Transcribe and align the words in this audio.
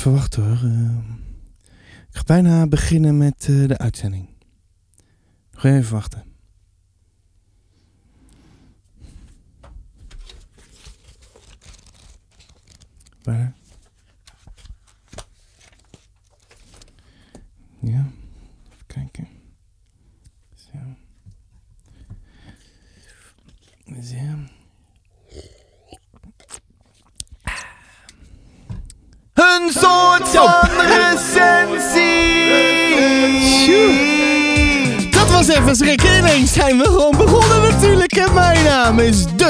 Even 0.00 0.12
wachten 0.12 0.42
hoor. 0.42 0.70
Eh, 0.70 0.96
ik 2.10 2.16
ga 2.16 2.22
bijna 2.26 2.66
beginnen 2.66 3.18
met 3.18 3.46
eh, 3.48 3.68
de 3.68 3.78
uitzending. 3.78 4.28
Nog 5.52 5.64
even 5.64 5.92
wachten. 5.92 6.29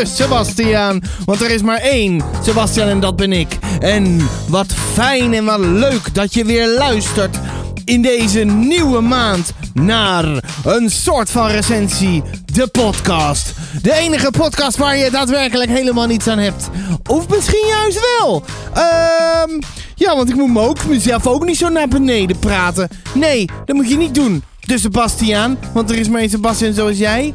Is 0.00 0.16
de 0.16 0.22
Sebastiaan. 0.22 1.02
Want 1.24 1.40
er 1.40 1.50
is 1.50 1.62
maar 1.62 1.78
één 1.78 2.22
Sebastiaan 2.42 2.88
en 2.88 3.00
dat 3.00 3.16
ben 3.16 3.32
ik. 3.32 3.58
En 3.80 4.28
wat 4.48 4.72
fijn 4.92 5.34
en 5.34 5.44
wat 5.44 5.58
leuk 5.58 6.14
dat 6.14 6.34
je 6.34 6.44
weer 6.44 6.68
luistert 6.68 7.36
in 7.84 8.02
deze 8.02 8.40
nieuwe 8.40 9.00
maand 9.00 9.52
naar 9.74 10.24
een 10.64 10.90
soort 10.90 11.30
van 11.30 11.46
recensie, 11.46 12.22
de 12.52 12.66
podcast. 12.66 13.52
De 13.82 13.94
enige 13.94 14.30
podcast 14.30 14.76
waar 14.76 14.96
je 14.96 15.10
daadwerkelijk 15.10 15.70
helemaal 15.70 16.06
niets 16.06 16.26
aan 16.26 16.38
hebt. 16.38 16.68
Of 17.06 17.28
misschien 17.28 17.66
juist 17.68 18.00
wel. 18.18 18.44
Ehm... 18.74 19.60
Ja, 19.94 20.16
want 20.16 20.28
ik 20.28 20.34
moet 20.34 20.58
ook, 20.58 20.86
mezelf 20.86 21.26
ook 21.26 21.44
niet 21.44 21.56
zo 21.56 21.68
naar 21.68 21.88
beneden 21.88 22.38
praten. 22.38 22.88
Nee, 23.14 23.48
dat 23.64 23.76
moet 23.76 23.88
je 23.88 23.96
niet 23.96 24.14
doen. 24.14 24.42
De 24.60 24.78
Sebastiaan, 24.78 25.58
want 25.72 25.90
er 25.90 25.98
is 25.98 26.08
maar 26.08 26.20
één 26.20 26.30
Sebastiaan 26.30 26.72
zoals 26.74 26.98
jij. 26.98 27.32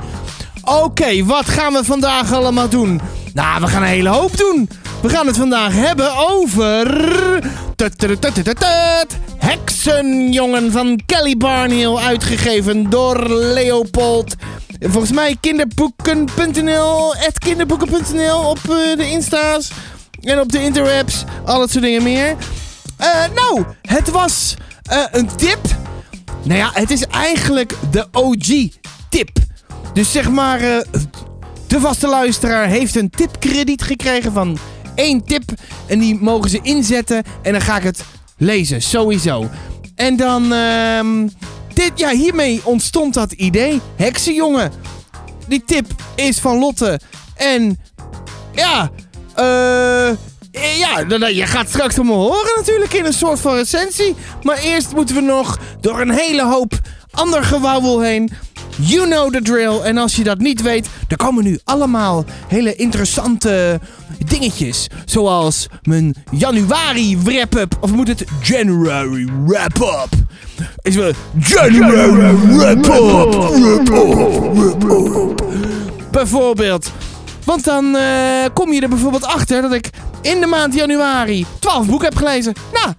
Oké, 0.65 1.25
wat 1.25 1.49
gaan 1.49 1.73
we 1.73 1.83
vandaag 1.83 2.33
allemaal 2.33 2.69
doen? 2.69 3.01
Nou, 3.33 3.61
we 3.61 3.67
gaan 3.67 3.81
een 3.81 3.87
hele 3.87 4.09
hoop 4.09 4.37
doen. 4.37 4.69
We 5.01 5.09
gaan 5.09 5.27
het 5.27 5.37
vandaag 5.37 5.73
hebben 5.73 6.17
over... 6.17 7.43
Heksenjongen 9.37 10.71
van 10.71 10.99
Kelly 11.05 11.37
Barnhill, 11.37 11.95
uitgegeven 11.95 12.89
door 12.89 13.29
Leopold. 13.29 14.35
Volgens 14.79 15.11
mij 15.11 15.37
kinderboeken.nl, 15.39 17.13
kinderboeken.nl 17.37 18.49
op 18.49 18.59
de 18.97 19.07
Insta's 19.09 19.71
en 20.21 20.39
op 20.39 20.51
de 20.51 20.63
interwebs, 20.63 21.23
al 21.45 21.59
dat 21.59 21.71
soort 21.71 21.83
dingen 21.83 22.03
meer. 22.03 22.35
Nou, 23.35 23.63
het 23.81 24.09
was 24.09 24.55
een 25.11 25.35
tip. 25.35 25.59
Nou 26.43 26.59
ja, 26.59 26.69
het 26.73 26.91
is 26.91 27.07
eigenlijk 27.07 27.73
de 27.91 28.07
OG-tip. 28.11 29.44
Dus 29.95 30.11
zeg 30.11 30.29
maar, 30.29 30.61
uh, 30.61 30.77
de 31.67 31.79
vaste 31.79 32.07
luisteraar 32.07 32.67
heeft 32.67 32.95
een 32.95 33.09
tipkrediet 33.09 33.81
gekregen 33.81 34.31
van 34.31 34.57
één 34.95 35.23
tip. 35.23 35.43
En 35.87 35.99
die 35.99 36.17
mogen 36.21 36.49
ze 36.49 36.59
inzetten 36.61 37.23
en 37.41 37.51
dan 37.51 37.61
ga 37.61 37.77
ik 37.77 37.83
het 37.83 38.03
lezen, 38.37 38.81
sowieso. 38.81 39.49
En 39.95 40.15
dan, 40.15 40.53
uh, 40.53 40.99
dit, 41.73 41.91
ja, 41.95 42.09
hiermee 42.09 42.61
ontstond 42.63 43.13
dat 43.13 43.31
idee. 43.31 43.81
Heksenjongen. 43.95 44.71
Die 45.47 45.63
tip 45.65 45.85
is 46.15 46.39
van 46.39 46.59
Lotte. 46.59 46.99
En 47.35 47.79
ja, 48.53 48.91
eh... 49.35 50.09
Ja, 50.77 51.27
je 51.27 51.45
gaat 51.45 51.69
straks 51.69 51.95
van 51.95 52.05
me 52.05 52.13
horen 52.13 52.53
natuurlijk 52.55 52.93
in 52.93 53.05
een 53.05 53.13
soort 53.13 53.39
van 53.39 53.55
recensie. 53.55 54.15
Maar 54.41 54.57
eerst 54.57 54.93
moeten 54.93 55.15
we 55.15 55.21
nog 55.21 55.59
door 55.81 56.01
een 56.01 56.11
hele 56.11 56.43
hoop 56.43 56.73
ander 57.11 57.43
gewauwel 57.43 58.01
heen. 58.01 58.31
You 58.81 59.07
know 59.07 59.31
the 59.31 59.41
drill. 59.41 59.79
En 59.79 59.97
als 59.97 60.15
je 60.15 60.23
dat 60.23 60.39
niet 60.39 60.61
weet, 60.61 60.87
er 61.07 61.17
komen 61.17 61.43
nu 61.43 61.59
allemaal 61.63 62.25
hele 62.47 62.75
interessante 62.75 63.79
dingetjes. 64.25 64.87
Zoals 65.05 65.67
mijn 65.83 66.15
januari 66.31 67.17
wrap-up. 67.23 67.77
Of 67.79 67.91
moet 67.91 68.07
het 68.07 68.25
January 68.41 69.29
wrap-up? 69.45 70.09
Is 70.81 70.95
wel 70.95 71.11
January 71.39 72.35
wrap-up. 72.35 73.53
Bijvoorbeeld. 76.11 76.91
Want 77.43 77.63
dan 77.63 77.85
uh, 77.85 78.01
kom 78.53 78.73
je 78.73 78.81
er 78.81 78.89
bijvoorbeeld 78.89 79.25
achter 79.25 79.61
dat 79.61 79.73
ik 79.73 79.89
in 80.21 80.39
de 80.39 80.45
maand 80.45 80.73
januari 80.73 81.45
12 81.59 81.85
boeken 81.87 82.07
heb 82.07 82.17
gelezen. 82.17 82.53
Nou, 82.73 82.93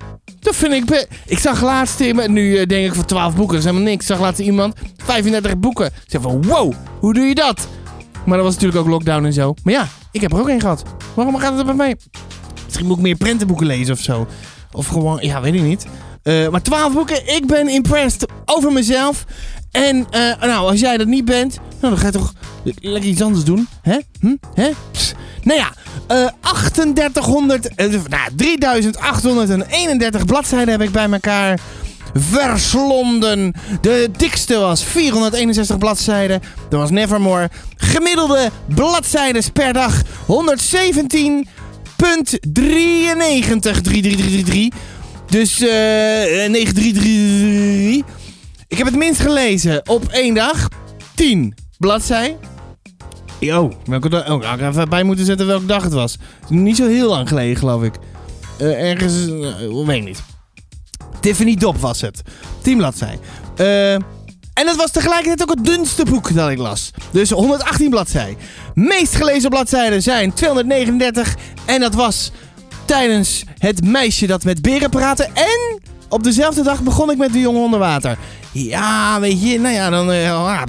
dat 0.47 0.57
vind 0.57 0.73
ik... 0.73 1.07
Ik 1.27 1.39
zag 1.39 1.63
laatst... 1.63 2.01
Nu 2.27 2.61
uh, 2.61 2.67
denk 2.67 2.87
ik 2.87 2.95
van 2.95 3.05
12 3.05 3.35
boeken, 3.35 3.55
dat 3.55 3.65
is 3.65 3.71
helemaal 3.71 3.91
niks. 3.91 4.03
Ik 4.03 4.11
zag 4.11 4.21
laatst 4.21 4.41
iemand 4.41 4.75
35 4.97 5.59
boeken. 5.59 5.87
Ik 5.87 6.21
van, 6.21 6.43
wow, 6.43 6.73
hoe 7.01 7.15
doe 7.15 7.25
je 7.25 7.35
dat? 7.35 7.69
Maar 8.25 8.37
dat 8.37 8.47
was 8.47 8.55
natuurlijk 8.55 8.81
ook 8.81 8.89
lockdown 8.89 9.25
en 9.25 9.33
zo. 9.33 9.55
Maar 9.63 9.73
ja, 9.73 9.89
ik 10.11 10.21
heb 10.21 10.33
er 10.33 10.39
ook 10.39 10.49
één 10.49 10.61
gehad. 10.61 10.83
Waarom 11.15 11.37
gaat 11.37 11.57
het 11.57 11.67
bij 11.67 11.75
mij? 11.75 11.97
Misschien 12.65 12.87
moet 12.87 12.97
ik 12.97 13.03
meer 13.03 13.17
prentenboeken 13.17 13.67
lezen 13.67 13.95
of 13.95 14.01
zo. 14.01 14.27
Of 14.73 14.87
gewoon, 14.87 15.19
ja, 15.21 15.41
weet 15.41 15.55
ik 15.55 15.63
niet. 15.63 15.87
Uh, 16.23 16.49
maar 16.49 16.63
12 16.63 16.93
boeken, 16.93 17.35
ik 17.35 17.47
ben 17.47 17.69
impressed 17.69 18.29
over 18.45 18.73
mezelf. 18.73 19.25
En 19.77 19.97
uh, 19.97 20.21
nou, 20.41 20.71
als 20.71 20.81
jij 20.81 20.97
dat 20.97 21.07
niet 21.07 21.25
bent, 21.25 21.59
nou, 21.81 21.95
dan 21.95 21.99
ga 21.99 22.07
je 22.07 22.13
toch 22.13 22.33
lekker 22.81 23.11
iets 23.11 23.23
anders 23.23 23.45
doen. 23.45 23.69
Hè? 23.83 23.99
Hm? 24.21 24.35
Hè? 24.55 24.71
Nou 25.43 25.59
ja, 25.59 25.73
uh, 26.15 26.29
3800, 26.73 27.71
uh, 27.77 27.87
nou, 28.09 28.31
3831 28.37 30.25
bladzijden 30.25 30.69
heb 30.69 30.83
ik 30.83 30.91
bij 30.91 31.11
elkaar 31.11 31.61
verslonden. 32.15 33.55
De 33.81 34.11
dikste 34.17 34.59
was 34.59 34.85
461 34.85 35.79
bladzijden. 35.79 36.43
Dat 36.69 36.81
was 36.81 36.91
Nevermore. 36.91 37.51
Gemiddelde 37.77 38.51
bladzijden 38.75 39.53
per 39.53 39.73
dag 39.73 40.03
117. 40.27 41.49
93, 42.53 43.81
3333. 43.81 44.69
Dus 45.27 45.61
uh, 45.61 45.69
9333. 45.69 48.16
Ik 48.69 48.79
heb 48.79 48.87
het 48.87 48.97
minst 48.97 49.21
gelezen 49.21 49.89
op 49.89 50.05
één 50.09 50.35
dag. 50.35 50.69
10 51.15 51.55
bladzij. 51.79 52.37
Oh, 53.41 53.73
welke 53.85 54.09
dag? 54.09 54.31
Oh, 54.31 54.43
ik 54.55 54.61
even 54.61 54.89
bij 54.89 55.03
moeten 55.03 55.25
zetten 55.25 55.47
welke 55.47 55.67
dag 55.67 55.83
het 55.83 55.93
was. 55.93 56.17
Niet 56.49 56.77
zo 56.77 56.87
heel 56.87 57.09
lang 57.09 57.29
geleden, 57.29 57.57
geloof 57.57 57.83
ik. 57.83 57.95
Uh, 58.61 58.91
ergens, 58.91 59.27
uh, 59.27 59.87
weet 59.87 59.97
ik 59.97 60.05
niet. 60.05 60.23
Tiffany 61.21 61.55
Dop 61.55 61.77
was 61.77 62.01
het. 62.01 62.23
10 62.63 62.77
bladzij. 62.77 63.19
Uh, 63.57 63.93
en 63.93 64.67
het 64.67 64.77
was 64.77 64.91
tegelijkertijd 64.91 65.43
ook 65.43 65.57
het 65.57 65.67
dunste 65.67 66.05
boek 66.05 66.35
dat 66.35 66.51
ik 66.51 66.59
las. 66.59 66.91
Dus 67.11 67.31
118 67.31 67.91
bladzij. 67.91 68.37
Meest 68.75 69.15
gelezen 69.15 69.51
bladzijden 69.51 70.03
zijn 70.03 70.33
239. 70.33 71.35
En 71.65 71.81
dat 71.81 71.95
was 71.95 72.33
tijdens 72.85 73.45
het 73.59 73.85
meisje 73.85 74.27
dat 74.27 74.45
met 74.45 74.63
beren 74.63 74.91
praatte. 74.91 75.29
En 75.35 75.81
op 76.09 76.23
dezelfde 76.23 76.63
dag 76.63 76.83
begon 76.83 77.11
ik 77.11 77.19
met 77.19 77.33
de 77.33 77.41
jongen 77.41 77.63
onder 77.63 77.79
water. 77.79 78.19
Ja, 78.53 79.21
weet 79.21 79.43
je, 79.43 79.61
nou 79.61 79.75
ja, 79.75 79.91
dan... 79.91 80.11
Uh, 80.11 80.31
ah, 80.31 80.63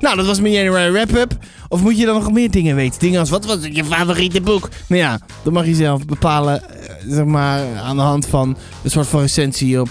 nou, 0.00 0.16
dat 0.16 0.26
was 0.26 0.40
mijn 0.40 0.52
January 0.52 0.92
wrap-up. 0.92 1.36
Of 1.68 1.82
moet 1.82 1.98
je 1.98 2.06
dan 2.06 2.14
nog 2.14 2.32
meer 2.32 2.50
dingen 2.50 2.76
weten? 2.76 3.00
Dingen 3.00 3.20
als, 3.20 3.30
wat 3.30 3.44
was 3.44 3.58
je 3.70 3.84
favoriete 3.84 4.40
boek? 4.40 4.68
Nou 4.86 5.00
ja, 5.00 5.20
dat 5.42 5.52
mag 5.52 5.66
je 5.66 5.74
zelf 5.74 6.04
bepalen, 6.04 6.62
uh, 6.62 7.14
zeg 7.14 7.24
maar, 7.24 7.76
aan 7.76 7.96
de 7.96 8.02
hand 8.02 8.26
van 8.26 8.56
een 8.82 8.90
soort 8.90 9.06
van 9.06 9.20
recensie 9.20 9.80
op 9.80 9.88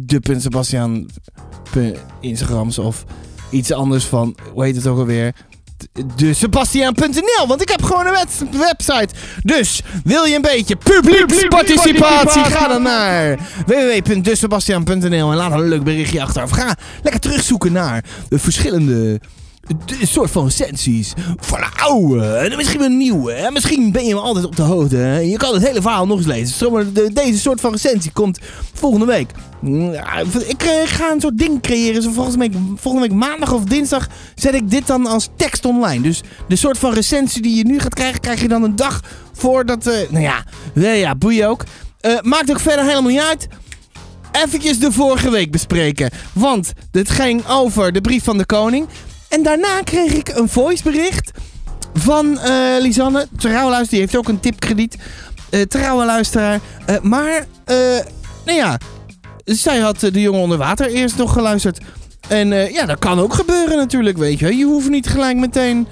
de.sebastian 0.00 1.08
Instagrams 2.20 2.78
of 2.78 3.04
iets 3.50 3.72
anders 3.72 4.04
van, 4.04 4.36
hoe 4.52 4.64
heet 4.64 4.76
het 4.76 4.86
ook 4.86 4.98
alweer? 4.98 5.34
De 6.16 6.34
Sebastiaan.nl. 6.34 7.46
Want 7.46 7.62
ik 7.62 7.68
heb 7.68 7.82
gewoon 7.82 8.06
een 8.06 8.26
website. 8.50 9.08
Dus 9.42 9.82
wil 10.04 10.24
je 10.24 10.34
een 10.34 10.42
beetje 10.42 10.76
publieksparticipatie? 10.76 12.44
Ga 12.44 12.68
dan 12.68 12.82
naar 12.82 13.38
www.desebastiaan.nl 13.66 15.30
en 15.30 15.36
laat 15.36 15.52
een 15.52 15.68
leuk 15.68 15.84
berichtje 15.84 16.22
achter. 16.22 16.42
Of 16.42 16.50
ga 16.50 16.76
lekker 17.02 17.20
terugzoeken 17.20 17.72
naar 17.72 18.04
de 18.28 18.38
verschillende 18.38 19.20
een 20.00 20.06
soort 20.06 20.30
van 20.30 20.44
recensies 20.44 21.12
van 21.36 21.58
de 21.58 21.82
oude 21.82 22.26
en 22.26 22.56
misschien 22.56 22.82
een 22.82 22.96
nieuwe. 22.96 23.32
En 23.32 23.52
misschien 23.52 23.92
ben 23.92 24.04
je 24.04 24.14
altijd 24.14 24.44
op 24.44 24.56
de 24.56 24.62
hoogte. 24.62 24.96
Je 25.24 25.36
kan 25.36 25.54
het 25.54 25.66
hele 25.66 25.82
verhaal 25.82 26.06
nog 26.06 26.16
eens 26.16 26.26
lezen. 26.26 26.94
Deze 27.12 27.38
soort 27.38 27.60
van 27.60 27.72
recensie 27.72 28.12
komt 28.12 28.38
volgende 28.72 29.06
week. 29.06 29.30
Ik 30.46 30.62
eh, 30.62 30.70
ga 30.84 31.10
een 31.10 31.20
soort 31.20 31.38
ding 31.38 31.62
creëren. 31.62 32.02
Zo 32.02 32.10
volgens 32.10 32.36
mij, 32.36 32.50
volgende 32.76 33.08
week 33.08 33.18
maandag 33.18 33.52
of 33.52 33.64
dinsdag 33.64 34.08
zet 34.34 34.54
ik 34.54 34.70
dit 34.70 34.86
dan 34.86 35.06
als 35.06 35.28
tekst 35.36 35.64
online. 35.64 36.02
Dus 36.02 36.22
de 36.48 36.56
soort 36.56 36.78
van 36.78 36.92
recensie 36.92 37.42
die 37.42 37.56
je 37.56 37.64
nu 37.64 37.80
gaat 37.80 37.94
krijgen, 37.94 38.20
krijg 38.20 38.40
je 38.40 38.48
dan 38.48 38.62
een 38.62 38.76
dag 38.76 39.00
voordat... 39.32 39.86
Uh, 39.86 39.94
nou 40.10 40.24
ja, 40.24 40.44
nee, 40.74 40.98
ja, 40.98 41.14
boeien 41.14 41.48
ook. 41.48 41.64
Uh, 42.00 42.20
maakt 42.20 42.50
ook 42.50 42.60
verder 42.60 42.84
helemaal 42.84 43.10
niet 43.10 43.20
uit 43.20 43.48
eventjes 44.42 44.78
de 44.78 44.92
vorige 44.92 45.30
week 45.30 45.50
bespreken. 45.50 46.10
Want 46.32 46.72
dit 46.90 47.10
ging 47.10 47.46
over 47.48 47.92
de 47.92 48.00
brief 48.00 48.24
van 48.24 48.38
de 48.38 48.46
koning. 48.46 48.86
En 49.28 49.42
daarna 49.42 49.80
kreeg 49.82 50.12
ik 50.12 50.28
een 50.28 50.48
voicebericht 50.48 51.30
van 51.94 52.26
uh, 52.26 52.80
Lisanne. 52.80 53.26
Trouwe 53.36 53.70
luisteraar, 53.70 53.88
die 53.88 54.00
heeft 54.00 54.16
ook 54.16 54.28
een 54.28 54.40
tipkrediet. 54.40 54.96
Uh, 55.50 55.62
trouwe 55.62 56.04
luisteraar. 56.04 56.60
Uh, 56.90 57.00
maar 57.00 57.46
nou 58.44 58.58
ja, 58.58 58.78
zij 59.44 59.78
had 59.78 60.02
eh, 60.02 60.12
de 60.12 60.20
jongen 60.20 60.40
onder 60.40 60.58
water 60.58 60.86
eerst 60.86 61.16
nog 61.16 61.32
geluisterd. 61.32 61.80
En 62.28 62.52
eh, 62.52 62.70
ja, 62.70 62.86
dat 62.86 62.98
kan 62.98 63.20
ook 63.20 63.34
gebeuren 63.34 63.76
natuurlijk, 63.76 64.16
weet 64.16 64.38
je. 64.38 64.56
Je 64.56 64.64
hoeft 64.64 64.88
niet 64.88 65.08
gelijk 65.08 65.36
meteen, 65.36 65.86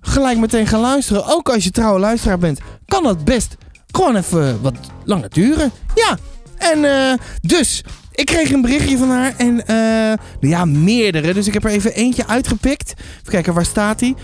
gelijk 0.00 0.38
meteen 0.38 0.66
gaan 0.66 0.80
luisteren. 0.80 1.26
Ook 1.26 1.48
als 1.48 1.64
je 1.64 1.70
trouwe 1.70 2.00
luisteraar 2.00 2.38
bent, 2.38 2.60
kan 2.86 3.02
dat 3.02 3.24
best 3.24 3.56
gewoon 3.90 4.16
even 4.16 4.62
wat 4.62 4.74
langer 5.04 5.30
duren. 5.30 5.70
Ja, 5.94 6.18
en 6.58 6.84
eh, 6.84 7.18
dus, 7.40 7.84
ik 8.16 8.26
kreeg 8.26 8.50
een 8.52 8.60
berichtje 8.60 8.98
van 8.98 9.10
haar 9.10 9.34
en 9.36 9.54
nou 9.66 10.18
ja, 10.40 10.64
meerdere. 10.64 11.34
Dus 11.34 11.46
ik 11.46 11.54
heb 11.54 11.64
er 11.64 11.70
even 11.70 11.94
eentje 11.94 12.26
uitgepikt. 12.26 12.94
Even 12.98 13.30
kijken, 13.30 13.54
waar 13.54 13.64
staat 13.64 13.98
die? 13.98 14.14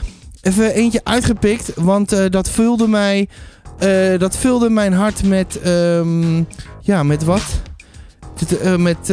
Even 0.43 0.75
eentje 0.75 1.01
uitgepikt, 1.05 1.73
want 1.75 2.13
eh, 2.13 2.25
dat 2.31 2.51
vulde 2.51 2.89
mij... 2.89 3.29
eh, 3.79 4.19
dat 4.19 4.37
vulde 4.37 4.71
mijn 4.71 4.93
hart 4.93 5.25
met... 5.25 5.61
ehm, 5.61 6.43
ja, 6.81 7.03
met 7.03 7.25
wat? 7.25 7.45
Met... 8.77 9.13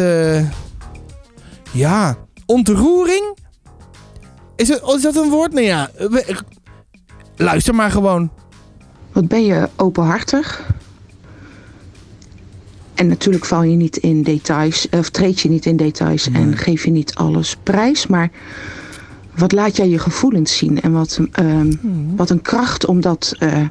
ja, 1.71 2.17
ontroering? 2.45 3.37
Is, 4.55 4.67
het, 4.67 4.81
is 4.95 5.01
dat 5.01 5.15
een 5.15 5.29
woord? 5.29 5.53
Nee, 5.53 5.65
ja. 5.65 5.89
Luister 7.35 7.75
maar 7.75 7.91
gewoon. 7.91 8.31
Wat 9.11 9.27
ben 9.27 9.45
je 9.45 9.69
openhartig? 9.75 10.77
En 12.99 13.07
natuurlijk 13.07 13.45
val 13.45 13.63
je 13.63 13.75
niet 13.75 13.97
in 13.97 14.23
details, 14.23 14.87
of 14.89 15.09
treed 15.09 15.39
je 15.39 15.49
niet 15.49 15.65
in 15.65 15.75
details 15.75 16.29
en 16.31 16.57
geef 16.57 16.83
je 16.85 16.91
niet 16.91 17.15
alles 17.15 17.55
prijs. 17.63 18.07
Maar 18.07 18.29
wat 19.35 19.51
laat 19.51 19.75
jij 19.75 19.89
je 19.89 19.99
gevoelens 19.99 20.57
zien? 20.57 20.81
En 20.81 20.91
wat, 20.91 21.19
ehm, 21.31 21.73
wat 22.15 22.29
een 22.29 22.41
kracht 22.41 22.85
om 22.85 23.01
dat 23.01 23.35
eh, 23.37 23.61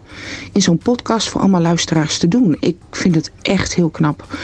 in 0.52 0.62
zo'n 0.62 0.78
podcast 0.78 1.28
voor 1.28 1.40
allemaal 1.40 1.60
luisteraars 1.60 2.18
te 2.18 2.28
doen. 2.28 2.56
Ik 2.60 2.76
vind 2.90 3.14
het 3.14 3.30
echt 3.42 3.74
heel 3.74 3.88
knap. 3.88 4.36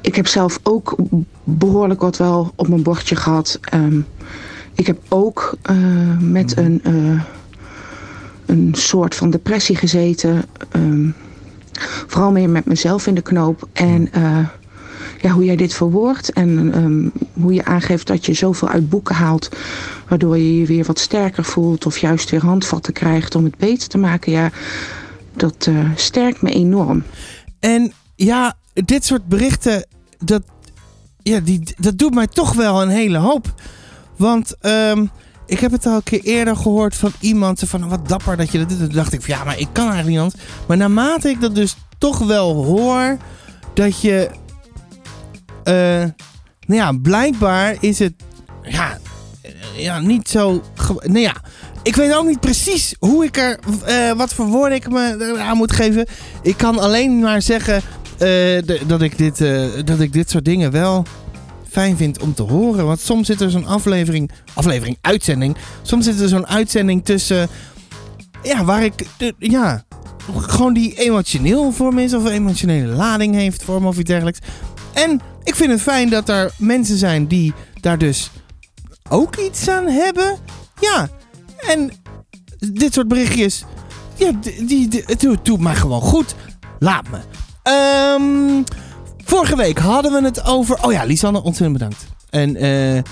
Ik 0.00 0.14
heb 0.14 0.26
zelf 0.26 0.60
ook 0.62 0.96
behoorlijk 1.44 2.00
wat 2.00 2.16
wel 2.16 2.52
op 2.56 2.68
mijn 2.68 2.82
bordje 2.82 3.16
gehad. 3.16 3.58
Ehm, 3.62 4.00
ik 4.74 4.86
heb 4.86 4.98
ook 5.08 5.56
eh, 5.62 5.76
met 6.20 6.56
een. 6.56 6.80
eh, 6.82 7.20
een 8.46 8.74
soort 8.76 9.14
van 9.14 9.30
depressie 9.30 9.76
gezeten. 9.76 10.44
Ehm, 10.70 11.08
vooral 12.06 12.32
meer 12.32 12.50
met 12.50 12.64
mezelf 12.64 13.06
in 13.06 13.14
de 13.14 13.22
knoop. 13.22 13.68
En 13.72 14.12
eh, 14.12 14.38
ja, 15.20 15.30
hoe 15.30 15.44
jij 15.44 15.56
dit 15.56 15.74
verwoordt 15.74 16.32
en 16.32 16.74
ehm, 16.74 17.24
hoe 17.42 17.54
je 17.54 17.64
aangeeft 17.64 18.06
dat 18.06 18.26
je 18.26 18.32
zoveel 18.32 18.68
uit 18.68 18.88
boeken 18.88 19.14
haalt. 19.14 19.48
Waardoor 20.08 20.38
je 20.38 20.58
je 20.58 20.66
weer 20.66 20.84
wat 20.84 20.98
sterker 20.98 21.44
voelt 21.44 21.86
of 21.86 21.98
juist 21.98 22.30
weer 22.30 22.44
handvatten 22.44 22.92
krijgt 22.92 23.34
om 23.34 23.44
het 23.44 23.56
beter 23.56 23.88
te 23.88 23.98
maken. 23.98 24.32
Ja, 24.32 24.50
dat 25.36 25.66
eh, 25.68 25.90
sterkt 25.94 26.42
me 26.42 26.50
enorm. 26.50 27.02
En 27.60 27.92
ja, 28.14 28.54
dit 28.72 29.04
soort 29.04 29.26
berichten, 29.26 29.86
dat, 30.18 30.42
ja, 31.22 31.40
die, 31.40 31.74
dat 31.78 31.98
doet 31.98 32.14
mij 32.14 32.26
toch 32.26 32.52
wel 32.52 32.82
een 32.82 32.88
hele 32.88 33.18
hoop. 33.18 33.54
Want 34.16 34.54
ehm, 34.60 35.06
ik 35.46 35.58
heb 35.60 35.72
het 35.72 35.86
al 35.86 35.94
een 35.94 36.02
keer 36.02 36.20
eerder 36.22 36.56
gehoord 36.56 36.94
van 36.94 37.12
iemand. 37.20 37.62
Van 37.66 37.88
wat 37.88 38.08
dapper 38.08 38.36
dat 38.36 38.50
je 38.52 38.58
dat 38.58 38.68
doet. 38.68 38.78
Toen 38.78 38.88
dacht 38.88 39.12
ik 39.12 39.22
van 39.22 39.34
ja, 39.36 39.44
maar 39.44 39.58
ik 39.58 39.68
kan 39.72 39.90
eigenlijk 39.90 40.22
niet. 40.24 40.34
Maar 40.66 40.76
naarmate 40.76 41.28
ik 41.28 41.40
dat 41.40 41.54
dus 41.54 41.76
toch 41.98 42.18
wel 42.18 42.64
hoor. 42.64 43.16
Dat 43.74 44.00
je. 44.00 44.30
eh, 45.64 45.74
nou 46.66 46.80
ja, 46.80 46.92
blijkbaar 47.02 47.76
is 47.80 47.98
het. 47.98 48.12
Ja, 48.62 48.98
ja 49.76 49.98
niet 50.00 50.28
zo. 50.28 50.62
Nou 51.02 51.18
ja. 51.18 51.34
Ik 51.82 51.96
weet 51.96 52.14
ook 52.14 52.26
niet 52.26 52.40
precies 52.40 52.94
hoe 52.98 53.24
ik 53.24 53.36
er. 53.36 53.58
eh, 53.84 54.12
wat 54.12 54.34
voor 54.34 54.46
woorden 54.46 54.76
ik 54.76 54.90
me 54.90 55.36
aan 55.40 55.56
moet 55.56 55.72
geven. 55.72 56.06
Ik 56.42 56.56
kan 56.56 56.78
alleen 56.78 57.18
maar 57.20 57.42
zeggen. 57.42 57.82
eh, 58.18 58.62
dat, 58.86 59.02
ik 59.02 59.18
dit, 59.18 59.38
dat 59.86 60.00
ik 60.00 60.12
dit 60.12 60.30
soort 60.30 60.44
dingen 60.44 60.70
wel 60.70 61.04
fijn 61.74 61.96
vind 61.96 62.22
om 62.22 62.34
te 62.34 62.42
horen. 62.42 62.86
Want 62.86 63.00
soms 63.00 63.26
zit 63.26 63.40
er 63.40 63.50
zo'n 63.50 63.66
aflevering, 63.66 64.30
aflevering, 64.54 64.98
uitzending. 65.00 65.56
Soms 65.82 66.04
zit 66.04 66.20
er 66.20 66.28
zo'n 66.28 66.46
uitzending 66.46 67.04
tussen. 67.04 67.48
Ja, 68.42 68.64
waar 68.64 68.84
ik. 68.84 69.06
ja, 69.38 69.84
gewoon 70.36 70.74
die 70.74 70.94
emotioneel 70.94 71.72
voor 71.72 71.94
me 71.94 72.02
is. 72.02 72.14
Of 72.14 72.26
emotionele 72.26 72.92
lading 72.92 73.34
heeft 73.34 73.64
voor 73.64 73.82
me 73.82 73.88
of 73.88 73.98
iets 73.98 74.08
dergelijks. 74.08 74.38
En 74.92 75.20
ik 75.42 75.54
vind 75.54 75.70
het 75.70 75.82
fijn 75.82 76.10
dat 76.10 76.28
er 76.28 76.52
mensen 76.58 76.96
zijn 76.96 77.26
die 77.26 77.52
daar 77.80 77.98
dus 77.98 78.30
ook 79.08 79.36
iets 79.36 79.68
aan 79.68 79.86
hebben. 79.86 80.38
Ja, 80.80 81.08
en 81.68 81.90
dit 82.72 82.94
soort 82.94 83.08
berichtjes. 83.08 83.64
Ja, 84.14 84.30
die, 84.66 85.02
het 85.06 85.20
doet, 85.42 85.60
mij 85.60 85.74
gewoon 85.74 86.00
goed. 86.00 86.34
Laat 86.78 87.04
me. 87.10 87.18
Ehm, 87.62 88.62
vorige 89.24 89.56
week 89.56 89.78
hadden 89.78 90.12
we 90.12 90.22
het 90.22 90.44
over. 90.44 90.78
Oh 90.82 90.92
ja, 90.92 91.04
Lisanne, 91.04 91.42
ontzettend 91.42 91.72
bedankt. 91.78 92.06
En 92.30 92.56
eh, 92.56 93.02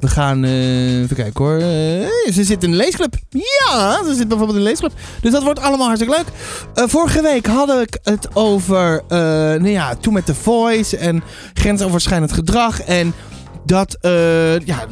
we 0.00 0.08
gaan. 0.08 0.44
eh, 0.44 1.00
even 1.00 1.16
kijken 1.16 1.44
hoor. 1.44 1.56
Eh, 1.56 2.32
ze 2.32 2.44
zit 2.44 2.62
in 2.64 2.70
de 2.70 2.76
leesclub. 2.76 3.14
Ja, 3.30 4.04
ze 4.04 4.14
zit 4.14 4.28
bijvoorbeeld 4.28 4.58
in 4.58 4.64
de 4.64 4.68
leesclub. 4.68 4.92
Dus 5.20 5.32
dat 5.32 5.42
wordt 5.42 5.60
allemaal 5.60 5.86
hartstikke 5.86 6.16
leuk. 6.16 6.26
Eh, 6.74 6.84
vorige 6.88 7.22
week 7.22 7.46
hadden 7.46 7.80
ik 7.80 7.98
het 8.02 8.28
over. 8.36 9.02
nou 9.08 9.68
ja, 9.68 9.94
toen 9.94 10.12
met 10.12 10.26
The 10.26 10.34
Voice 10.34 10.96
en 10.96 11.22
grensoverschrijdend 11.54 12.32
gedrag. 12.32 12.80
En 12.82 13.12
dat. 13.64 13.96
ja, 14.64 14.86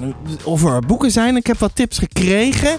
of 0.45 0.65
er 0.65 0.81
boeken 0.87 1.11
zijn. 1.11 1.37
Ik 1.37 1.47
heb 1.47 1.59
wat 1.59 1.75
tips 1.75 1.99
gekregen. 1.99 2.77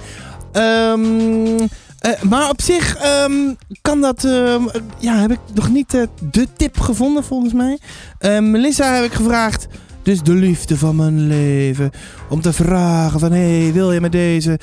Ehm, 0.51 1.67
eh, 1.99 2.21
maar 2.21 2.49
op 2.49 2.61
zich 2.61 2.95
ehm, 2.95 3.53
kan 3.81 4.01
dat. 4.01 4.23
ehm, 4.23 4.63
ja, 4.99 5.15
heb 5.15 5.31
ik 5.31 5.39
nog 5.53 5.69
niet 5.69 5.93
eh, 5.93 6.01
de 6.31 6.47
tip 6.57 6.79
gevonden 6.79 7.23
volgens 7.23 7.53
mij. 7.53 7.79
Eh, 8.17 8.39
Melissa 8.39 8.93
heb 8.93 9.03
ik 9.03 9.13
gevraagd. 9.13 9.67
Dus 10.03 10.21
de 10.21 10.33
liefde 10.33 10.77
van 10.77 10.95
mijn 10.95 11.27
leven. 11.27 11.91
Om 12.29 12.41
te 12.41 12.53
vragen 12.53 13.19
van... 13.19 13.31
Hey, 13.31 13.73
wil 13.73 13.91
je 13.91 14.01
met 14.01 14.11
deze... 14.11 14.59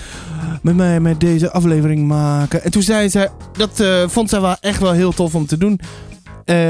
Met 0.62 0.76
mij 0.76 1.00
met 1.00 1.20
deze 1.20 1.50
aflevering 1.50 2.06
maken? 2.06 2.62
En 2.62 2.70
toen 2.70 2.82
zei 2.82 3.10
zij... 3.10 3.30
Dat 3.52 3.80
eh, 3.80 4.08
vond 4.08 4.30
zij 4.30 4.40
wel 4.40 4.56
echt 4.60 4.80
wel 4.80 4.92
heel 4.92 5.12
tof 5.12 5.34
om 5.34 5.46
te 5.46 5.58
doen. 5.58 5.80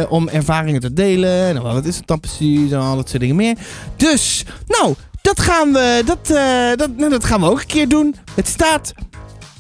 Om 0.09 0.29
ervaringen 0.29 0.81
te 0.81 0.93
delen. 0.93 1.31
En 1.31 1.63
wat 1.63 1.85
is 1.85 1.97
het 1.97 2.07
dan 2.07 2.21
precies? 2.21 2.71
En 2.71 2.81
al 2.81 2.97
dat 2.97 3.09
soort 3.09 3.21
dingen 3.21 3.37
meer. 3.37 3.57
Dus, 3.97 4.45
nou... 4.67 4.95
Dat 5.21 5.41
gaan 5.41 5.73
we... 5.73 6.03
Dat, 6.05 6.27
dat, 6.79 6.97
nou, 6.97 7.11
dat 7.11 7.25
gaan 7.25 7.41
we 7.41 7.51
ook 7.51 7.61
een 7.61 7.67
keer 7.67 7.89
doen. 7.89 8.15
Het 8.35 8.49
staat... 8.49 8.93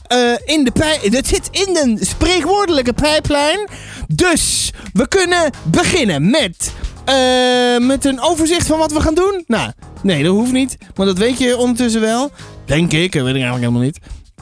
eh, 0.06 0.18
in 0.44 0.64
de 0.64 0.70
pij... 0.70 0.98
Het 1.02 1.26
zit 1.26 1.48
in 1.50 1.72
de 1.72 2.04
spreekwoordelijke 2.04 2.92
pijplijn. 2.92 3.68
Dus, 4.08 4.72
we 4.92 5.08
kunnen 5.08 5.50
beginnen 5.64 6.30
met... 6.30 6.72
eh, 7.04 7.78
met 7.78 8.04
een 8.04 8.20
overzicht 8.20 8.66
van 8.66 8.78
wat 8.78 8.92
we 8.92 9.00
gaan 9.00 9.14
doen? 9.14 9.44
Nou, 9.46 9.72
nee, 10.02 10.22
dat 10.22 10.32
hoeft 10.34 10.52
niet. 10.52 10.76
Want 10.94 11.08
dat 11.08 11.18
weet 11.18 11.38
je 11.38 11.56
ondertussen 11.56 12.00
wel. 12.00 12.30
Denk 12.64 12.92
ik, 12.92 13.12
dat 13.12 13.22
weet 13.22 13.34
ik 13.34 13.42
eigenlijk 13.42 13.64
helemaal 13.64 13.82
niet. 13.82 13.98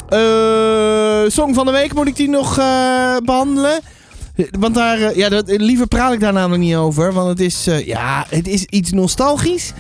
Eh 0.09 1.30
song 1.30 1.54
van 1.54 1.66
de 1.66 1.73
week, 1.73 1.94
moet 1.94 2.06
ik 2.06 2.16
die 2.16 2.28
nog 2.28 2.59
eh, 2.59 3.16
behandelen? 3.25 3.80
Want 4.59 4.75
daar, 4.75 5.16
ja, 5.16 5.28
dat, 5.28 5.44
liever 5.47 5.87
praat 5.87 6.12
ik 6.12 6.21
daar 6.21 6.33
namelijk 6.33 6.62
niet 6.62 6.75
over. 6.75 7.12
Want 7.12 7.28
het 7.28 7.40
is, 7.40 7.68
ja, 7.85 8.26
het 8.28 8.49
is 8.49 8.64
iets 8.64 8.90
nostalgisch. 8.92 9.73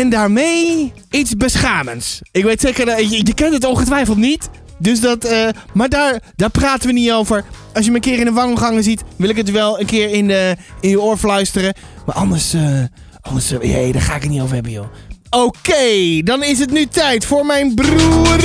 En 0.00 0.08
daarmee 0.08 0.92
iets 1.10 1.36
beschamends. 1.36 2.20
Ik 2.32 2.44
weet 2.44 2.60
zeker, 2.60 2.86
dat, 2.86 3.10
je, 3.10 3.26
je 3.26 3.34
kent 3.34 3.54
het 3.54 3.64
ongetwijfeld 3.64 4.16
niet. 4.16 4.48
Dus 4.78 5.00
dat, 5.00 5.24
eh, 5.24 5.48
maar 5.72 5.88
daar, 5.88 6.20
daar 6.36 6.50
praten 6.50 6.86
we 6.86 6.92
niet 6.92 7.10
over. 7.12 7.44
Als 7.72 7.84
je 7.84 7.90
me 7.90 7.96
een 7.96 8.02
keer 8.02 8.18
in 8.18 8.24
de 8.24 8.32
wandelgangen 8.32 8.82
ziet, 8.82 9.02
wil 9.16 9.28
ik 9.28 9.36
het 9.36 9.50
wel 9.50 9.80
een 9.80 9.86
keer 9.86 10.10
in, 10.10 10.28
de, 10.28 10.56
in 10.80 10.88
je 10.88 11.00
oor 11.00 11.16
fluisteren. 11.16 11.74
Maar 12.06 12.14
anders, 12.14 12.54
eh, 12.54 12.82
anders 13.20 13.50
eh, 13.50 13.62
jee, 13.62 13.92
daar 13.92 14.02
ga 14.02 14.14
ik 14.14 14.22
het 14.22 14.30
niet 14.30 14.40
over 14.40 14.54
hebben, 14.54 14.72
joh. 14.72 14.86
Oké, 15.30 16.22
dan 16.24 16.42
is 16.42 16.58
het 16.58 16.70
nu 16.70 16.86
tijd 16.86 17.24
voor 17.24 17.46
mijn 17.46 17.74
broer. 17.74 18.38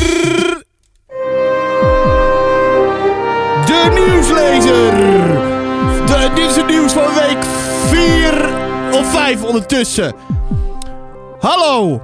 De 3.65 4.05
nieuwslezer. 4.07 4.91
De, 6.05 6.31
dit 6.35 6.49
is 6.49 6.55
het 6.55 6.67
nieuws 6.67 6.93
van 6.93 7.13
week 7.13 7.45
4 7.87 8.49
of 8.91 9.11
5 9.11 9.43
ondertussen. 9.43 10.13
Hallo. 11.39 12.01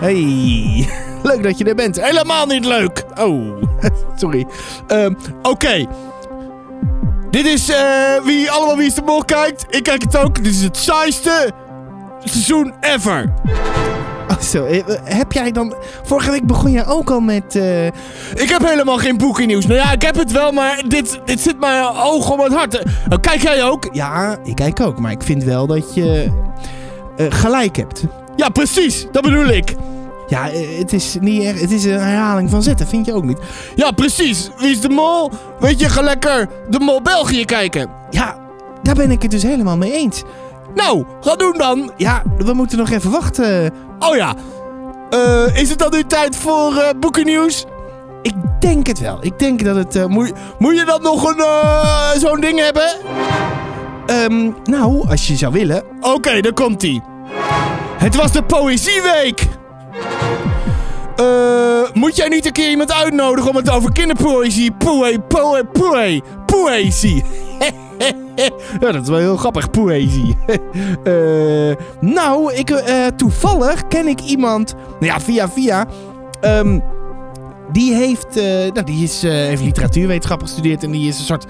Hey. 0.00 0.88
Leuk 1.22 1.42
dat 1.42 1.58
je 1.58 1.64
er 1.64 1.74
bent. 1.74 2.00
Helemaal 2.04 2.46
niet 2.46 2.64
leuk. 2.64 3.04
Oh, 3.20 3.62
sorry. 4.20 4.46
Ehm, 4.86 5.14
Oké. 5.42 5.86
Dit 7.30 7.46
is 7.46 7.68
eh, 7.70 7.76
wie 8.24 8.50
allemaal 8.50 8.76
Wie 8.76 8.86
is 8.86 8.94
de 8.94 9.02
Mol 9.04 9.24
kijkt. 9.24 9.64
Ik 9.68 9.82
kijk 9.82 10.02
het 10.02 10.16
ook. 10.18 10.34
Dit 10.36 10.46
is 10.52 10.62
het 10.62 10.76
saaiste 10.76 11.50
seizoen 12.24 12.74
ever. 12.80 13.32
Oh, 14.30 14.38
zo. 14.40 14.64
eh, 14.64 14.82
Heb 15.04 15.32
jij 15.32 15.52
dan... 15.52 15.74
Vorige 16.04 16.30
week 16.30 16.46
begon 16.46 16.70
jij 16.70 16.86
ook 16.86 17.10
al 17.10 17.20
met... 17.20 17.56
eh, 17.56 17.86
Ik 18.34 18.48
heb 18.48 18.64
helemaal 18.68 18.98
geen 18.98 19.16
boekennieuws. 19.16 19.66
Nou 19.66 19.78
ja, 19.78 19.92
ik 19.92 20.02
heb 20.02 20.14
het 20.16 20.32
wel, 20.32 20.52
maar 20.52 20.82
dit, 20.88 21.20
dit 21.24 21.40
zit 21.40 21.60
mijn 21.60 21.84
oog 21.84 22.30
om 22.30 22.40
het 22.40 22.52
hart. 22.54 22.78
Eh, 22.78 22.84
Kijk 23.20 23.42
jij 23.42 23.64
ook? 23.64 23.88
Ja, 23.92 24.36
ik 24.44 24.54
kijk 24.54 24.80
ook. 24.80 24.98
Maar 24.98 25.10
ik 25.12 25.22
vind 25.22 25.44
wel 25.44 25.66
dat 25.66 25.94
je 25.94 26.30
eh, 27.16 27.26
gelijk 27.28 27.76
hebt. 27.76 28.04
Ja, 28.36 28.48
precies. 28.48 29.06
Dat 29.12 29.22
bedoel 29.22 29.46
ik. 29.46 29.74
Ja, 30.26 30.50
eh, 30.50 30.78
het 30.78 30.92
is 30.92 31.16
niet 31.20 31.42
erg. 31.42 31.60
Het 31.60 31.70
is 31.70 31.84
een 31.84 32.00
herhaling 32.00 32.50
van 32.50 32.62
zetten, 32.62 32.86
vind 32.86 33.06
je 33.06 33.12
ook 33.14 33.24
niet? 33.24 33.38
Ja, 33.74 33.90
precies. 33.90 34.50
Wie 34.58 34.70
is 34.70 34.80
de 34.80 34.88
mol? 34.88 35.30
Weet 35.60 35.80
je, 35.80 35.88
ga 35.88 36.00
lekker 36.02 36.48
de 36.68 36.78
mol 36.80 37.02
België 37.02 37.44
kijken. 37.44 37.88
Ja, 38.10 38.36
daar 38.82 38.94
ben 38.94 39.10
ik 39.10 39.22
het 39.22 39.30
dus 39.30 39.42
helemaal 39.42 39.76
mee 39.76 39.92
eens. 39.92 40.22
Nou, 40.74 41.04
ga 41.20 41.34
doen 41.36 41.54
dan. 41.58 41.90
Ja, 41.96 42.22
we 42.38 42.52
moeten 42.52 42.78
nog 42.78 42.90
even 42.90 43.10
wachten. 43.10 43.72
Oh 43.98 44.16
ja, 44.16 44.34
Eh, 45.10 45.56
is 45.60 45.70
het 45.70 45.78
dan 45.78 45.90
nu 45.90 46.04
tijd 46.04 46.36
voor 46.36 46.76
eh 46.76 46.88
boekennieuws? 47.00 47.64
Ik 48.22 48.34
denk 48.60 48.86
het 48.86 48.98
wel. 49.00 49.18
Ik 49.20 49.38
denk 49.38 49.64
dat 49.64 49.76
het... 49.76 50.08
moet, 50.08 50.32
moet 50.58 50.76
je 50.76 50.84
dan 50.84 51.02
nog 51.02 51.24
een 51.24 51.44
zo'n 52.20 52.40
ding 52.40 52.58
hebben? 52.60 52.88
Ehm, 54.06 54.50
nou, 54.64 55.08
als 55.08 55.26
je 55.26 55.36
zou 55.36 55.52
willen. 55.52 55.82
Oké, 56.00 56.40
dan 56.40 56.52
komt 56.54 56.82
ie. 56.82 57.02
Het 58.04 58.14
was 58.14 58.32
de 58.32 58.42
Poëzieweek. 58.42 59.46
Eh, 61.16 61.92
moet 61.92 62.16
jij 62.16 62.28
niet 62.28 62.46
een 62.46 62.52
keer 62.52 62.70
iemand 62.70 62.92
uitnodigen 62.92 63.50
om 63.50 63.56
het 63.56 63.70
over 63.70 63.92
kinderpoëzie, 63.92 64.72
poe, 64.72 65.20
poe, 65.28 65.64
poe, 65.72 66.22
poëzie. 66.46 67.24
ja, 68.80 68.92
dat 68.92 69.02
is 69.02 69.08
wel 69.08 69.18
heel 69.18 69.36
grappig, 69.36 69.70
poëzie. 69.70 70.36
Eh, 71.04 71.74
nou, 72.00 72.54
ik, 72.54 72.70
eh, 72.70 73.06
toevallig 73.06 73.88
ken 73.88 74.06
ik 74.06 74.20
iemand, 74.20 74.74
nou 74.74 75.06
ja, 75.06 75.20
via 75.20 75.48
via, 75.48 75.86
ehm, 76.40 76.80
die 77.72 77.94
heeft, 77.94 78.34
nou, 78.72 78.84
die 78.84 79.02
is, 79.02 79.22
heeft 79.22 79.62
literatuurwetenschap 79.62 80.42
gestudeerd 80.42 80.82
en 80.82 80.90
die 80.90 81.08
is 81.08 81.18
een 81.18 81.24
soort 81.24 81.46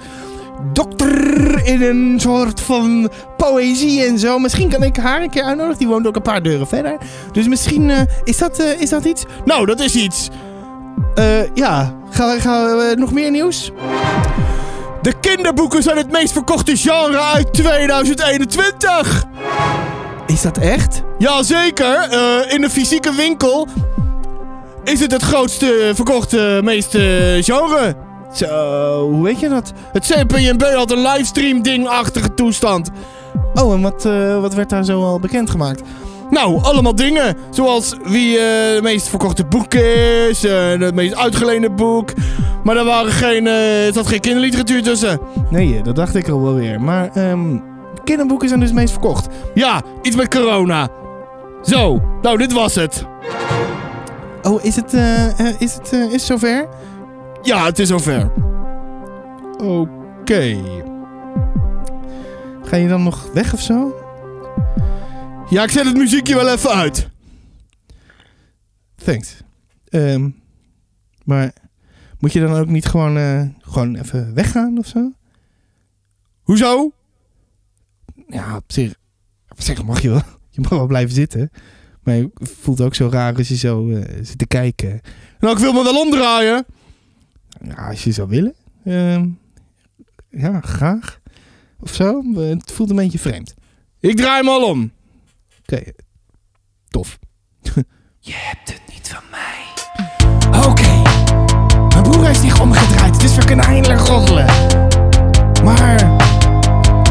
dokter 0.73 1.65
in 1.65 1.81
een 1.81 2.19
soort 2.19 2.61
van 2.61 3.09
poëzie 3.37 4.05
en 4.05 4.19
zo. 4.19 4.39
Misschien 4.39 4.69
kan 4.69 4.83
ik 4.83 4.97
haar 4.97 5.21
een 5.21 5.29
keer 5.29 5.43
uitnodigen. 5.43 5.77
Die 5.77 5.87
woont 5.87 6.07
ook 6.07 6.15
een 6.15 6.21
paar 6.21 6.43
deuren 6.43 6.67
verder. 6.67 6.97
Dus 7.31 7.47
misschien 7.47 7.89
eh, 7.89 8.01
is, 8.23 8.37
dat, 8.37 8.59
eh, 8.59 8.81
is 8.81 8.89
dat 8.89 9.05
iets? 9.05 9.23
Nou, 9.45 9.65
dat 9.65 9.79
is 9.79 9.95
iets. 9.95 10.29
Eh, 11.15 11.53
ja, 11.53 11.95
gaan 12.09 12.35
we, 12.35 12.41
gaan 12.41 12.77
we 12.77 12.95
nog 12.97 13.11
meer 13.11 13.31
nieuws? 13.31 13.71
De 15.01 15.13
kinderboeken 15.19 15.83
zijn 15.83 15.97
het 15.97 16.11
meest 16.11 16.33
verkochte 16.33 16.77
genre 16.77 17.19
uit 17.19 17.53
2021. 17.53 19.23
Is 20.27 20.41
dat 20.41 20.57
echt? 20.57 21.01
Jazeker. 21.17 22.11
In 22.53 22.61
de 22.61 22.69
fysieke 22.69 23.13
winkel 23.13 23.67
is 24.83 24.99
het 24.99 25.11
het 25.11 25.21
grootste 25.21 25.91
verkochte 25.93 26.59
meeste 26.63 27.37
genre. 27.41 28.04
Zo, 28.35 29.09
hoe 29.09 29.23
weet 29.23 29.39
je 29.39 29.49
dat? 29.49 29.73
Het 29.91 30.05
CPNB 30.05 30.63
had 30.63 30.91
een 30.91 31.01
livestream 31.01 31.61
ding-achtige 31.61 32.33
toestand. 32.33 32.89
Oh, 33.53 33.73
en 33.73 33.81
wat, 33.81 34.05
eh, 34.05 34.41
wat 34.41 34.53
werd 34.53 34.69
daar 34.69 34.85
zo 34.85 35.03
al 35.03 35.19
bekendgemaakt? 35.19 35.81
Nou, 36.29 36.63
allemaal 36.63 36.95
dingen. 36.95 37.35
Zoals 37.49 37.95
wie 38.03 38.37
eh, 38.37 38.75
de 38.75 38.79
meest 38.81 39.09
verkochte 39.09 39.45
boek 39.45 39.73
is. 39.73 40.43
en 40.43 40.81
het 40.81 40.95
meest 40.95 41.15
uitgeleende 41.15 41.69
boek. 41.69 42.09
Maar 42.63 42.77
er, 42.77 42.85
waren 42.85 43.11
geen, 43.11 43.47
eh, 43.47 43.87
er 43.87 43.93
zat 43.93 44.07
geen 44.07 44.19
kinderliteratuur 44.19 44.83
tussen. 44.83 45.19
Nee, 45.49 45.77
eh, 45.77 45.83
dat 45.83 45.95
dacht 45.95 46.15
ik 46.15 46.29
al 46.29 46.41
wel 46.41 46.55
weer. 46.55 46.81
Maar 46.81 47.09
ehm, 47.13 47.59
kinderboeken 48.03 48.47
zijn 48.47 48.59
dus 48.59 48.69
het 48.69 48.77
meest 48.77 48.91
verkocht. 48.91 49.27
Ja, 49.53 49.81
iets 50.01 50.15
met 50.15 50.27
corona. 50.27 50.87
Zo, 51.61 52.01
nou, 52.21 52.37
dit 52.37 52.53
was 52.53 52.75
het. 52.75 53.05
Oh, 54.43 54.63
is 54.63 54.75
het, 54.75 54.93
eh, 54.93 55.39
eh, 55.39 55.55
is 55.59 55.73
het, 55.73 55.93
eh, 55.93 55.99
is 56.03 56.11
het 56.11 56.21
zover? 56.21 56.67
Ja, 57.45 57.65
het 57.65 57.79
is 57.79 57.87
zover. 57.87 58.31
Oké. 59.57 60.61
Ga 62.63 62.75
je 62.75 62.87
dan 62.87 63.03
nog 63.03 63.31
weg 63.33 63.53
of 63.53 63.61
zo? 63.61 63.95
Ja, 65.49 65.63
ik 65.63 65.69
zet 65.71 65.85
het 65.85 65.97
muziekje 65.97 66.35
wel 66.35 66.49
even 66.49 66.69
uit. 66.69 67.09
Thanks. 68.95 69.37
Ehm, 69.89 70.29
maar 71.23 71.53
moet 72.19 72.33
je 72.33 72.39
dan 72.39 72.53
ook 72.53 72.67
niet 72.67 72.85
gewoon, 72.85 73.17
eh, 73.17 73.41
gewoon 73.59 73.95
even 73.95 74.33
weggaan 74.33 74.77
of 74.77 74.87
zo? 74.87 75.11
Hoezo? 76.41 76.91
Ja, 78.27 78.55
op 78.55 78.71
zich, 78.71 78.95
op 79.49 79.61
zich 79.61 79.83
mag 79.83 80.01
je 80.01 80.09
wel. 80.09 80.21
Je 80.55 80.61
mag 80.61 80.69
wel 80.69 80.87
blijven 80.87 81.15
zitten. 81.15 81.51
Maar 82.03 82.15
je 82.15 82.29
voelt 82.33 82.81
ook 82.81 82.95
zo 82.95 83.09
raar 83.11 83.35
als 83.35 83.47
je 83.47 83.57
zo 83.57 83.89
eh, 83.89 84.15
zit 84.21 84.37
te 84.37 84.47
kijken. 84.47 85.01
Nou, 85.39 85.53
ik 85.53 85.59
wil 85.59 85.73
me 85.73 85.83
wel 85.83 86.01
omdraaien. 86.01 86.65
Als 87.73 88.03
je 88.03 88.11
zou 88.11 88.27
willen. 88.27 88.55
Ehm, 88.83 89.27
ja, 90.29 90.61
graag. 90.61 91.19
Of 91.79 91.93
zo. 91.93 92.23
Het 92.35 92.71
voelt 92.71 92.89
een 92.89 92.95
beetje 92.95 93.19
vreemd. 93.19 93.53
Ik 93.99 94.17
draai 94.17 94.43
me 94.43 94.49
al 94.49 94.69
om. 94.69 94.91
Oké. 95.59 95.83
Tof. 96.89 97.19
Je 98.19 98.33
hebt 98.33 98.73
het 98.73 98.81
niet 98.93 99.07
van 99.09 99.23
mij. 99.31 100.63
Oké. 100.63 101.01
Mijn 101.89 102.03
broer 102.03 102.25
heeft 102.25 102.39
zich 102.39 102.61
omgedraaid, 102.61 103.19
dus 103.19 103.35
we 103.35 103.45
kunnen 103.45 103.65
eindelijk 103.65 103.99
roddelen. 103.99 104.45
Maar... 105.63 105.99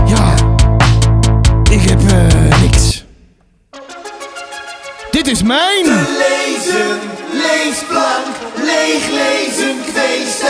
Ja... 0.07 0.35
Ik 1.71 1.81
heb 1.81 2.01
eh, 2.01 2.61
niks. 2.61 3.05
Dit 5.11 5.27
is 5.27 5.43
mijn... 5.43 5.85
Leeglezen, 8.85 9.77
kweesten. 9.93 10.49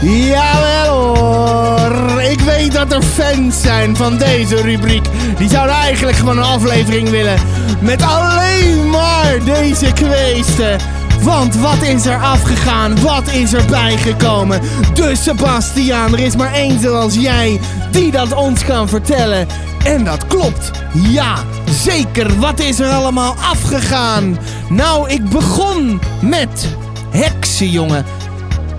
Jawel 0.00 1.16
hoor. 1.16 2.20
Ik 2.22 2.40
weet 2.40 2.72
dat 2.72 2.92
er 2.92 3.02
fans 3.02 3.62
zijn 3.62 3.96
van 3.96 4.18
deze 4.18 4.62
rubriek. 4.62 5.04
Die 5.38 5.48
zouden 5.48 5.76
eigenlijk 5.76 6.16
gewoon 6.16 6.36
een 6.36 6.44
aflevering 6.44 7.08
willen. 7.08 7.38
Met 7.80 8.02
alleen 8.02 8.90
maar 8.90 9.38
deze 9.44 9.92
kweesten. 9.92 10.78
Want 11.22 11.56
wat 11.56 11.82
is 11.82 12.06
er 12.06 12.22
afgegaan? 12.22 13.00
Wat 13.00 13.28
is 13.32 13.52
er 13.52 13.64
bijgekomen? 13.64 14.60
Dus 14.94 15.22
Sebastiaan, 15.22 16.12
er 16.12 16.20
is 16.20 16.36
maar 16.36 16.52
één 16.52 16.80
zoals 16.80 17.14
jij 17.14 17.60
die 17.90 18.10
dat 18.10 18.34
ons 18.34 18.64
kan 18.64 18.88
vertellen. 18.88 19.46
En 19.84 20.04
dat 20.04 20.26
klopt. 20.26 20.70
Ja, 20.92 21.34
zeker. 21.72 22.38
Wat 22.38 22.60
is 22.60 22.80
er 22.80 22.90
allemaal 22.90 23.34
afgegaan? 23.34 24.38
Nou, 24.68 25.10
ik 25.10 25.28
begon 25.28 26.00
met 26.20 26.68
heksenjongen. 27.10 28.04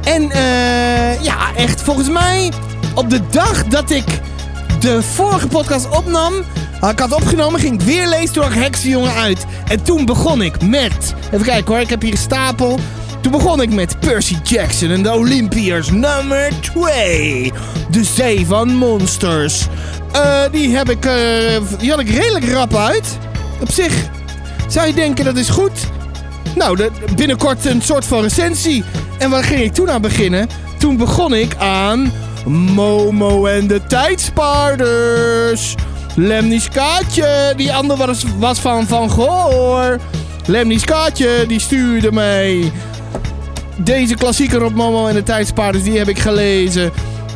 En 0.03 0.31
eh 0.31 1.23
ja, 1.23 1.55
echt 1.55 1.81
volgens 1.81 2.09
mij 2.09 2.51
op 2.95 3.09
de 3.09 3.19
dag 3.29 3.65
dat 3.67 3.89
ik 3.89 4.05
de 4.79 5.03
vorige 5.03 5.47
podcast 5.47 5.89
opnam, 5.89 6.33
ik 6.89 6.99
had 6.99 7.13
opgenomen, 7.13 7.59
ging 7.59 7.81
ik 7.81 7.87
weer 7.87 8.07
lezen, 8.07 8.33
toen 8.33 8.51
Heksenjongen 8.51 9.13
uit. 9.13 9.45
En 9.67 9.83
toen 9.83 10.05
begon 10.05 10.41
ik 10.41 10.61
met, 10.61 11.13
even 11.31 11.45
kijken 11.45 11.73
hoor, 11.73 11.81
ik 11.81 11.89
heb 11.89 12.01
hier 12.01 12.11
een 12.11 12.17
stapel. 12.17 12.79
Toen 13.21 13.31
begon 13.31 13.61
ik 13.61 13.73
met 13.73 13.99
Percy 13.99 14.35
Jackson 14.43 14.89
en 14.89 15.03
de 15.03 15.11
Olympiërs 15.13 15.91
nummer 15.91 16.49
2. 16.61 17.51
De 17.89 18.03
Zee 18.03 18.45
van 18.45 18.75
Monsters. 18.75 19.67
Eh, 20.13 20.41
die, 20.51 20.75
heb 20.75 20.89
ik, 20.89 21.05
eh, 21.05 21.13
die 21.79 21.89
had 21.89 21.99
ik 21.99 22.09
redelijk 22.09 22.49
rap 22.49 22.75
uit. 22.75 23.17
Op 23.61 23.71
zich 23.71 23.93
zou 24.67 24.87
je 24.87 24.93
denken 24.93 25.25
dat 25.25 25.37
is 25.37 25.49
goed. 25.49 25.71
Nou, 26.55 26.75
de, 26.75 26.91
binnenkort 27.15 27.65
een 27.65 27.81
soort 27.81 28.05
van 28.05 28.21
recensie. 28.21 28.83
En 29.17 29.29
waar 29.29 29.43
ging 29.43 29.61
ik 29.61 29.73
toen 29.73 29.91
aan 29.91 30.01
beginnen? 30.01 30.47
Toen 30.77 30.97
begon 30.97 31.33
ik 31.33 31.55
aan 31.55 32.11
Momo 32.45 33.45
en 33.45 33.67
de 33.67 33.81
Tijdspaarders. 33.87 35.75
Lemnies 36.15 36.69
Kaatje, 36.69 37.53
die 37.55 37.73
ander 37.73 38.15
was, 38.39 38.59
van 38.59 38.87
Van 38.87 39.09
Goor. 39.09 39.99
Lemnies 40.45 40.83
Kaatje, 40.83 41.45
die 41.47 41.59
stuurde 41.59 42.11
mee. 42.11 42.71
Deze 43.77 44.15
klassieker 44.15 44.63
op 44.63 44.73
Momo 44.73 45.07
en 45.07 45.13
de 45.13 45.23
Tijdspaarders, 45.23 45.83
die 45.83 45.97
heb 45.97 46.07
ik 46.07 46.19
gelezen. 46.19 46.91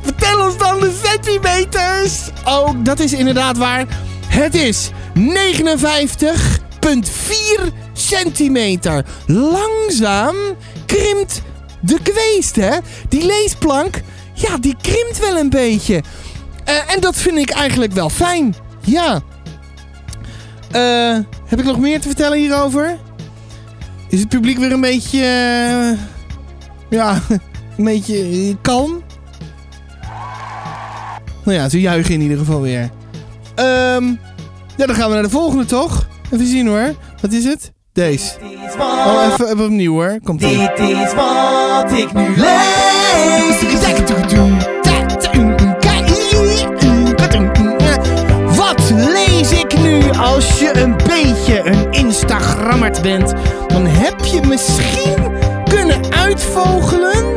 Vertel 0.02 0.46
ons 0.46 0.58
dan 0.58 0.80
de 0.80 1.00
centimeters! 1.04 2.30
Oh, 2.46 2.70
dat 2.78 3.00
is 3.00 3.14
inderdaad 3.14 3.58
waar. 3.58 3.86
Het 4.28 4.56
is 4.56 4.90
59,4 5.16 5.24
centimeter. 7.94 9.06
Langzaam 9.26 10.36
krimpt 10.86 11.42
de 11.80 11.98
kweest, 12.04 12.56
hè? 12.56 12.78
Die 13.10 13.26
leesplank, 13.26 14.02
ja, 14.34 14.58
die 14.58 14.76
krimpt 14.82 15.20
wel 15.20 15.38
een 15.38 15.50
beetje. 15.50 16.04
Eh, 16.64 16.94
en 16.94 17.00
dat 17.00 17.16
vind 17.16 17.38
ik 17.38 17.50
eigenlijk 17.50 17.94
wel 17.94 18.10
fijn. 18.10 18.56
Ja. 18.82 19.22
Eh, 20.72 21.18
heb 21.46 21.60
ik 21.60 21.66
nog 21.66 21.80
meer 21.80 22.02
te 22.02 22.08
vertellen 22.08 22.38
hierover? 22.38 22.98
Is 24.10 24.20
het 24.20 24.30
publiek 24.30 24.58
weer 24.58 24.72
een 24.72 24.82
beetje... 24.82 25.20
eh, 25.20 26.00
ja, 26.90 27.22
een 27.78 27.84
beetje 27.84 28.18
eh, 28.18 28.56
kalm? 28.62 29.02
Nou 31.44 31.58
ja, 31.58 31.70
ze 31.70 31.80
juichen 31.82 32.14
in 32.14 32.22
ieder 32.22 32.38
geval 32.38 32.62
weer. 32.62 32.90
Ehm, 33.56 34.06
ja, 34.78 34.86
dan 34.86 34.96
gaan 34.96 35.08
we 35.08 35.14
naar 35.14 35.24
de 35.24 35.30
volgende, 35.30 35.66
toch? 35.66 36.08
Even 36.32 36.46
zien 36.48 36.68
hoor. 36.68 36.96
Wat 37.22 37.32
is 37.32 37.44
het? 37.44 37.72
Deze. 37.94 38.32
Oh, 38.80 39.28
even, 39.32 39.46
even 39.46 39.66
opnieuw 39.66 39.94
hoor. 39.94 40.20
Komt. 40.24 40.40
Dit 40.40 40.80
is 40.80 41.14
wat 41.14 41.92
ik 41.92 42.14
nu 42.14 42.36
lees. 42.36 43.60
Als 50.20 50.60
je 50.60 50.78
een 50.78 50.96
beetje 50.98 51.60
een 51.66 51.92
Instagrammerd 51.92 53.02
bent, 53.02 53.34
dan 53.68 53.86
heb 53.86 54.26
je 54.26 54.42
misschien 54.48 55.38
kunnen 55.70 56.14
uitvogelen 56.14 57.36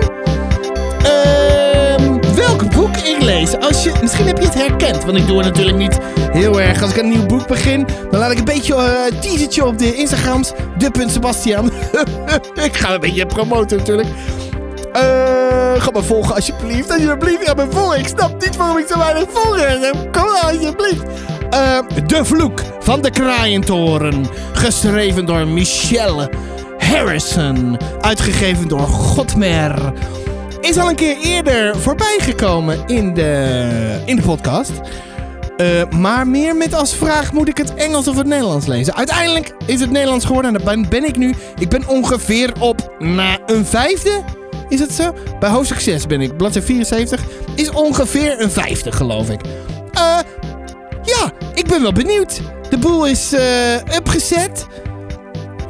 ehm, 1.02 2.34
welk 2.34 2.74
boek 2.74 2.96
ik 2.96 3.22
lees. 3.22 3.58
Als 3.58 3.82
je, 3.82 3.92
misschien 4.00 4.26
heb 4.26 4.38
je 4.38 4.44
het 4.44 4.54
herkend, 4.54 5.04
want 5.04 5.18
ik 5.18 5.26
doe 5.26 5.36
het 5.36 5.46
natuurlijk 5.46 5.76
niet 5.76 5.98
heel 6.32 6.60
erg. 6.60 6.82
Als 6.82 6.90
ik 6.90 6.96
een 6.96 7.08
nieuw 7.08 7.26
boek 7.26 7.46
begin, 7.46 7.86
dan 8.10 8.20
laat 8.20 8.30
ik 8.30 8.38
een 8.38 8.44
beetje 8.44 8.74
een 8.74 9.20
teasertje 9.20 9.66
op 9.66 9.78
de 9.78 9.94
Instagrams. 9.94 10.52
De.Sebastian. 10.78 11.70
ik 12.66 12.76
ga 12.76 12.94
een 12.94 13.00
beetje 13.00 13.26
promoten 13.26 13.78
natuurlijk. 13.78 14.08
Eh, 14.92 15.02
ga 15.82 15.90
me 15.92 16.02
volgen 16.02 16.34
alsjeblieft. 16.34 16.90
Alsjeblieft, 16.90 17.48
ga 17.48 17.54
me 17.54 17.66
volgen. 17.70 17.98
Ik 17.98 18.06
snap 18.06 18.44
niet 18.44 18.56
waarom 18.56 18.78
ik 18.78 18.86
zo 18.88 18.98
weinig 18.98 19.24
volgers. 19.28 19.90
Kom 19.90 20.24
maar, 20.24 20.42
alsjeblieft. 20.42 21.02
Eh, 21.52 21.78
de 22.06 22.24
Vloek 22.24 22.62
van 22.80 23.02
de 23.02 23.10
Kraaientoren. 23.10 24.26
Geschreven 24.52 25.26
door 25.26 25.46
Michelle 25.46 26.30
Harrison. 26.78 27.78
Uitgegeven 28.00 28.68
door 28.68 28.86
Godmer. 28.86 29.92
Is 30.60 30.78
al 30.78 30.88
een 30.88 30.94
keer 30.94 31.16
eerder 31.16 31.76
voorbij 31.76 32.16
gekomen 32.20 32.86
in 32.86 33.14
de, 33.14 34.02
in 34.04 34.16
de 34.16 34.22
podcast. 34.22 34.72
Eh, 35.56 35.66
maar 35.90 36.26
meer 36.26 36.56
met 36.56 36.74
als 36.74 36.94
vraag: 36.94 37.32
moet 37.32 37.48
ik 37.48 37.56
het 37.56 37.74
Engels 37.74 38.08
of 38.08 38.16
het 38.16 38.26
Nederlands 38.26 38.66
lezen? 38.66 38.94
Uiteindelijk 38.94 39.54
is 39.66 39.80
het 39.80 39.90
Nederlands 39.90 40.24
geworden 40.24 40.54
en 40.54 40.64
daar 40.64 40.74
ben, 40.74 40.88
ben 40.88 41.04
ik 41.04 41.16
nu. 41.16 41.34
Ik 41.58 41.68
ben 41.68 41.88
ongeveer 41.88 42.52
op 42.60 42.94
na 42.98 43.38
een 43.46 43.64
vijfde. 43.64 44.22
Is 44.68 44.80
het 44.80 44.92
zo? 44.92 45.14
Bij 45.40 45.50
hoofdstuk 45.50 45.80
6 45.80 46.06
ben 46.06 46.20
ik. 46.20 46.36
Bladzijde 46.36 46.66
74 46.66 47.22
is 47.54 47.70
ongeveer 47.70 48.40
een 48.40 48.50
vijfde, 48.50 48.92
geloof 48.92 49.30
ik. 49.30 49.40
Eh, 49.92 50.18
ja, 51.04 51.32
ik 51.54 51.66
ben 51.66 51.82
wel 51.82 51.92
benieuwd. 51.92 52.40
De 52.70 52.78
boel 52.78 53.06
is 53.06 53.32
eh 53.32 53.74
upgezet. 53.96 54.66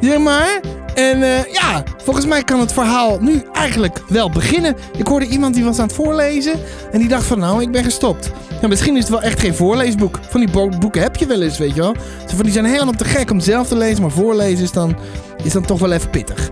Zeg 0.01 0.17
maar. 0.17 0.59
En 0.93 1.23
eh, 1.23 1.53
ja, 1.53 1.83
volgens 2.03 2.25
mij 2.25 2.43
kan 2.43 2.59
het 2.59 2.73
verhaal 2.73 3.17
nu 3.21 3.43
eigenlijk 3.53 4.01
wel 4.07 4.29
beginnen. 4.29 4.75
Ik 4.97 5.07
hoorde 5.07 5.25
iemand 5.25 5.53
die 5.55 5.63
was 5.63 5.79
aan 5.79 5.85
het 5.87 5.95
voorlezen. 5.95 6.53
En 6.91 6.99
die 6.99 7.07
dacht 7.07 7.25
van 7.25 7.39
nou, 7.39 7.61
ik 7.61 7.71
ben 7.71 7.83
gestopt. 7.83 8.31
Ja, 8.61 8.67
misschien 8.67 8.93
is 8.95 8.99
het 9.01 9.09
wel 9.11 9.21
echt 9.21 9.39
geen 9.39 9.55
voorleesboek. 9.55 10.19
Van 10.29 10.39
die 10.39 10.49
bo- 10.49 10.69
boeken 10.79 11.01
heb 11.01 11.15
je 11.15 11.25
wel 11.25 11.41
eens, 11.41 11.57
weet 11.57 11.75
je 11.75 11.81
wel. 11.81 11.95
Zo 12.29 12.35
van, 12.35 12.43
die 12.43 12.51
zijn 12.53 12.65
helemaal 12.65 12.93
te 12.93 13.05
gek 13.05 13.31
om 13.31 13.39
zelf 13.39 13.67
te 13.67 13.75
lezen. 13.75 14.01
Maar 14.01 14.11
voorlezen 14.11 14.63
is 14.63 14.71
dan, 14.71 14.97
is 15.43 15.51
dan 15.51 15.65
toch 15.65 15.79
wel 15.79 15.91
even 15.91 16.09
pittig. 16.09 16.49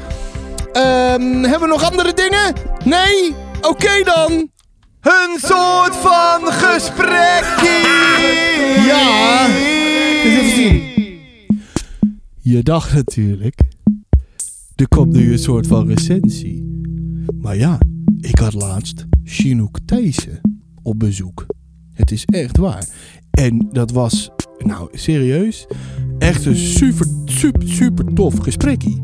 Ehm, 0.73 1.21
hebben 1.43 1.59
we 1.59 1.67
nog 1.67 1.83
andere 1.91 2.13
dingen? 2.13 2.53
Nee? 2.83 3.35
Oké 3.61 4.03
dan. 4.03 4.49
Een 5.01 5.39
soort 5.39 5.95
van 5.95 6.51
gesprekje. 6.51 7.79
Ja. 8.87 9.47
Even 10.23 10.55
zien. 10.55 10.81
Je 12.39 12.63
dacht 12.63 12.93
natuurlijk, 12.93 13.61
er 14.75 14.87
komt 14.87 15.13
nu 15.13 15.31
een 15.31 15.39
soort 15.39 15.67
van 15.67 15.87
recensie. 15.87 16.83
Maar 17.41 17.57
ja, 17.57 17.77
ik 18.19 18.39
had 18.39 18.53
laatst 18.53 19.05
Chinook 19.23 19.79
Thijssen 19.85 20.41
op 20.83 20.99
bezoek. 20.99 21.45
Het 21.93 22.11
is 22.11 22.25
echt 22.25 22.57
waar. 22.57 22.87
En 23.31 23.67
dat 23.71 23.91
was, 23.91 24.29
nou 24.57 24.89
serieus, 24.91 25.67
echt 26.19 26.45
een 26.45 26.55
super, 26.55 27.07
super, 27.25 27.67
super 27.67 28.13
tof 28.13 28.37
gesprekje. 28.37 28.97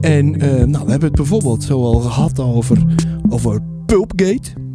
En 0.00 0.40
eh, 0.40 0.64
nou, 0.64 0.84
we 0.84 0.90
hebben 0.90 1.08
het 1.08 1.16
bijvoorbeeld 1.16 1.64
zo 1.64 1.82
al 1.82 2.00
gehad 2.00 2.38
over, 2.38 2.84
over 3.28 3.62
Pulpgate. 3.86 4.66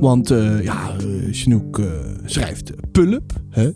Want 0.00 0.30
eh, 0.30 0.64
ja, 0.64 0.90
eh, 0.90 1.06
Chinook 1.30 1.78
eh, 1.78 1.86
schrijft 2.24 2.72
Pulp, 2.92 3.32
hè? 3.50 3.70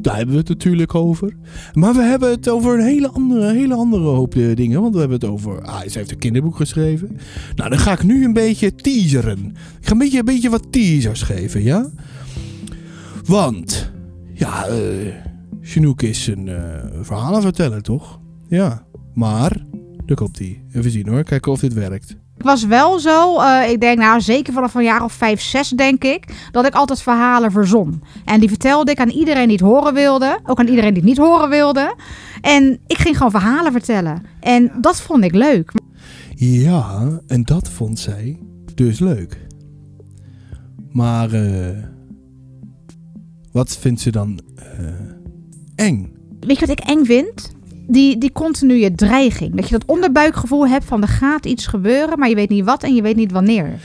Daar 0.00 0.16
hebben 0.16 0.34
we 0.34 0.40
het 0.40 0.48
natuurlijk 0.48 0.94
over. 0.94 1.36
Maar 1.72 1.94
we 1.94 2.02
hebben 2.02 2.30
het 2.30 2.48
over 2.48 2.78
een 2.78 2.84
hele 2.84 3.08
andere, 3.08 3.52
hele 3.52 3.74
andere 3.74 4.02
hoop 4.02 4.34
dingen. 4.34 4.80
Want 4.80 4.94
we 4.94 5.00
hebben 5.00 5.20
het 5.20 5.28
over... 5.28 5.62
Ah, 5.62 5.80
ze 5.88 5.98
heeft 5.98 6.10
een 6.10 6.18
kinderboek 6.18 6.56
geschreven. 6.56 7.16
Nou, 7.54 7.70
dan 7.70 7.78
ga 7.78 7.92
ik 7.92 8.02
nu 8.02 8.24
een 8.24 8.32
beetje 8.32 8.74
teaseren. 8.74 9.38
Ik 9.80 9.86
ga 9.86 9.92
een 9.92 9.98
beetje, 9.98 10.18
een 10.18 10.24
beetje 10.24 10.50
wat 10.50 10.72
teasers 10.72 11.22
geven, 11.22 11.62
ja? 11.62 11.90
Want... 13.24 13.92
Ja, 14.32 14.66
eh 14.66 15.14
Chinook 15.60 16.02
is 16.02 16.26
een 16.26 16.50
verhalenverteller, 17.02 17.82
toch? 17.82 18.20
Ja. 18.48 18.86
Maar... 19.14 19.64
Daar 20.06 20.16
komt 20.16 20.38
hij. 20.38 20.62
Even 20.72 20.90
zien 20.90 21.08
hoor. 21.08 21.22
Kijken 21.22 21.52
of 21.52 21.60
dit 21.60 21.74
werkt. 21.74 22.16
Ik 22.36 22.42
was 22.42 22.64
wel 22.64 22.98
zo, 22.98 23.40
eh, 23.40 23.70
ik 23.70 23.80
denk 23.80 23.98
nou 23.98 24.20
zeker 24.20 24.52
vanaf 24.52 24.74
een 24.74 24.82
jaar 24.82 25.04
of 25.04 25.12
vijf, 25.12 25.40
zes 25.40 25.68
denk 25.68 26.04
ik, 26.04 26.48
dat 26.50 26.66
ik 26.66 26.74
altijd 26.74 27.02
verhalen 27.02 27.50
verzon. 27.52 28.02
En 28.24 28.40
die 28.40 28.48
vertelde 28.48 28.90
ik 28.90 29.00
aan 29.00 29.08
iedereen 29.08 29.48
die 29.48 29.56
het 29.56 29.66
horen 29.66 29.94
wilde, 29.94 30.38
ook 30.44 30.58
aan 30.58 30.68
iedereen 30.68 30.94
die 30.94 31.02
het 31.02 31.10
niet 31.10 31.26
horen 31.26 31.48
wilde. 31.48 31.94
En 32.40 32.78
ik 32.86 32.98
ging 32.98 33.16
gewoon 33.16 33.30
verhalen 33.30 33.72
vertellen. 33.72 34.22
En 34.40 34.72
dat 34.80 35.00
vond 35.00 35.24
ik 35.24 35.34
leuk. 35.34 35.72
Ja, 36.34 37.20
en 37.26 37.42
dat 37.42 37.68
vond 37.68 37.98
zij 37.98 38.38
dus 38.74 38.98
leuk. 38.98 39.46
Maar 40.92 41.32
eh, 41.32 41.82
wat 43.52 43.76
vindt 43.76 44.00
ze 44.00 44.10
dan 44.10 44.40
eh, 44.54 45.86
eng? 45.86 46.14
Weet 46.40 46.58
je 46.58 46.66
wat 46.66 46.78
ik 46.78 46.84
eng 46.84 47.04
vind? 47.04 47.55
Die, 47.86 48.18
die 48.18 48.32
continue 48.32 48.94
dreiging. 48.94 49.54
Dat 49.54 49.68
je 49.68 49.78
dat 49.78 49.86
onderbuikgevoel 49.86 50.68
hebt 50.68 50.84
van 50.84 51.02
er 51.02 51.08
gaat 51.08 51.46
iets 51.46 51.66
gebeuren, 51.66 52.18
maar 52.18 52.28
je 52.28 52.34
weet 52.34 52.48
niet 52.48 52.64
wat 52.64 52.82
en 52.82 52.94
je 52.94 53.02
weet 53.02 53.16
niet 53.16 53.32
wanneer. 53.32 53.78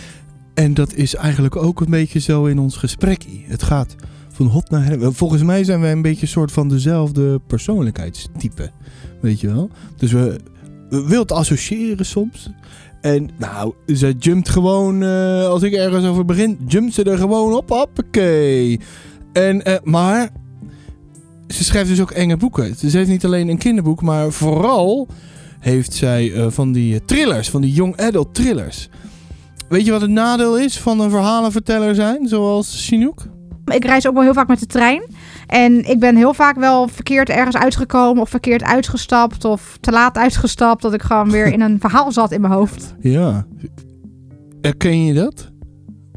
En 0.54 0.74
dat 0.74 0.94
is 0.94 1.16
eigenlijk 1.16 1.56
ook 1.56 1.82
een 1.82 1.90
beetje 1.90 2.20
zo 2.20 2.46
in 2.46 2.60
ons 2.60 2.78
gesprekje. 2.78 3.42
Het 3.46 3.64
gaat 3.64 3.96
van 4.32 4.46
hot 4.46 4.70
naar 4.70 4.86
her. 4.86 5.14
Volgens 5.14 5.44
mij 5.44 5.64
zijn 5.64 5.82
wij 5.82 5.92
een 5.92 6.02
beetje 6.02 6.22
een 6.22 6.28
soort 6.28 6.52
van 6.52 6.70
dezelfde 6.70 7.40
persoonlijkheidstype. 7.48 8.72
Weet 9.22 9.40
je 9.40 9.48
wel? 9.48 9.70
Dus 9.98 10.12
we, 10.12 10.40
we 10.90 11.08
wilt 11.08 11.32
associëren 11.32 12.06
soms. 12.06 12.50
En 13.02 13.30
nou, 13.38 13.74
ze 13.88 14.16
jumpt 14.20 14.50
gewoon, 14.50 15.04
eh, 15.04 15.46
als 15.46 15.62
ik 15.62 15.74
ergens 15.74 16.06
over 16.06 16.26
begin, 16.26 16.60
jumpt 16.68 16.94
ze 16.94 17.04
er 17.04 17.18
gewoon 17.18 17.54
op. 17.54 17.70
Hoppakee. 17.70 18.80
En, 19.34 19.64
eh, 19.66 19.76
maar 19.84 20.30
ze 21.52 21.64
schrijft 21.64 21.90
dus 21.90 22.02
ook 22.02 22.12
enge 22.12 22.38
boeken. 22.38 22.76
Ze 22.76 22.98
heeft 22.98 23.10
niet 23.10 23.26
alleen 23.26 23.48
een 23.48 23.58
kinderboek, 23.58 24.02
maar 24.02 24.32
vooral 24.32 25.08
heeft 25.60 25.94
zij 25.94 26.34
eh, 26.34 26.46
van 26.50 26.72
die 26.72 26.94
eh, 26.96 27.00
thrillers, 27.06 27.50
van 27.50 27.62
die 27.62 27.74
young 27.74 27.98
adult 27.98 28.34
thrillers. 28.34 28.90
Weet 29.70 29.86
je 29.86 29.92
wat 29.92 30.02
het 30.02 30.10
nadeel 30.10 30.58
is 30.58 30.80
van 30.80 31.00
een 31.00 31.10
verhalenverteller 31.10 31.96
zijn, 31.96 32.28
zoals 32.28 32.88
Chinook? 32.88 33.28
Ik 33.66 33.86
reis 33.86 34.08
ook 34.08 34.14
wel 34.14 34.24
heel 34.24 34.34
vaak 34.34 34.48
met 34.48 34.60
de 34.60 34.66
trein. 34.66 35.04
En 35.48 35.90
ik 35.90 36.00
ben 36.00 36.16
heel 36.16 36.34
vaak 36.34 36.56
wel 36.56 36.88
verkeerd 36.88 37.30
ergens 37.30 37.56
uitgekomen 37.56 38.22
of 38.22 38.30
verkeerd 38.30 38.64
uitgestapt 38.64 39.46
of 39.46 39.78
te 39.80 39.92
laat 39.92 40.18
uitgestapt. 40.18 40.82
Dat 40.82 40.94
ik 40.94 41.02
gewoon 41.02 41.32
weer 41.32 41.54
in 41.54 41.62
een 41.62 41.80
verhaal 41.80 42.12
zat 42.12 42.32
in 42.32 42.42
mijn 42.42 42.54
hoofd. 42.54 42.94
Ja. 43.00 43.46
Herken 44.62 45.06
je 45.06 45.14
dat? 45.14 45.50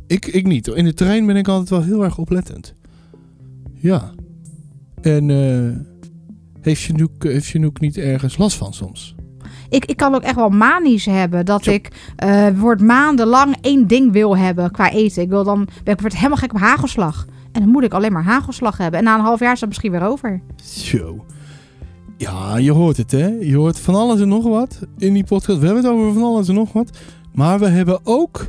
Ik, 0.06 0.26
ik 0.26 0.46
niet. 0.46 0.66
In 0.66 0.84
de 0.84 0.94
trein 0.94 1.26
ben 1.26 1.36
ik 1.36 1.48
altijd 1.48 1.70
wel 1.70 1.82
heel 1.82 2.04
erg 2.04 2.18
oplettend. 2.18 2.74
Ja. 3.74 4.12
En 5.04 5.30
eh 5.30 5.92
heeft, 6.60 6.80
Chinook, 6.80 7.22
heeft 7.22 7.46
Chinook 7.46 7.80
niet 7.80 7.96
ergens 7.96 8.36
last 8.36 8.56
van 8.56 8.72
soms? 8.72 9.14
Ik, 9.68 9.84
ik 9.84 9.96
kan 9.96 10.14
ook 10.14 10.22
echt 10.22 10.34
wel 10.34 10.48
manisch 10.48 11.04
hebben. 11.04 11.44
Dat 11.44 11.66
ik 11.66 12.12
eh 12.16 12.28
bijvoorbeeld 12.28 12.88
maandenlang 12.88 13.56
één 13.60 13.86
ding 13.86 14.12
wil 14.12 14.36
hebben 14.36 14.70
qua 14.70 14.90
eten. 14.90 15.22
Ik 15.22 15.28
wil 15.28 15.44
dan, 15.44 15.64
ben 15.64 15.66
ik 15.66 15.84
bijvoorbeeld 15.84 16.16
helemaal 16.16 16.36
gek 16.36 16.52
op 16.52 16.60
hagelslag. 16.60 17.26
En 17.52 17.60
dan 17.60 17.70
moet 17.70 17.84
ik 17.84 17.92
alleen 17.92 18.12
maar 18.12 18.24
hagelslag 18.24 18.76
hebben. 18.78 18.98
En 18.98 19.04
na 19.04 19.14
een 19.14 19.24
half 19.24 19.40
jaar 19.40 19.52
is 19.52 19.60
dat 19.60 19.68
misschien 19.68 19.90
weer 19.90 20.02
over. 20.06 20.40
Zo. 20.62 21.24
Ja, 22.16 22.56
je 22.56 22.72
hoort 22.72 22.96
het, 22.96 23.10
hè? 23.10 23.26
Je 23.26 23.56
hoort 23.56 23.80
van 23.80 23.94
alles 23.94 24.20
en 24.20 24.28
nog 24.28 24.44
wat 24.44 24.80
in 24.98 25.12
die 25.12 25.24
podcast. 25.24 25.58
We 25.58 25.66
hebben 25.66 25.84
het 25.84 25.92
over 25.92 26.12
van 26.12 26.22
alles 26.22 26.48
en 26.48 26.54
nog 26.54 26.72
wat. 26.72 26.98
Maar 27.34 27.58
we 27.58 27.66
hebben 27.66 28.00
ook, 28.02 28.46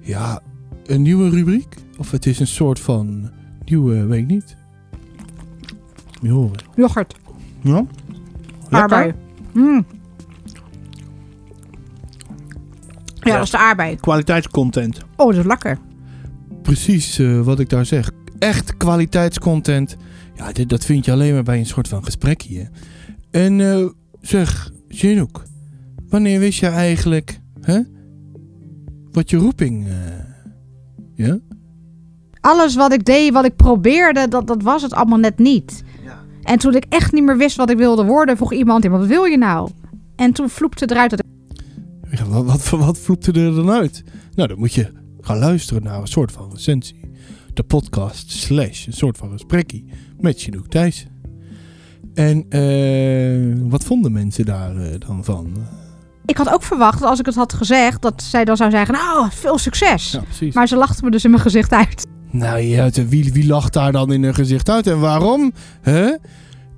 ja, 0.00 0.40
een 0.86 1.02
nieuwe 1.02 1.30
rubriek. 1.30 1.74
Of 1.98 2.10
het 2.10 2.26
is 2.26 2.40
een 2.40 2.46
soort 2.46 2.80
van 2.80 3.30
nieuwe, 3.64 4.06
weet 4.06 4.20
ik 4.20 4.26
niet. 4.26 4.56
Horen. 6.30 6.58
Yoghurt. 6.76 7.14
Ja? 7.60 7.84
Aardbei. 8.70 9.12
Mm. 9.52 9.84
Ja, 13.14 13.30
Ja. 13.30 13.34
dat 13.34 13.42
is 13.44 13.50
de 13.50 13.58
aardbei. 13.58 13.96
Kwaliteitscontent. 13.96 14.98
Oh, 15.16 15.26
dat 15.28 15.36
is 15.36 15.44
lekker. 15.44 15.78
Precies 16.62 17.18
eh, 17.18 17.40
wat 17.40 17.60
ik 17.60 17.68
daar 17.68 17.86
zeg. 17.86 18.10
Echt 18.38 18.76
kwaliteitscontent. 18.76 19.96
Ja, 20.34 20.52
dit, 20.52 20.68
dat 20.68 20.84
vind 20.84 21.04
je 21.04 21.12
alleen 21.12 21.34
maar 21.34 21.42
bij 21.42 21.58
een 21.58 21.66
soort 21.66 21.88
van 21.88 22.04
gesprekje. 22.04 22.58
hè. 22.58 22.64
En 23.44 23.60
eh, 23.60 23.86
zeg, 24.20 24.70
Chinook. 24.88 25.42
Wanneer 26.08 26.38
wist 26.40 26.58
je 26.60 26.66
eigenlijk 26.66 27.40
hè, 27.60 27.80
wat 29.12 29.30
je 29.30 29.36
roeping... 29.36 29.86
eh, 29.86 29.92
ja? 31.14 31.38
Alles 32.40 32.74
wat 32.74 32.92
ik 32.92 33.04
deed, 33.04 33.32
wat 33.32 33.44
ik 33.44 33.56
probeerde, 33.56 34.28
dat, 34.28 34.46
dat 34.46 34.62
was 34.62 34.82
het 34.82 34.92
allemaal 34.92 35.18
net 35.18 35.38
niet. 35.38 35.82
En 36.42 36.58
toen 36.58 36.74
ik 36.74 36.84
echt 36.88 37.12
niet 37.12 37.24
meer 37.24 37.36
wist 37.36 37.56
wat 37.56 37.70
ik 37.70 37.76
wilde 37.76 38.04
worden, 38.04 38.36
vroeg 38.36 38.52
iemand, 38.52 38.84
"Ja, 38.84 38.90
wat 38.90 39.06
wil 39.06 39.24
je 39.24 39.38
nou? 39.38 39.70
En 40.16 40.32
toen 40.32 40.48
vloepte 40.48 40.84
het 40.84 40.90
eruit 40.92 41.10
dat 41.10 41.22
Ja, 42.10 42.24
wat, 42.26 42.44
wat, 42.44 42.80
wat 42.80 42.98
vloepte 42.98 43.32
er 43.32 43.54
dan 43.54 43.70
uit? 43.70 44.04
Nou, 44.34 44.48
dan 44.48 44.58
moet 44.58 44.74
je 44.74 44.92
gaan 45.20 45.38
luisteren 45.38 45.82
naar 45.82 46.00
een 46.00 46.06
soort 46.06 46.32
van 46.32 46.50
recensie. 46.52 47.10
De 47.54 47.62
podcast 47.62 48.30
slash 48.30 48.86
een 48.86 48.92
soort 48.92 49.16
van 49.16 49.30
gesprekkie 49.30 49.84
met 50.20 50.40
Chinook 50.40 50.66
Thijs. 50.66 51.06
En 52.14 52.46
eh, 52.48 53.70
wat 53.70 53.84
vonden 53.84 54.12
mensen 54.12 54.44
daar 54.44 54.76
eh, 54.76 54.94
dan 54.98 55.24
van? 55.24 55.52
ik 56.26 56.36
had 56.36 56.48
ook 56.48 56.62
verwacht 56.62 57.00
dat 57.00 57.08
als 57.08 57.18
ik 57.18 57.26
het 57.26 57.34
had 57.34 57.52
gezegd, 57.52 58.02
dat 58.02 58.22
zij 58.22 58.44
dan 58.44 58.56
zou 58.56 58.70
zeggen, 58.70 58.94
nou, 58.94 59.28
veel 59.30 59.58
succes. 59.58 60.10
Ja, 60.10 60.20
precies. 60.20 60.54
Maar 60.54 60.68
ze 60.68 60.76
lachten 60.76 61.04
me 61.04 61.10
dus 61.10 61.24
in 61.24 61.30
mijn 61.30 61.42
gezicht 61.42 61.72
uit. 61.72 62.06
Nou 62.32 62.90
wie, 63.08 63.32
wie 63.32 63.46
lacht 63.46 63.72
daar 63.72 63.92
dan 63.92 64.12
in 64.12 64.22
hun 64.22 64.34
gezicht 64.34 64.70
uit 64.70 64.86
en 64.86 65.00
waarom? 65.00 65.52
Hè? 65.80 66.10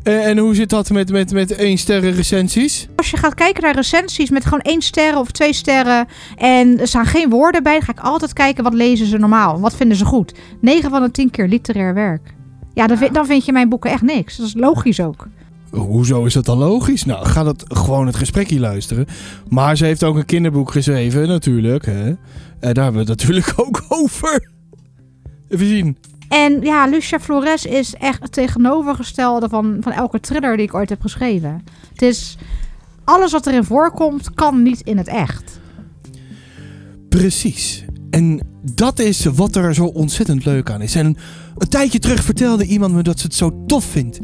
Eh, 0.05 0.27
en 0.27 0.39
hoe 0.39 0.55
zit 0.55 0.71
dat 0.71 0.91
met, 0.91 1.11
met, 1.11 1.33
met 1.33 1.51
één 1.51 1.79
sterren 1.79 2.13
recensies? 2.13 2.89
Als 2.97 3.11
je 3.11 3.17
gaat 3.17 3.35
kijken 3.35 3.63
naar 3.63 3.75
recensies 3.75 4.31
met 4.31 4.45
gewoon 4.45 4.61
één 4.61 4.83
sterren 4.83 5.21
of 5.21 5.31
twee 5.31 5.53
sterren 5.53 6.07
en 6.37 6.81
er 6.81 6.89
staan 6.89 7.07
geen 7.07 7.31
woorden 7.31 7.63
bij, 7.63 7.73
dan 7.73 7.83
ga 7.83 7.93
ik 7.93 8.01
altijd 8.01 8.33
kijken 8.33 8.65
wat 8.65 8.75
lezen 8.75 9.07
ze 9.07 9.19
normaal. 9.19 9.61
Wat 9.61 9.77
vinden 9.77 9.97
ze 9.97 10.05
goed? 10.05 10.35
9 10.61 10.91
van 10.91 11.03
de 11.03 11.11
10 11.11 11.31
keer 11.31 11.49
literair 11.49 11.95
werk. 11.95 12.35
Ja, 12.75 12.87
dan, 12.87 12.97
vind, 12.97 13.15
dan 13.15 13.27
vind 13.27 13.45
je 13.45 13.53
mijn 13.53 13.69
boeken 13.69 13.91
echt 13.91 14.03
niks. 14.03 14.37
Dat 14.37 14.47
is 14.47 14.55
logisch 14.55 15.01
ook. 15.01 15.27
Hoezo 15.71 16.25
is 16.25 16.33
dat 16.33 16.45
dan 16.45 16.59
logisch? 16.59 17.05
Nou, 17.05 17.27
ga 17.27 17.43
dat 17.43 17.65
gewoon 17.69 18.07
het 18.07 18.17
gesprekje 18.17 18.61
luisteren. 18.61 19.07
Maar 19.49 19.77
ze 19.77 19.85
heeft 19.85 20.05
ook 20.05 20.17
een 20.17 20.25
kinderboek 20.25 20.71
geschreven, 20.71 21.29
natuurlijk. 21.29 21.87
Hè? 21.87 22.07
En 22.07 22.75
daar 22.75 22.85
hebben 22.85 23.05
we 23.05 23.11
het 23.11 23.21
natuurlijk 23.21 23.53
ook 23.67 23.85
over. 23.89 24.53
Even 25.55 25.67
zien. 25.67 25.97
En 26.29 26.61
ja, 26.61 26.87
Lucia 26.87 27.21
Flores 27.21 27.65
is 27.65 27.95
echt 27.95 28.23
het 28.23 28.33
tegenovergestelde 28.33 29.49
van, 29.49 29.77
van 29.81 29.93
elke 29.93 30.21
thriller 30.21 30.57
die 30.57 30.67
ik 30.67 30.75
ooit 30.75 30.89
heb 30.89 31.01
geschreven. 31.01 31.65
Het 31.93 32.03
is... 32.03 32.37
Alles 33.05 33.33
wat 33.33 33.47
erin 33.47 33.65
voorkomt, 33.65 34.35
kan 34.35 34.63
niet 34.63 34.81
in 34.81 34.99
het 34.99 35.09
echt. 35.09 35.61
Precies. 37.09 37.85
En 38.11 38.41
dat 38.75 38.99
is 38.99 39.25
wat 39.25 39.57
er 39.57 39.75
zo 39.75 39.85
ontzettend 39.85 40.45
leuk 40.45 40.71
aan 40.71 40.81
is. 40.83 40.95
En 40.95 41.17
een 41.59 41.69
tijdje 41.69 41.99
terug 41.99 42.25
vertelde 42.25 42.67
iemand 42.67 42.95
me 42.95 43.03
dat 43.03 43.19
ze 43.19 43.27
het 43.27 43.35
zo 43.35 43.65
tof 43.67 43.85
vindt. 43.85 44.19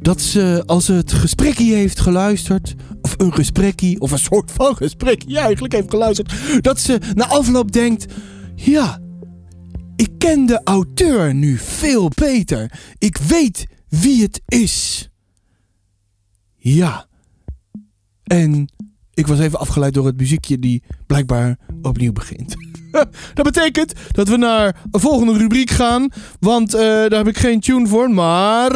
Dat 0.00 0.20
ze, 0.20 0.62
als 0.66 0.84
ze 0.84 0.92
het 0.92 1.12
gesprekje 1.12 1.74
heeft 1.74 2.00
geluisterd, 2.00 2.74
of 3.02 3.14
een 3.16 3.34
gesprekje, 3.34 4.00
of 4.00 4.10
een 4.10 4.18
soort 4.18 4.52
van 4.52 4.76
gesprekje 4.76 5.38
eigenlijk 5.38 5.72
heeft 5.72 5.90
geluisterd, 5.90 6.32
dat 6.60 6.80
ze 6.80 6.98
na 7.14 7.26
afloop 7.26 7.72
denkt: 7.72 8.06
ja, 8.54 8.98
ik 9.96 10.08
ken 10.18 10.46
de 10.46 10.60
auteur 10.64 11.34
nu 11.34 11.58
veel 11.58 12.10
beter. 12.14 12.72
Ik 12.98 13.16
weet 13.16 13.66
wie 13.88 14.22
het 14.22 14.40
is. 14.46 15.08
Ja. 16.56 17.06
En 18.22 18.68
ik 19.14 19.26
was 19.26 19.38
even 19.38 19.58
afgeleid 19.58 19.94
door 19.94 20.06
het 20.06 20.16
muziekje 20.16 20.58
die 20.58 20.82
blijkbaar 21.06 21.58
opnieuw 21.82 22.12
begint. 22.12 22.54
dat 23.34 23.44
betekent 23.44 23.92
dat 24.10 24.28
we 24.28 24.36
naar 24.36 24.82
een 24.90 25.00
volgende 25.00 25.38
rubriek 25.38 25.70
gaan. 25.70 26.08
Want 26.40 26.74
eh, 26.74 26.80
daar 26.80 27.10
heb 27.10 27.28
ik 27.28 27.38
geen 27.38 27.60
tune 27.60 27.86
voor. 27.86 28.10
Maar 28.10 28.72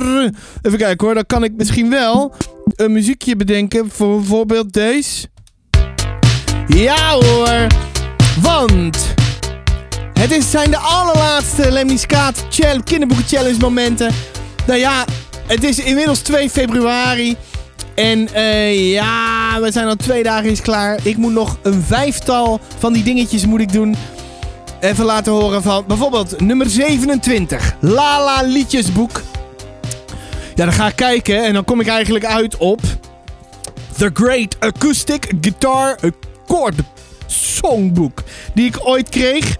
even 0.62 0.78
kijken 0.78 1.06
hoor. 1.06 1.14
Dan 1.14 1.26
kan 1.26 1.44
ik 1.44 1.52
misschien 1.56 1.90
wel 1.90 2.34
een 2.74 2.92
muziekje 2.92 3.36
bedenken. 3.36 3.90
Voor 3.90 4.16
bijvoorbeeld 4.16 4.72
deze. 4.72 5.28
Ja 6.66 7.12
hoor. 7.12 7.66
Want 8.42 9.19
het 10.28 10.44
zijn 10.44 10.70
de 10.70 10.76
allerlaatste 10.76 11.72
Lemmy 11.72 11.96
Skaat 11.96 12.44
chall- 12.50 12.82
kinderboeken 12.82 13.26
challenge 13.26 13.58
momenten. 13.58 14.12
Nou 14.66 14.78
ja, 14.78 15.04
het 15.46 15.64
is 15.64 15.78
inmiddels 15.78 16.18
2 16.18 16.50
februari. 16.50 17.36
En 17.94 18.34
eh, 18.34 18.92
ja, 18.92 19.60
we 19.60 19.72
zijn 19.72 19.86
al 19.86 19.96
twee 19.96 20.22
dagen 20.22 20.50
is 20.50 20.60
klaar. 20.60 20.98
Ik 21.02 21.16
moet 21.16 21.32
nog 21.32 21.58
een 21.62 21.82
vijftal 21.82 22.60
van 22.78 22.92
die 22.92 23.02
dingetjes 23.02 23.46
moet 23.46 23.60
ik 23.60 23.72
doen. 23.72 23.96
Even 24.80 25.04
laten 25.04 25.32
horen 25.32 25.62
van 25.62 25.84
bijvoorbeeld 25.86 26.40
nummer 26.40 26.70
27. 26.70 27.74
Lala 27.80 28.42
liedjesboek. 28.42 29.22
Ja, 30.54 30.64
dan 30.64 30.74
ga 30.74 30.86
ik 30.86 30.96
kijken 30.96 31.44
en 31.44 31.52
dan 31.52 31.64
kom 31.64 31.80
ik 31.80 31.86
eigenlijk 31.86 32.24
uit 32.24 32.56
op... 32.56 32.80
The 33.96 34.10
Great 34.14 34.56
Acoustic 34.58 35.32
Guitar 35.40 35.98
Chord 36.46 36.74
Songbook. 37.26 38.22
Die 38.54 38.66
ik 38.66 38.76
ooit 38.82 39.08
kreeg. 39.08 39.56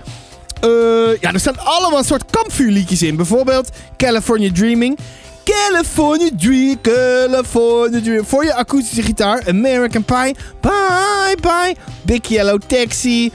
Eh, 0.61 1.21
ja, 1.21 1.33
er 1.33 1.41
staan 1.41 1.59
allemaal 1.59 1.99
een 1.99 2.05
soort 2.05 2.31
kampvuurliedjes 2.31 3.03
in. 3.03 3.17
Bijvoorbeeld 3.17 3.69
California 3.97 4.51
Dreaming. 4.53 4.99
California 5.45 6.31
Dream, 6.37 6.81
California 6.81 8.01
Dream. 8.01 8.25
Voor 8.25 8.45
je 8.45 8.55
akoestische 8.55 9.03
gitaar. 9.03 9.43
American 9.49 10.05
Pie. 10.05 10.35
Bye 10.61 11.37
bye. 11.41 11.77
Big 12.03 12.29
Yellow 12.29 12.61
Taxi. 12.67 13.33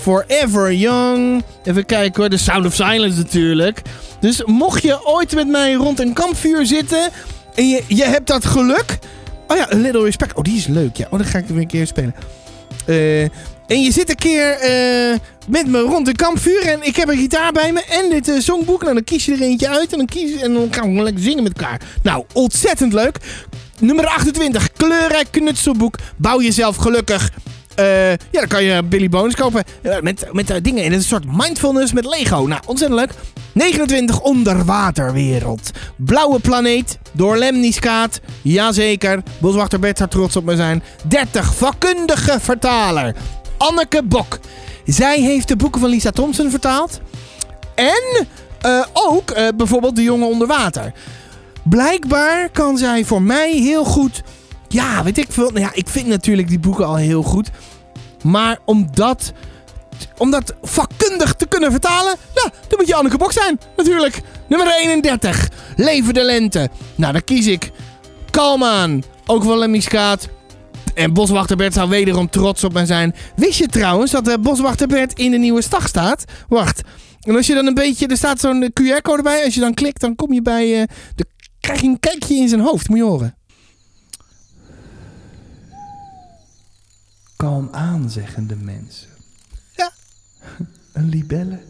Forever 0.00 0.72
Young. 0.72 1.42
Even 1.64 1.86
kijken. 1.86 2.30
The 2.30 2.36
Sound 2.36 2.66
of 2.66 2.74
Silence 2.74 3.18
natuurlijk. 3.18 3.82
Dus 4.20 4.42
mocht 4.44 4.82
je 4.82 5.06
ooit 5.06 5.34
met 5.34 5.48
mij 5.48 5.72
rond 5.72 6.00
een 6.00 6.12
kampvuur 6.12 6.66
zitten. 6.66 7.10
En 7.54 7.68
je, 7.68 7.82
je 7.86 8.04
hebt 8.04 8.26
dat 8.26 8.46
geluk. 8.46 8.98
Oh 9.48 9.56
ja, 9.56 9.68
A 9.72 9.76
Little 9.76 10.02
Respect. 10.02 10.34
Oh, 10.34 10.42
die 10.42 10.56
is 10.56 10.66
leuk. 10.66 10.96
Ja, 10.96 11.06
oh, 11.10 11.18
dan 11.18 11.24
ga 11.24 11.38
ik 11.38 11.48
er 11.48 11.52
weer 11.52 11.62
een 11.62 11.68
keer 11.68 11.86
spelen. 11.86 12.14
Eh, 12.86 13.28
en 13.68 13.82
je 13.82 13.92
zit 13.92 14.10
een 14.10 14.16
keer 14.16 14.50
eh, 14.50 15.18
met 15.48 15.66
me 15.66 15.80
rond 15.80 16.08
een 16.08 16.16
kampvuur 16.16 16.66
en 16.66 16.82
ik 16.82 16.96
heb 16.96 17.08
een 17.08 17.16
gitaar 17.16 17.52
bij 17.52 17.72
me 17.72 17.84
en 17.84 18.10
dit 18.10 18.28
eh, 18.28 18.40
songboek. 18.40 18.82
Nou, 18.82 18.94
dan 18.94 19.04
kies 19.04 19.24
je 19.24 19.32
er 19.32 19.42
eentje 19.42 19.68
uit 19.68 19.92
en 19.92 19.98
dan, 19.98 20.06
kies, 20.06 20.40
en 20.40 20.52
dan 20.52 20.62
gaan 20.62 20.82
we 20.82 20.88
gewoon 20.88 21.02
lekker 21.02 21.22
zingen 21.22 21.42
met 21.42 21.58
elkaar. 21.58 21.80
Nou, 22.02 22.24
ontzettend 22.32 22.92
leuk. 22.92 23.18
Nummer 23.78 24.06
28, 24.06 24.72
kleurrijk 24.72 25.26
knutselboek. 25.30 25.94
Bouw 26.16 26.40
jezelf 26.40 26.76
gelukkig. 26.76 27.30
Eh, 27.74 28.10
ja, 28.10 28.18
dan 28.30 28.46
kan 28.46 28.62
je 28.64 28.82
Billy 28.82 29.08
Bones 29.08 29.34
kopen 29.34 29.64
met, 30.00 30.26
met 30.32 30.64
dingen. 30.64 30.84
Is 30.84 30.94
een 30.94 31.02
soort 31.02 31.36
mindfulness 31.36 31.92
met 31.92 32.04
Lego. 32.04 32.46
Nou, 32.46 32.62
ontzettend 32.66 33.00
leuk. 33.00 33.10
29, 33.52 34.20
onderwaterwereld. 34.20 35.70
Blauwe 35.96 36.38
planeet, 36.38 36.98
door 37.12 37.36
Lemny 37.36 37.70
Skaat. 37.70 38.20
Jazeker, 38.42 39.22
Boswachter 39.38 39.78
Bert 39.78 39.98
zou 39.98 40.10
trots 40.10 40.36
op 40.36 40.44
me 40.44 40.56
zijn. 40.56 40.82
30, 41.04 41.54
vakkundige 41.54 42.40
vertaler. 42.40 43.14
Anneke 43.58 44.02
Bok. 44.02 44.38
Zij 44.84 45.20
heeft 45.20 45.48
de 45.48 45.56
boeken 45.56 45.80
van 45.80 45.90
Lisa 45.90 46.10
Thompson 46.10 46.50
vertaald. 46.50 47.00
En 47.74 48.26
eh, 48.60 48.84
ook 48.92 49.30
eh, 49.30 49.48
bijvoorbeeld 49.56 49.96
De 49.96 50.02
Jongen 50.02 50.28
Onder 50.28 50.46
Water. 50.46 50.92
Blijkbaar 51.62 52.48
kan 52.50 52.78
zij 52.78 53.04
voor 53.04 53.22
mij 53.22 53.52
heel 53.52 53.84
goed... 53.84 54.22
Ja, 54.68 55.02
weet 55.02 55.18
ik 55.18 55.26
veel. 55.30 55.50
Nou 55.50 55.60
ja, 55.60 55.70
ik 55.72 55.88
vind 55.88 56.06
natuurlijk 56.06 56.48
die 56.48 56.58
boeken 56.58 56.86
al 56.86 56.96
heel 56.96 57.22
goed. 57.22 57.50
Maar 58.22 58.58
om 58.64 58.88
dat, 58.94 59.32
om 60.18 60.30
dat 60.30 60.54
vakkundig 60.62 61.34
te 61.34 61.46
kunnen 61.46 61.70
vertalen... 61.70 62.16
Nou, 62.34 62.50
dan 62.68 62.78
moet 62.78 62.86
je 62.86 62.94
Anneke 62.94 63.16
Bok 63.16 63.32
zijn, 63.32 63.60
natuurlijk. 63.76 64.20
Nummer 64.48 64.74
31. 64.78 65.48
Leven 65.76 66.14
de 66.14 66.24
lente. 66.24 66.68
Nou, 66.94 67.12
dan 67.12 67.24
kies 67.24 67.46
ik 67.46 67.70
Kalm 68.30 68.64
aan. 68.64 69.02
Ook 69.26 69.42
van 69.42 69.58
Lemmy 69.58 69.80
Skaat. 69.80 70.28
En 70.98 71.12
Boswachter 71.12 71.56
Bert 71.56 71.74
zou 71.74 71.88
wederom 71.88 72.30
trots 72.30 72.64
op 72.64 72.72
mij 72.72 72.86
zijn. 72.86 73.14
Wist 73.36 73.58
je 73.58 73.66
trouwens 73.66 74.10
dat 74.10 74.24
de 74.24 74.38
Boswachter 74.38 74.88
Bert 74.88 75.18
in 75.18 75.30
de 75.30 75.36
nieuwe 75.38 75.62
stag 75.62 75.88
staat? 75.88 76.24
Wacht. 76.48 76.82
En 77.20 77.36
als 77.36 77.46
je 77.46 77.54
dan 77.54 77.66
een 77.66 77.74
beetje... 77.74 78.06
Er 78.06 78.16
staat 78.16 78.40
zo'n 78.40 78.72
QR-code 78.80 79.22
bij. 79.22 79.44
Als 79.44 79.54
je 79.54 79.60
dan 79.60 79.74
klikt, 79.74 80.00
dan 80.00 80.14
kom 80.14 80.32
je 80.32 80.42
bij... 80.42 80.80
eh 80.80 80.88
de, 81.14 81.26
krijg 81.60 81.80
je 81.80 81.86
een 81.86 82.00
kijkje 82.00 82.34
in 82.34 82.48
zijn 82.48 82.60
hoofd. 82.60 82.88
Moet 82.88 82.98
je 82.98 83.04
horen. 83.04 83.36
Kalm 87.36 87.68
aan, 87.72 88.10
zeggen 88.10 88.46
de 88.46 88.56
mensen. 88.56 89.08
Ja. 89.76 89.90
Een 90.92 91.08
libelle. 91.08 91.60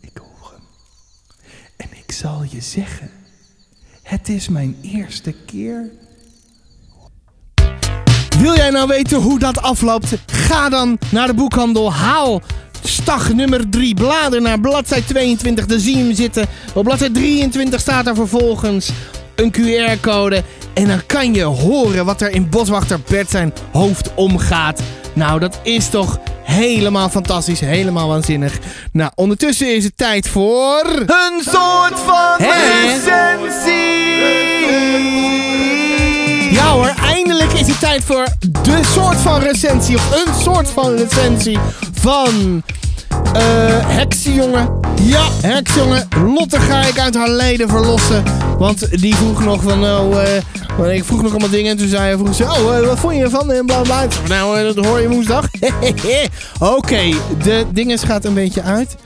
Ik 0.00 0.18
hoor 0.18 0.52
hem. 0.52 0.66
En 1.76 1.88
ik 2.04 2.12
zal 2.12 2.42
je 2.50 2.60
zeggen... 2.60 3.10
Het 4.02 4.28
is 4.28 4.48
mijn 4.48 4.76
eerste 4.82 5.34
keer 5.46 5.90
Wil 8.46 8.56
jij 8.56 8.70
nou 8.70 8.88
weten 8.88 9.18
hoe 9.18 9.38
dat 9.38 9.62
afloopt? 9.62 10.14
Ga 10.26 10.68
dan 10.68 10.98
naar 11.10 11.26
de 11.26 11.34
boekhandel. 11.34 11.92
Haal 11.92 12.42
stag 12.82 13.32
nummer 13.32 13.68
3. 13.68 13.94
Blader 13.94 14.40
naar 14.40 14.60
bladzij 14.60 15.02
22. 15.06 15.66
Daar 15.66 15.78
zie 15.78 15.96
je 15.96 16.02
hem 16.02 16.14
zitten. 16.14 16.46
Op 16.74 16.84
bladzij 16.84 17.10
23 17.10 17.80
staat 17.80 18.04
daar 18.04 18.14
vervolgens 18.14 18.90
een 19.34 19.52
QR-code. 19.52 20.42
En 20.74 20.86
dan 20.86 21.06
kan 21.06 21.34
je 21.34 21.42
horen 21.42 22.04
wat 22.04 22.20
er 22.20 22.30
in 22.30 22.48
Boswachter 22.48 23.00
Bert 23.08 23.30
zijn 23.30 23.52
hoofd 23.72 24.14
omgaat. 24.14 24.82
Nou, 25.12 25.40
dat 25.40 25.60
is 25.62 25.88
toch 25.88 26.18
helemaal 26.42 27.08
fantastisch. 27.08 27.60
Helemaal 27.60 28.08
waanzinnig. 28.08 28.58
Nou, 28.92 29.10
ondertussen 29.14 29.74
is 29.74 29.84
het 29.84 29.96
tijd 29.96 30.28
voor... 30.28 30.86
Een 31.06 31.42
soort 31.44 32.00
van 32.00 32.36
recensie. 32.38 33.86
Ja 36.56 36.70
hoor, 36.72 36.94
eindelijk 37.02 37.52
is 37.52 37.66
het 37.66 37.80
tijd 37.80 38.04
voor 38.04 38.26
de 38.62 38.80
soort 38.92 39.16
van 39.16 39.40
recensie. 39.40 39.96
Of 39.96 40.24
een 40.26 40.34
soort 40.42 40.68
van 40.68 40.94
recensie 40.96 41.58
van... 41.92 42.62
eh 43.32 43.42
Heksenjongen. 43.88 44.80
Ja, 45.02 45.28
Heksenjongen. 45.42 46.08
Lotte 46.34 46.60
ga 46.60 46.84
ik 46.84 46.98
uit 46.98 47.14
haar 47.14 47.30
leden 47.30 47.68
verlossen. 47.68 48.22
Want 48.58 49.00
die 49.00 49.14
vroeg 49.14 49.44
nog 49.44 49.62
van... 49.62 49.78
Maar 50.78 50.94
ik 50.94 51.04
vroeg 51.04 51.22
nog 51.22 51.30
allemaal 51.30 51.50
dingen. 51.50 51.70
En 51.70 51.76
toen 51.76 51.88
zei 51.88 52.02
hij, 52.02 52.16
vroeg 52.16 52.34
ze... 52.34 52.44
Oh, 52.44 52.76
eh, 52.76 52.86
wat 52.86 52.98
vond 52.98 53.16
je 53.16 53.22
ervan? 53.22 53.52
En 53.52 53.66
bla 53.66 53.80
bla. 53.80 54.06
Nou, 54.28 54.74
dat 54.74 54.84
hoor 54.84 55.00
je 55.00 55.08
woensdag. 55.08 55.48
Oké, 56.76 57.14
de 57.42 57.66
dinges 57.72 58.02
gaat 58.02 58.24
een 58.24 58.34
beetje 58.34 58.62
uit. 58.62 58.96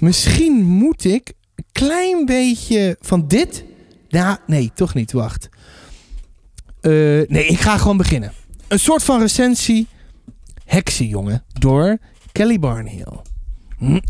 Misschien 0.00 0.62
moet 0.62 1.04
ik 1.04 1.32
een 1.56 1.64
klein 1.72 2.24
beetje 2.26 2.96
van 3.00 3.24
dit... 3.28 3.64
Nou, 4.08 4.36
nee, 4.46 4.72
toch 4.74 4.94
niet. 4.94 5.12
Wacht. 5.12 5.48
Eh, 6.82 6.90
nee, 7.28 7.46
ik 7.46 7.60
ga 7.60 7.76
gewoon 7.78 7.96
beginnen. 7.96 8.32
Een 8.68 8.78
soort 8.78 9.02
van 9.02 9.20
recensie. 9.20 9.86
Heksenjongen 10.64 11.44
door 11.58 11.98
Kelly 12.32 12.58
Barnhill. 12.58 13.20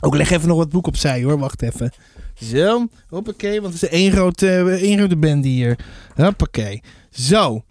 Ook 0.00 0.14
leg 0.16 0.30
even 0.30 0.48
nog 0.48 0.56
wat 0.56 0.68
boek 0.70 0.86
opzij 0.86 1.22
hoor. 1.22 1.38
Wacht 1.38 1.62
even. 1.62 1.92
Zo. 2.34 2.86
Hoppakee. 3.08 3.60
Want 3.60 3.74
het 3.74 3.82
is 3.82 3.88
één 3.88 4.12
grote, 4.12 4.78
één 4.80 4.98
grote 4.98 5.16
band 5.16 5.44
hier. 5.44 5.78
Hoppakee. 6.14 6.82
Zo. 7.10 7.64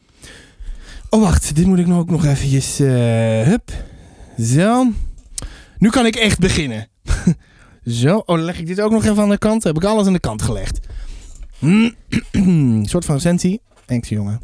Oh 1.10 1.22
wacht. 1.22 1.56
Dit 1.56 1.66
moet 1.66 1.80
ik 1.80 1.88
nog 1.88 2.00
ook 2.00 2.10
nog 2.10 2.26
eventjes. 2.26 2.80
eh 2.80 3.42
hup. 3.42 3.72
Zo. 4.42 4.92
Nu 5.78 5.90
kan 5.90 6.06
ik 6.06 6.16
echt 6.16 6.40
beginnen. 6.40 6.88
Zo. 7.86 8.18
Oh, 8.26 8.40
leg 8.40 8.60
ik 8.60 8.68
dit 8.68 8.82
ook 8.82 8.92
nog 8.92 9.06
even 9.06 9.24
aan 9.24 9.30
de 9.30 9.38
kant. 9.38 9.64
Heb 9.64 9.76
ik 9.76 9.84
alles 9.84 10.08
aan 10.08 10.14
de 10.14 10.20
kant 10.20 10.42
gelegd. 10.42 10.80
Een 11.60 12.86
soort 12.86 13.06
van 13.06 13.16
recensie. 13.16 13.62
Thanks, 13.86 14.10
jongen. 14.10 14.42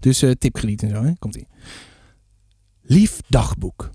Dus 0.00 0.24
tipgelied 0.38 0.82
en 0.82 0.90
zo, 0.90 1.02
hè? 1.02 1.12
Komt 1.18 1.36
ie. 1.36 1.46
Lief 2.82 3.20
dagboek. 3.28 3.90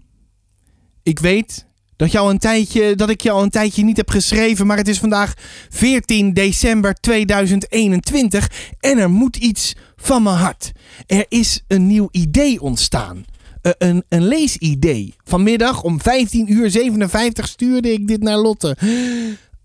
Ik 1.04 1.20
weet 1.20 1.68
dat, 1.96 2.12
jou 2.12 2.32
een 2.32 2.38
tijdje, 2.38 2.96
dat 2.96 3.10
ik 3.10 3.22
jou 3.22 3.44
een 3.44 3.50
tijdje 3.50 3.84
niet 3.84 3.98
heb 3.98 4.10
geschreven, 4.10 4.68
maar 4.68 4.78
het 4.78 4.88
is 4.88 5.00
vandaag 5.00 5.34
14 5.70 6.34
december 6.34 6.94
2021 6.94 8.52
en 8.80 8.98
er 8.98 9.10
moet 9.10 9.36
iets 9.36 9.76
van 9.96 10.24
mijn 10.24 10.36
hart. 10.36 10.72
Er 11.06 11.26
is 11.30 11.64
een 11.68 11.88
nieuw 11.88 12.08
idee 12.12 12.62
ontstaan. 12.62 13.26
Eh, 13.62 13.72
een, 13.78 14.04
een 14.10 14.28
leesidee. 14.28 15.16
Vanmiddag 15.24 15.84
om 15.84 16.02
15 16.02 16.52
uur 16.54 16.72
57 16.72 17.48
stuurde 17.48 17.92
ik 17.92 18.08
dit 18.08 18.22
naar 18.22 18.38
Lotte. 18.38 18.78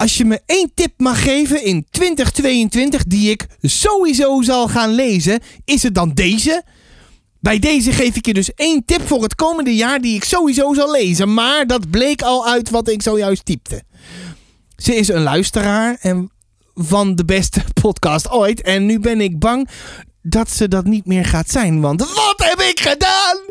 Als 0.02 0.16
je 0.16 0.24
me 0.24 0.40
één 0.46 0.70
tip 0.74 0.92
mag 0.96 1.22
geven 1.22 1.64
in 1.64 1.86
2022 1.90 3.04
die 3.04 3.30
ik 3.30 3.46
sowieso 3.60 4.42
zal 4.42 4.68
gaan 4.68 4.90
lezen, 4.90 5.40
is 5.64 5.82
het 5.82 5.94
dan 5.94 6.12
deze? 6.14 6.62
Bij 7.40 7.58
deze 7.58 7.92
geef 7.92 8.16
ik 8.16 8.26
je 8.26 8.34
dus 8.34 8.54
één 8.54 8.84
tip 8.84 9.06
voor 9.06 9.22
het 9.22 9.34
komende 9.34 9.74
jaar 9.74 10.00
die 10.00 10.14
ik 10.14 10.24
sowieso 10.24 10.74
zal 10.74 10.90
lezen. 10.90 11.34
Maar 11.34 11.66
dat 11.66 11.90
bleek 11.90 12.22
al 12.22 12.46
uit 12.46 12.70
wat 12.70 12.88
ik 12.88 13.02
zojuist 13.02 13.44
typte. 13.44 13.82
Ze 14.76 14.94
is 14.94 15.08
een 15.08 15.22
luisteraar 15.22 15.96
en 16.00 16.30
van 16.74 17.14
de 17.14 17.24
beste 17.24 17.62
podcast 17.82 18.30
ooit. 18.30 18.62
En 18.62 18.86
nu 18.86 18.98
ben 18.98 19.20
ik 19.20 19.38
bang 19.38 19.68
dat 20.22 20.50
ze 20.50 20.68
dat 20.68 20.84
niet 20.84 21.06
meer 21.06 21.24
gaat 21.24 21.50
zijn. 21.50 21.80
Want 21.80 22.00
wat 22.00 22.34
heb 22.36 22.60
ik 22.60 22.80
gedaan? 22.80 23.41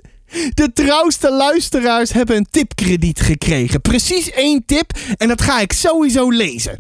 De 0.54 0.72
trouwste 0.74 1.32
luisteraars 1.32 2.12
hebben 2.12 2.36
een 2.36 2.48
tipkrediet 2.52 3.22
gekregen. 3.22 3.82
Precies 3.82 4.32
één 4.32 4.66
tip 4.66 4.92
en 5.18 5.28
dat 5.28 5.42
ga 5.42 5.60
ik 5.60 5.74
sowieso 5.74 6.30
lezen. 6.30 6.78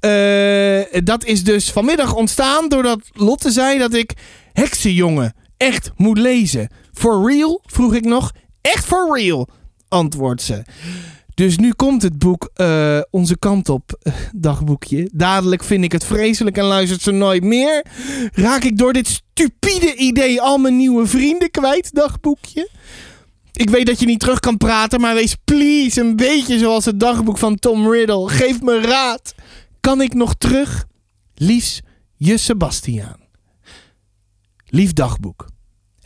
Eh, 0.00 1.02
dat 1.04 1.24
is 1.24 1.44
dus 1.44 1.70
vanmiddag 1.70 2.14
ontstaan 2.14 2.68
doordat 2.68 3.00
Lotte 3.12 3.50
zei 3.50 3.78
dat 3.78 3.94
ik 3.94 4.12
Heksenjongen 4.52 5.34
echt 5.56 5.90
moet 5.96 6.18
lezen. 6.18 6.68
For 6.92 7.30
real? 7.30 7.62
vroeg 7.66 7.94
ik 7.94 8.04
nog. 8.04 8.32
Echt 8.60 8.84
for 8.84 9.18
real? 9.18 9.48
Antwoordt 9.88 10.42
ze. 10.42 10.62
Dus 11.36 11.56
nu 11.56 11.72
komt 11.72 12.02
het 12.02 12.18
boek 12.18 12.50
eh, 12.54 13.00
onze 13.10 13.38
kant 13.38 13.68
op, 13.68 13.98
eh, 14.02 14.12
dagboekje. 14.34 15.10
Dadelijk 15.12 15.64
vind 15.64 15.84
ik 15.84 15.92
het 15.92 16.04
vreselijk 16.04 16.56
en 16.56 16.64
luistert 16.64 17.02
ze 17.02 17.10
nooit 17.10 17.44
meer. 17.44 17.84
Raak 18.32 18.64
ik 18.64 18.78
door 18.78 18.92
dit 18.92 19.06
stupide 19.08 19.94
idee 19.94 20.40
al 20.40 20.58
mijn 20.58 20.76
nieuwe 20.76 21.06
vrienden 21.06 21.50
kwijt, 21.50 21.94
dagboekje? 21.94 22.70
Ik 23.52 23.70
weet 23.70 23.86
dat 23.86 24.00
je 24.00 24.06
niet 24.06 24.20
terug 24.20 24.40
kan 24.40 24.56
praten, 24.56 25.00
maar 25.00 25.14
wees 25.14 25.36
please 25.44 26.00
een 26.00 26.16
beetje 26.16 26.58
zoals 26.58 26.84
het 26.84 27.00
dagboek 27.00 27.38
van 27.38 27.56
Tom 27.56 27.90
Riddle. 27.92 28.28
Geef 28.28 28.60
me 28.60 28.80
raad. 28.80 29.34
Kan 29.80 30.00
ik 30.00 30.14
nog 30.14 30.34
terug? 30.34 30.86
Liefs, 31.34 31.80
je 32.16 32.36
Sebastiaan. 32.36 33.20
Lief 34.66 34.92
dagboek. 34.92 35.46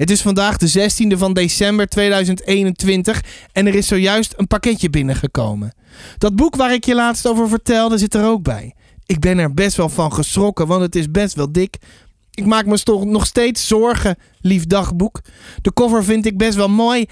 Het 0.01 0.11
is 0.11 0.23
vandaag 0.23 0.57
de 0.57 0.91
16e 0.91 1.19
van 1.19 1.33
december 1.33 1.89
2021 1.89 3.25
en 3.53 3.67
er 3.67 3.75
is 3.75 3.87
zojuist 3.87 4.35
een 4.37 4.47
pakketje 4.47 4.91
binnengekomen. 4.91 5.75
Dat 6.19 6.37
boek 6.37 6.57
waar 6.57 6.73
ik 6.73 6.85
je 6.85 6.95
laatst 6.95 7.27
over 7.27 7.49
vertelde 7.49 7.99
zit 7.99 8.15
er 8.15 8.25
ook 8.25 8.43
bij. 8.43 8.75
Ik 9.07 9.19
ben 9.19 9.39
er 9.39 9.55
best 9.55 9.77
wel 9.77 9.89
van 9.89 10.13
geschrokken, 10.13 10.67
want 10.67 10.83
het 10.83 10.97
is 10.97 11.11
best 11.11 11.35
wel 11.35 11.53
dik. 11.53 11.77
Ik 12.35 12.47
maak 12.47 12.67
me 12.67 12.83
toch 12.83 13.05
nog 13.05 13.27
steeds 13.27 13.67
zorgen, 13.67 14.17
lief 14.41 14.67
dagboek. 14.67 15.21
De 15.63 15.73
cover 15.73 16.05
vind 16.05 16.27
ik 16.27 16.39
best 16.39 16.55
wel 16.55 16.69
mooi. 16.69 17.07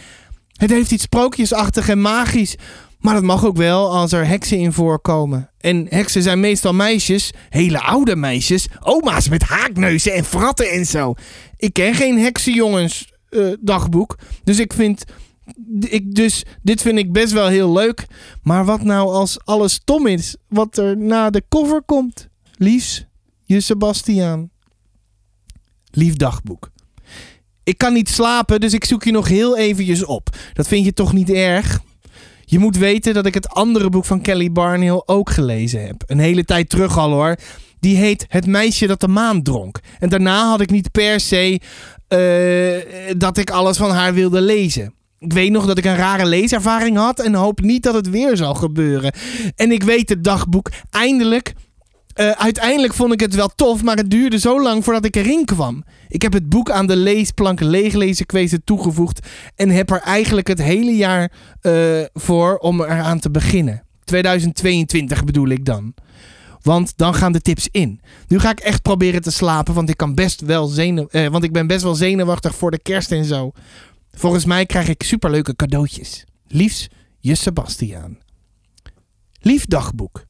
Het 0.53 0.70
heeft 0.70 0.90
iets 0.90 1.03
sprookjesachtig 1.03 1.88
en 1.88 2.01
magisch. 2.01 2.57
Maar 2.98 3.14
dat 3.14 3.22
mag 3.22 3.44
ook 3.44 3.56
wel 3.56 3.96
als 3.96 4.12
er 4.12 4.26
heksen 4.26 4.58
in 4.58 4.72
voorkomen. 4.72 5.50
En 5.58 5.87
heksen 5.88 6.22
zijn 6.22 6.40
meestal 6.40 6.74
meisjes, 6.74 7.32
hele 7.48 7.80
oude 7.80 8.16
meisjes, 8.16 8.68
oma's 8.80 9.28
met 9.28 9.42
haakneuzen 9.42 10.12
en 10.12 10.24
fratten 10.24 10.70
en 10.70 10.87
zo. 10.87 11.14
Ik 11.56 11.72
ken 11.72 11.94
geen 11.94 12.18
heksenjongens 12.18 13.12
eh, 13.28 13.46
dagboek. 13.61 14.18
Dus 14.44 14.58
ik 14.58 14.72
vind. 14.72 15.04
Ik, 15.80 16.14
dus 16.14 16.44
dit 16.62 16.82
vind 16.82 16.98
ik 16.98 17.12
best 17.12 17.32
wel 17.32 17.46
heel 17.46 17.72
leuk. 17.72 18.06
Maar 18.42 18.64
wat 18.64 18.82
nou 18.82 19.12
als 19.12 19.44
alles 19.44 19.72
stom 19.72 20.06
is? 20.06 20.37
Wat 20.48 20.76
er 20.76 20.96
na 20.96 21.30
de 21.30 21.42
cover 21.48 21.82
komt? 21.82 22.28
Lies, 22.56 23.06
je 23.44 23.61
Sebastiaan. 23.61 24.50
Lief 25.90 26.14
dagboek. 26.14 26.70
Ik 27.62 27.78
kan 27.78 27.92
niet 27.92 28.08
slapen, 28.08 28.61
dus 28.61 28.72
ik 28.72 28.84
zoek 28.84 29.04
je 29.04 29.11
nog 29.11 29.28
heel 29.28 29.56
eventjes 29.56 30.04
op. 30.04 30.37
Dat 30.52 30.68
vind 30.68 30.84
je 30.84 30.92
toch 30.92 31.12
niet 31.12 31.30
erg? 31.30 31.80
Je 32.50 32.58
moet 32.58 32.76
weten 32.76 33.14
dat 33.14 33.26
ik 33.26 33.34
het 33.34 33.48
andere 33.48 33.90
boek 33.90 34.04
van 34.04 34.20
Kelly 34.20 34.52
Barnhill 34.52 35.02
ook 35.06 35.30
gelezen 35.30 35.87
heb. 35.87 36.02
Een 36.06 36.18
hele 36.18 36.44
tijd 36.44 36.68
terug 36.68 36.98
al 36.98 37.11
hoor. 37.11 37.37
Die 37.80 37.96
heet 37.96 38.26
Het 38.28 38.46
meisje 38.46 38.87
dat 38.87 39.00
de 39.00 39.08
maan 39.08 39.42
dronk. 39.42 39.80
En 39.98 40.08
daarna 40.08 40.48
had 40.48 40.61
ik 40.61 40.70
niet 40.70 40.90
per 40.90 41.20
se 41.20 41.61
eh, 42.08 43.16
dat 43.16 43.37
ik 43.37 43.50
alles 43.50 43.76
van 43.76 43.90
haar 43.90 44.14
wilde 44.14 44.40
lezen. 44.40 44.94
Ik 45.18 45.32
weet 45.32 45.50
nog 45.50 45.66
dat 45.66 45.78
ik 45.78 45.84
een 45.84 45.96
rare 45.96 46.26
leeservaring 46.26 46.96
had 46.96 47.20
en 47.20 47.34
hoop 47.34 47.61
niet 47.61 47.82
dat 47.82 47.94
het 47.94 48.11
weer 48.11 48.37
zal 48.37 48.54
gebeuren. 48.54 49.12
En 49.56 49.72
ik 49.72 49.82
weet 49.82 50.08
het 50.08 50.24
dagboek 50.24 50.70
eindelijk. 50.90 51.52
Eh, 52.18 52.31
uiteindelijk 52.31 52.94
vond 52.94 53.12
ik 53.12 53.20
het 53.20 53.35
wel 53.35 53.48
tof, 53.48 53.83
maar 53.83 53.96
het 53.96 54.11
duurde 54.11 54.38
zo 54.38 54.62
lang 54.62 54.85
voordat 54.85 55.04
ik 55.04 55.16
erin 55.16 55.44
kwam. 55.44 55.85
Ik 56.09 56.22
heb 56.22 56.33
het 56.33 56.48
boek 56.48 56.70
aan 56.70 56.87
de 56.87 56.96
leesplank 56.96 57.61
leeglezen 57.61 58.26
kwezen 58.26 58.64
toegevoegd 58.64 59.26
en 59.54 59.70
heb 59.70 59.90
er 59.90 60.00
eigenlijk 60.00 60.48
het 60.48 60.62
hele 60.62 60.96
jaar 60.96 61.33
eh, 61.61 61.72
voor 62.14 62.57
om 62.57 62.81
eraan 62.81 63.18
te 63.18 63.31
beginnen. 63.31 63.83
2022 64.04 65.24
bedoel 65.24 65.48
ik 65.48 65.64
dan. 65.64 65.94
Want 66.62 66.92
dan 66.96 67.14
gaan 67.14 67.33
de 67.33 67.40
tips 67.40 67.68
in. 67.70 68.00
Nu 68.28 68.38
ga 68.38 68.50
ik 68.50 68.61
echt 68.61 68.83
proberen 68.83 69.22
te 69.22 69.31
slapen, 69.31 69.74
want 69.74 69.88
ik, 69.88 69.96
kan 69.96 70.14
best 70.14 70.40
wel 70.40 70.72
eh, 70.76 71.26
want 71.26 71.44
ik 71.44 71.52
ben 71.52 71.66
best 71.66 71.83
wel 71.83 71.94
zenuwachtig 71.94 72.54
voor 72.54 72.70
de 72.70 72.83
kerst 72.83 73.12
en 73.12 73.24
zo. 73.24 73.52
Volgens 74.11 74.44
mij 74.44 74.66
krijg 74.66 74.88
ik 74.88 75.02
superleuke 75.02 75.57
cadeautjes. 75.57 76.24
Liefs, 76.46 76.88
je 77.18 77.35
Sebastiaan. 77.35 78.18
Lief 79.40 79.66
dagboek. 79.66 80.26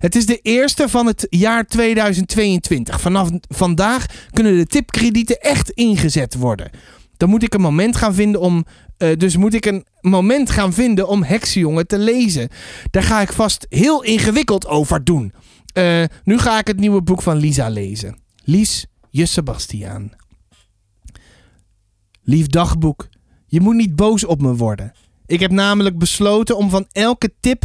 Het 0.00 0.14
is 0.14 0.26
de 0.26 0.38
eerste 0.42 0.88
van 0.88 1.06
het 1.06 1.26
jaar 1.30 1.66
2022. 1.66 3.00
Vanaf 3.00 3.30
vandaag 3.48 4.06
kunnen 4.30 4.56
de 4.56 4.66
tipkredieten 4.66 5.40
echt 5.40 5.70
ingezet 5.70 6.34
worden. 6.34 6.70
Dan 7.16 7.28
moet 7.28 7.42
ik 7.42 7.54
een 7.54 7.60
moment 7.60 7.96
gaan 7.96 8.14
vinden 8.14 8.40
om. 8.40 8.64
eh, 8.96 9.16
dus 9.16 9.36
moet 9.36 9.54
ik 9.54 9.66
een 9.66 9.86
moment 10.00 10.50
gaan 10.50 10.72
vinden 10.72 11.08
om 11.08 11.22
Heksenjongen 11.22 11.86
te 11.86 11.98
lezen. 11.98 12.48
Daar 12.90 13.02
ga 13.02 13.20
ik 13.20 13.32
vast 13.32 13.66
heel 13.68 14.02
ingewikkeld 14.02 14.66
over 14.66 15.04
doen. 15.04 15.32
Eh, 15.72 16.04
nu 16.24 16.38
ga 16.38 16.58
ik 16.58 16.66
het 16.66 16.80
nieuwe 16.80 17.02
boek 17.02 17.22
van 17.22 17.36
Lisa 17.36 17.68
lezen. 17.68 18.18
Lies, 18.44 18.86
je 19.10 19.26
Sebastiaan. 19.26 20.12
Lief 22.22 22.46
dagboek, 22.46 23.08
je 23.46 23.60
moet 23.60 23.74
niet 23.74 23.96
boos 23.96 24.24
op 24.24 24.40
me 24.40 24.54
worden. 24.56 24.92
Ik 25.26 25.40
heb 25.40 25.50
namelijk 25.50 25.98
besloten 25.98 26.56
om 26.56 26.70
van 26.70 26.86
elke 26.92 27.32
tip 27.40 27.64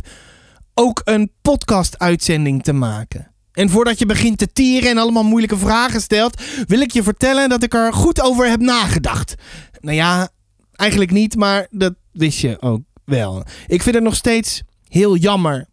ook 0.76 1.02
een 1.04 1.32
podcast-uitzending 1.42 2.64
te 2.64 2.74
maken. 2.74 3.32
En 3.52 3.70
voordat 3.70 4.00
je 4.00 4.06
begint 4.06 4.38
te 4.38 4.52
tieren 4.54 4.90
en 4.90 4.98
allemaal 4.98 5.24
moeilijke 5.24 5.58
vragen 5.58 6.02
stelt, 6.02 6.42
wil 6.68 6.80
ik 6.82 6.92
je 6.92 7.04
vertellen 7.04 7.50
dat 7.50 7.64
ik 7.64 7.74
er 7.74 7.94
goed 7.94 8.22
over 8.22 8.50
heb 8.50 8.60
nagedacht. 8.60 9.36
Nou 9.80 9.96
ja, 9.96 10.30
eigenlijk 10.72 11.12
niet, 11.12 11.36
maar 11.36 11.68
dat 11.70 11.94
wist 12.12 12.40
je 12.40 12.62
ook 12.62 12.82
wel. 13.06 13.44
Ik 13.68 13.82
vind 13.82 13.96
het 13.96 14.04
nog 14.04 14.16
steeds 14.16 14.62
heel 14.88 15.16
jammer. 15.16 15.68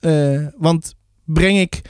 Eh, 0.00 0.46
want 0.56 0.94
breng 1.24 1.58
ik. 1.58 1.80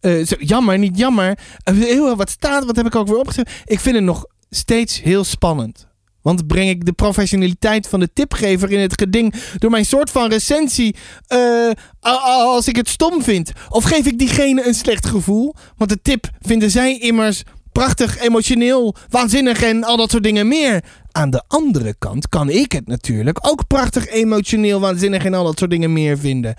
eh, 0.00 0.24
zo- 0.26 0.36
jammer, 0.38 0.78
niet 0.78 0.98
jammer. 0.98 1.38
Eh, 1.62 1.74
heel 1.74 2.16
wat 2.16 2.30
staat, 2.30 2.64
wat 2.64 2.76
heb 2.76 2.86
ik 2.86 2.94
ook 2.96 3.06
weer 3.08 3.18
opgeschreven? 3.18 3.52
Ik 3.64 3.80
vind 3.80 3.94
het 3.94 4.04
nog 4.04 4.26
steeds 4.50 5.02
heel 5.02 5.24
spannend. 5.24 5.86
Want 6.26 6.46
breng 6.46 6.68
ik 6.68 6.84
de 6.84 6.92
professionaliteit 6.92 7.88
van 7.88 8.00
de 8.00 8.12
tipgever 8.12 8.70
in 8.70 8.80
het 8.80 9.00
geding 9.00 9.34
door 9.58 9.70
mijn 9.70 9.84
soort 9.84 10.10
van 10.10 10.30
recensie 10.30 10.96
eh, 11.26 11.70
als 12.00 12.68
ik 12.68 12.76
het 12.76 12.88
stom 12.88 13.22
vind? 13.22 13.52
Of 13.68 13.84
geef 13.84 14.06
ik 14.06 14.18
diegene 14.18 14.66
een 14.66 14.74
slecht 14.74 15.06
gevoel? 15.06 15.54
Want 15.76 15.90
de 15.90 16.02
tip 16.02 16.30
vinden 16.40 16.70
zij 16.70 16.98
immers 16.98 17.42
prachtig, 17.72 18.18
emotioneel, 18.18 18.94
waanzinnig 19.08 19.62
en 19.62 19.84
al 19.84 19.96
dat 19.96 20.10
soort 20.10 20.22
dingen 20.22 20.48
meer. 20.48 20.84
Aan 21.12 21.30
de 21.30 21.44
andere 21.48 21.94
kant 21.98 22.28
kan 22.28 22.48
ik 22.48 22.72
het 22.72 22.86
natuurlijk 22.86 23.38
ook 23.48 23.66
prachtig, 23.66 24.08
emotioneel, 24.08 24.80
waanzinnig 24.80 25.24
en 25.24 25.34
al 25.34 25.44
dat 25.44 25.58
soort 25.58 25.70
dingen 25.70 25.92
meer 25.92 26.18
vinden. 26.18 26.56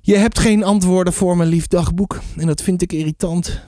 Je 0.00 0.16
hebt 0.16 0.38
geen 0.38 0.64
antwoorden 0.64 1.12
voor 1.12 1.36
mijn 1.36 1.48
lief 1.48 1.66
dagboek 1.66 2.20
en 2.36 2.46
dat 2.46 2.62
vind 2.62 2.82
ik 2.82 2.92
irritant. 2.92 3.60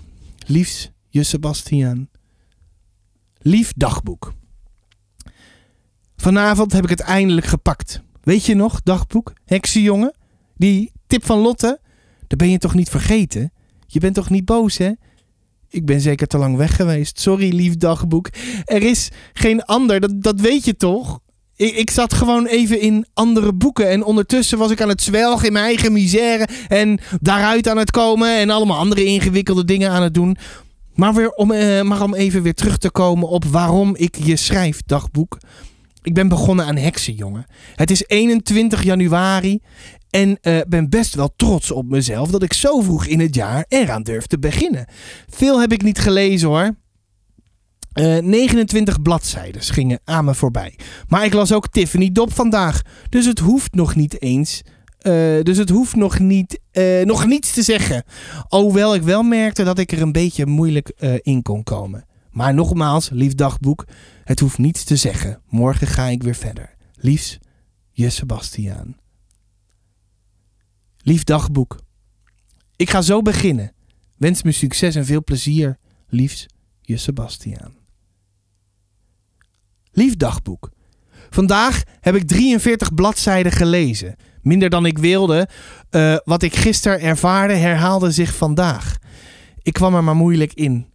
Liefs, 0.47 0.91
je 1.09 1.23
Sebastiaan. 1.23 2.09
Lief 3.39 3.73
dagboek. 3.77 4.39
Vanavond 6.21 6.73
heb 6.73 6.85
ik 6.85 6.91
het 6.91 7.01
eindelijk 7.01 7.47
gepakt. 7.47 8.03
Weet 8.23 8.47
je 8.47 8.55
nog, 8.55 8.83
dagboek? 8.83 9.33
Heksenjongen? 9.45 10.15
Die 10.57 10.93
tip 11.07 11.25
van 11.25 11.39
Lotte? 11.39 11.81
Dat 12.27 12.39
ben 12.39 12.51
je 12.51 12.59
toch 12.59 12.75
niet 12.75 12.89
vergeten? 12.89 13.53
Je 13.87 14.01
bent 14.01 14.15
toch 14.15 14.31
niet 14.31 14.45
boos, 14.45 14.79
hè? 14.79 14.91
Ik 15.69 15.87
ben 15.87 16.01
zeker 16.01 16.27
te 16.27 16.39
lang 16.39 16.57
weg 16.57 16.77
geweest. 16.77 17.21
Sorry, 17.21 17.55
lief 17.55 17.77
dagboek. 17.77 18.29
Er 18.65 18.83
is 18.83 19.09
geen 19.33 19.65
ander, 19.65 20.01
dat, 20.01 20.23
dat 20.23 20.41
weet 20.41 20.65
je 20.65 20.77
toch? 20.77 21.21
Ik, 21.57 21.75
ik 21.75 21.91
zat 21.91 22.15
gewoon 22.15 22.47
even 22.47 22.81
in 22.81 23.07
andere 23.15 23.53
boeken. 23.53 23.89
En 23.89 24.05
ondertussen 24.05 24.59
was 24.59 24.71
ik 24.71 24.81
aan 24.81 24.89
het 24.89 25.03
zwelgen 25.03 25.47
in 25.47 25.53
mijn 25.53 25.65
eigen 25.65 25.93
misère. 25.93 26.49
En 26.69 27.01
daaruit 27.21 27.69
aan 27.69 27.79
het 27.79 27.91
komen. 27.91 28.39
En 28.39 28.51
allemaal 28.51 28.79
andere 28.79 29.05
ingewikkelde 29.05 29.65
dingen 29.65 29.91
aan 29.91 30.03
het 30.03 30.15
doen. 30.15 30.37
Maar, 30.95 31.15
weer 31.15 31.31
om, 31.31 31.53
eh, 31.53 31.83
maar 31.83 32.03
om 32.03 32.15
even 32.15 32.43
weer 32.43 32.55
terug 32.55 32.79
te 32.79 32.91
komen 32.91 33.29
op 33.29 33.45
waarom 33.45 33.97
ik 33.97 34.17
je 34.25 34.37
schrijf, 34.37 34.81
dagboek. 34.87 35.39
Ik 36.03 36.15
ben 36.15 36.29
begonnen 36.29 36.67
aan 36.67 36.77
heksenjongen. 36.77 37.47
Het 37.75 37.91
is 37.91 38.05
21 38.07 38.83
januari. 38.83 39.61
En 40.11 40.39
eh, 40.41 40.61
ben 40.69 40.89
best 40.89 41.15
wel 41.15 41.33
trots 41.37 41.71
op 41.71 41.89
mezelf 41.89 42.31
dat 42.31 42.43
ik 42.43 42.53
zo 42.53 42.81
vroeg 42.81 43.07
in 43.07 43.21
het 43.21 43.35
jaar 43.35 43.65
eraan 43.69 44.03
durf 44.03 44.27
te 44.27 44.39
beginnen. 44.39 44.87
Veel 45.29 45.61
heb 45.61 45.73
ik 45.73 45.83
niet 45.83 45.99
gelezen 45.99 46.49
hoor. 46.49 46.77
Eh, 47.93 48.19
29 48.19 49.03
bladzijden 49.03 49.63
gingen 49.63 50.01
aan 50.05 50.25
me 50.25 50.35
voorbij. 50.35 50.79
Maar 51.09 51.25
ik 51.25 51.33
las 51.33 51.53
ook 51.53 51.69
Tiffany 51.69 52.13
Dop 52.13 52.33
vandaag. 52.33 52.83
Dus 53.09 53.27
het 53.27 53.39
hoeft 53.39 53.75
nog 53.75 53.95
niet 53.95 54.23
eens. 54.23 54.63
eh, 54.99 55.13
dus 55.43 55.57
het 55.57 55.69
hoeft 55.69 55.97
nog, 55.97 56.19
niet, 56.19 56.61
eh, 56.71 57.05
nog 57.05 57.27
niets 57.27 57.53
te 57.53 57.63
zeggen. 57.63 58.05
Alhoewel 58.49 58.95
ik 58.95 59.03
wel 59.03 59.23
merkte 59.23 59.65
dat 59.65 59.79
ik 59.79 59.93
er 59.93 60.03
een 60.03 60.13
beetje 60.13 60.47
moeilijk 60.47 60.89
eh, 60.89 61.15
in 61.21 61.43
kon 61.43 61.63
komen. 61.63 62.05
Maar 62.31 62.55
nogmaals, 62.55 63.09
lief 63.11 63.35
dagboek, 63.35 63.87
het 64.25 64.40
hoeft 64.40 64.59
niets 64.59 64.85
te 64.85 64.97
zeggen. 64.97 65.43
Morgen 65.49 65.87
ga 65.87 66.07
ik 66.07 66.23
weer 66.23 66.35
verder. 66.35 66.77
Liefs, 66.95 67.38
je 67.90 68.11
Sebastiaan. 68.11 68.97
Lief 71.03 71.25
dagboek. 71.25 71.79
Ik 72.77 72.90
ga 72.90 73.03
zo 73.03 73.23
beginnen. 73.23 73.73
Wens 74.16 74.43
me 74.43 74.53
succes 74.53 74.95
en 74.95 75.05
veel 75.05 75.25
plezier. 75.25 75.79
Liefs, 76.09 76.47
je 76.81 76.97
Sebastiaan. 76.97 77.75
Lief 79.93 80.16
dagboek. 80.16 80.71
Vandaag 81.31 81.83
heb 82.01 82.14
ik 82.14 82.27
43 82.29 82.95
bladzijden 82.95 83.53
gelezen. 83.53 84.16
Minder 84.43 84.71
dan 84.71 84.87
ik 84.87 84.99
wilde. 84.99 85.49
Eh, 85.90 86.16
wat 86.25 86.43
ik 86.43 86.57
gisteren 86.57 87.01
ervaarde 87.01 87.55
herhaalde 87.55 88.11
zich 88.11 88.35
vandaag. 88.37 88.97
Ik 89.62 89.73
kwam 89.73 89.95
er 89.95 90.05
maar 90.05 90.16
moeilijk 90.16 90.53
in. 90.53 90.87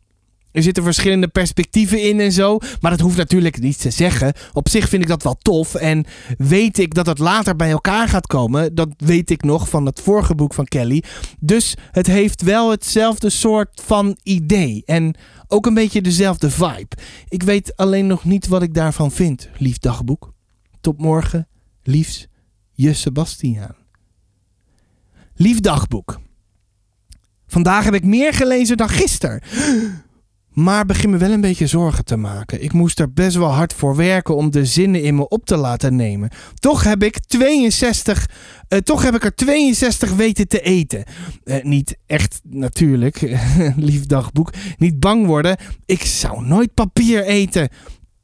Er 0.56 0.63
zitten 0.63 0.84
verschillende 0.84 1.28
perspectieven 1.28 2.02
in 2.02 2.20
en 2.20 2.32
zo. 2.32 2.58
Maar 2.82 2.91
dat 2.91 3.00
hoeft 3.00 3.18
natuurlijk 3.18 3.60
niet 3.60 3.82
te 3.82 3.89
zeggen. 3.89 4.34
Op 4.54 4.70
zich 4.70 4.89
vind 4.89 5.02
ik 5.02 5.08
dat 5.08 5.24
wel 5.24 5.36
tof. 5.36 5.76
En 5.76 6.06
weet 6.38 6.80
ik 6.80 6.94
dat 6.94 7.06
het 7.06 7.20
later 7.20 7.56
bij 7.56 7.72
elkaar 7.72 8.08
gaat 8.08 8.28
komen. 8.28 8.76
Dat 8.76 8.89
weet 8.98 9.30
ik 9.30 9.44
nog 9.44 9.70
van 9.70 9.86
het 9.86 10.02
vorige 10.02 10.36
boek 10.36 10.54
van 10.54 10.65
Kelly. 10.65 11.04
Dus 11.39 11.76
het 11.91 12.08
heeft 12.08 12.41
wel 12.41 12.72
hetzelfde 12.72 13.30
soort 13.30 13.82
van 13.86 14.18
idee. 14.24 14.84
En 14.86 15.15
ook 15.48 15.65
een 15.65 15.74
beetje 15.74 16.02
dezelfde 16.02 16.50
vibe. 16.50 16.98
Ik 17.28 17.44
weet 17.44 17.76
alleen 17.76 18.08
nog 18.08 18.24
niet 18.24 18.48
wat 18.48 18.62
ik 18.62 18.74
daarvan 18.74 19.12
vind, 19.12 19.50
lief 19.58 19.78
dagboek. 19.78 20.34
Tot 20.82 20.98
morgen, 20.98 21.48
liefs, 21.84 22.28
je 22.72 22.94
Sebastiaan. 22.94 23.76
Lief 25.36 25.60
dagboek. 25.60 26.20
Vandaag 27.48 27.84
heb 27.84 27.94
ik 27.94 28.04
meer 28.04 28.34
gelezen 28.34 28.78
dan 28.78 28.89
gisteren. 28.89 29.41
Maar 30.56 30.86
begin 30.86 31.10
me 31.10 31.18
wel 31.18 31.32
een 31.32 31.41
beetje 31.41 31.68
zorgen 31.68 32.06
te 32.06 32.15
maken. 32.15 32.63
Ik 32.63 32.74
moest 32.74 33.00
er 33.00 33.13
best 33.13 33.36
wel 33.36 33.52
hard 33.52 33.74
voor 33.74 33.96
werken 33.96 34.36
om 34.36 34.52
de 34.52 34.65
zinnen 34.65 35.04
in 35.04 35.15
me 35.15 35.28
op 35.28 35.46
te 35.46 35.58
laten 35.58 35.96
nemen. 35.96 36.30
Toch 36.54 36.84
heb 36.84 37.04
ik 37.04 37.20
62, 37.20 38.30
eh, 38.68 38.80
toch 38.80 39.04
heb 39.04 39.15
ik 39.15 39.24
er 39.24 39.36
62 39.36 40.12
weten 40.13 40.48
te 40.48 40.62
eten. 40.62 41.04
Eh, 41.44 41.63
niet 41.63 41.98
echt 42.06 42.41
natuurlijk, 42.44 43.38
lief 43.76 44.06
dagboek. 44.06 44.54
Niet 44.78 45.00
bang 45.00 45.26
worden. 45.26 45.58
Ik 45.86 46.02
zou 46.02 46.46
nooit 46.46 46.74
papier 46.74 47.24
eten. 47.24 47.70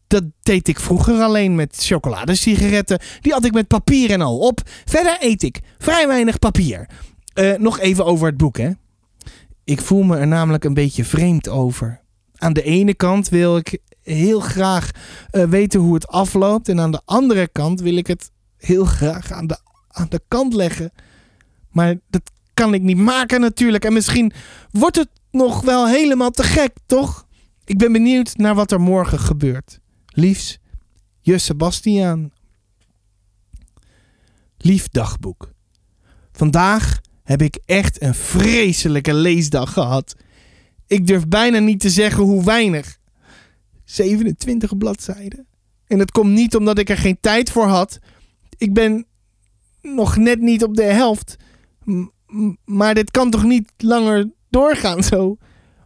Dat 0.08 0.24
deed 0.42 0.68
ik 0.68 0.80
vroeger 0.80 1.22
alleen 1.22 1.56
met 1.56 1.78
chocoladesigaretten. 1.80 3.00
Die 3.22 3.32
had 3.34 3.46
ik 3.46 3.54
met 3.54 3.68
papier 3.68 4.12
en 4.12 4.22
al 4.22 4.38
op. 4.38 4.62
Verder 4.86 5.18
eet 5.20 5.44
ik 5.44 5.60
vrij 5.78 6.08
weinig 6.08 6.40
papier. 6.40 6.90
Eh, 7.34 7.54
nog 7.58 7.80
even 7.80 8.06
over 8.06 8.28
het 8.28 8.38
boek, 8.38 8.58
hè. 8.58 8.72
Ik 9.64 9.82
voel 9.82 10.04
me 10.04 10.18
er 10.18 10.28
namelijk 10.28 10.64
een 10.64 10.74
beetje 10.74 11.06
vreemd 11.06 11.50
over. 11.50 12.01
Aan 12.42 12.54
de 12.54 12.64
ene 12.64 12.94
kant 12.94 13.30
wil 13.30 13.58
ik 13.58 13.80
heel 14.02 14.40
graag 14.40 14.92
eh, 15.30 15.44
weten 15.44 15.80
hoe 15.80 15.94
het 15.94 16.08
afloopt. 16.08 16.70
En 16.70 16.80
aan 16.80 16.92
de 16.92 17.02
andere 17.06 17.48
kant 17.48 17.82
wil 17.82 17.96
ik 17.96 18.08
het 18.08 18.32
heel 18.58 18.86
graag 18.86 19.32
aan 19.32 19.48
de, 19.48 19.58
aan 19.88 20.08
de 20.10 20.22
kant 20.28 20.54
leggen. 20.54 20.92
Maar 21.70 21.96
dat 22.10 22.32
kan 22.54 22.74
ik 22.74 22.82
niet 22.82 22.98
maken 22.98 23.42
natuurlijk. 23.42 23.86
En 23.86 23.94
misschien 23.94 24.34
wordt 24.72 24.96
het 24.96 25.10
nog 25.32 25.62
wel 25.62 25.88
helemaal 25.88 26.32
te 26.32 26.44
gek, 26.44 26.72
toch? 26.86 27.26
Ik 27.66 27.78
ben 27.78 27.92
benieuwd 27.92 28.38
naar 28.38 28.56
wat 28.56 28.72
er 28.72 28.82
morgen 28.82 29.20
gebeurt. 29.20 29.80
Liefs, 30.06 30.60
je 31.22 31.38
Sebastiaan. 31.38 32.32
Lief 34.58 34.88
dagboek. 34.88 35.52
Vandaag 36.32 37.00
heb 37.24 37.42
ik 37.42 37.60
echt 37.66 38.02
een 38.02 38.16
vreselijke 38.16 39.14
leesdag 39.14 39.74
gehad. 39.74 40.16
Ik 40.92 41.08
durf 41.08 41.28
bijna 41.28 41.60
niet 41.60 41.80
te 41.80 41.90
zeggen 41.90 42.24
hoe 42.24 42.44
weinig. 42.44 42.98
27 43.86 44.78
bladzijden. 44.78 45.48
En 45.88 45.98
dat 45.98 46.12
komt 46.12 46.32
niet 46.32 46.56
omdat 46.56 46.78
ik 46.80 46.90
er 46.90 46.98
geen 46.98 47.18
tijd 47.22 47.50
voor 47.52 47.68
had. 47.68 48.00
Ik 48.58 48.74
ben 48.74 49.06
nog 49.82 50.18
net 50.18 50.40
niet 50.40 50.64
op 50.64 50.76
de 50.76 50.84
helft. 50.84 51.36
Maar 52.66 52.94
dit 52.94 53.12
kan 53.12 53.30
toch 53.30 53.44
niet 53.44 53.72
langer 53.78 54.30
doorgaan 54.50 55.04
zo? 55.04 55.38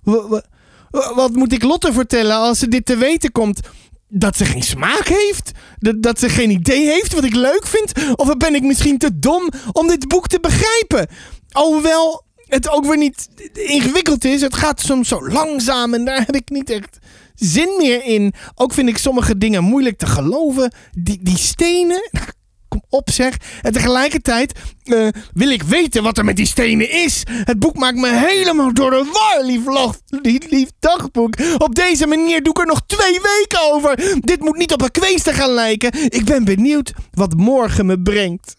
Wa- 0.03 0.27
wa- 0.27 0.43
wa- 0.89 1.13
Wat 1.15 1.33
moet 1.35 1.53
ik 1.53 1.63
Lotte 1.63 1.93
vertellen 1.93 2.35
als 2.35 2.59
ze 2.59 2.67
dit 2.67 2.85
te 2.85 2.97
weten 2.97 3.31
komt? 3.31 3.59
Dat 4.07 4.37
ze 4.37 4.45
geen 4.45 4.63
smaak 4.63 5.07
heeft? 5.07 5.51
Dat, 5.77 6.01
dat 6.03 6.19
ze 6.19 6.29
geen 6.29 6.49
idee 6.49 6.85
heeft 6.89 7.13
wat 7.13 7.23
ik 7.23 7.35
leuk 7.35 7.67
vind? 7.67 8.15
Of 8.15 8.37
ben 8.37 8.55
ik 8.55 8.63
misschien 8.63 8.97
te 8.97 9.19
dom 9.19 9.49
om 9.71 9.87
dit 9.87 10.07
boek 10.07 10.27
te 10.27 10.39
begrijpen? 10.39 11.15
Alhoewel 11.51 12.24
het 12.47 12.69
ook 12.69 12.85
weer 12.85 12.97
niet 12.97 13.27
ingewikkeld 13.53 14.25
is. 14.25 14.41
Het 14.41 14.55
gaat 14.55 14.81
soms 14.81 15.07
zo 15.07 15.27
langzaam 15.27 15.93
en 15.93 16.05
daar 16.05 16.23
heb 16.25 16.35
ik 16.35 16.49
niet 16.49 16.69
echt 16.69 16.97
zin 17.35 17.75
meer 17.77 18.03
in. 18.03 18.33
Ook 18.55 18.73
vind 18.73 18.89
ik 18.89 18.97
sommige 18.97 19.37
dingen 19.37 19.63
moeilijk 19.63 19.97
te 19.97 20.05
geloven. 20.05 20.73
Die, 20.97 21.19
die 21.21 21.37
stenen. 21.37 22.09
Nou, 22.11 22.25
Kom 22.67 22.83
op 22.89 23.09
zeg. 23.09 23.37
En 23.61 23.71
tegelijkertijd 23.73 24.59
eh, 24.83 25.07
wil 25.33 25.49
ik 25.49 25.63
weten 25.63 26.03
wat 26.03 26.17
er 26.17 26.25
met 26.25 26.35
die 26.35 26.45
stenen 26.45 26.91
is. 26.91 27.23
Het 27.27 27.59
boek 27.59 27.75
maakt 27.75 27.97
me 27.97 28.13
helemaal 28.27 28.73
door 28.73 28.89
de 28.89 29.09
war, 29.13 29.45
lief, 29.45 29.65
lach- 29.65 29.99
lief, 30.07 30.49
lief 30.49 30.69
dagboek. 30.79 31.35
Op 31.57 31.75
deze 31.75 32.07
manier 32.07 32.43
doe 32.43 32.53
ik 32.53 32.59
er 32.59 32.65
nog 32.65 32.81
twee 32.85 33.19
weken 33.21 33.73
over. 33.73 34.19
Dit 34.19 34.39
moet 34.39 34.57
niet 34.57 34.73
op 34.73 34.81
een 34.81 34.91
kweester 34.91 35.33
gaan 35.33 35.49
lijken. 35.51 35.91
Ik 36.03 36.23
ben 36.25 36.43
benieuwd 36.43 36.93
wat 37.11 37.33
morgen 37.33 37.85
me 37.85 37.99
brengt. 38.01 38.55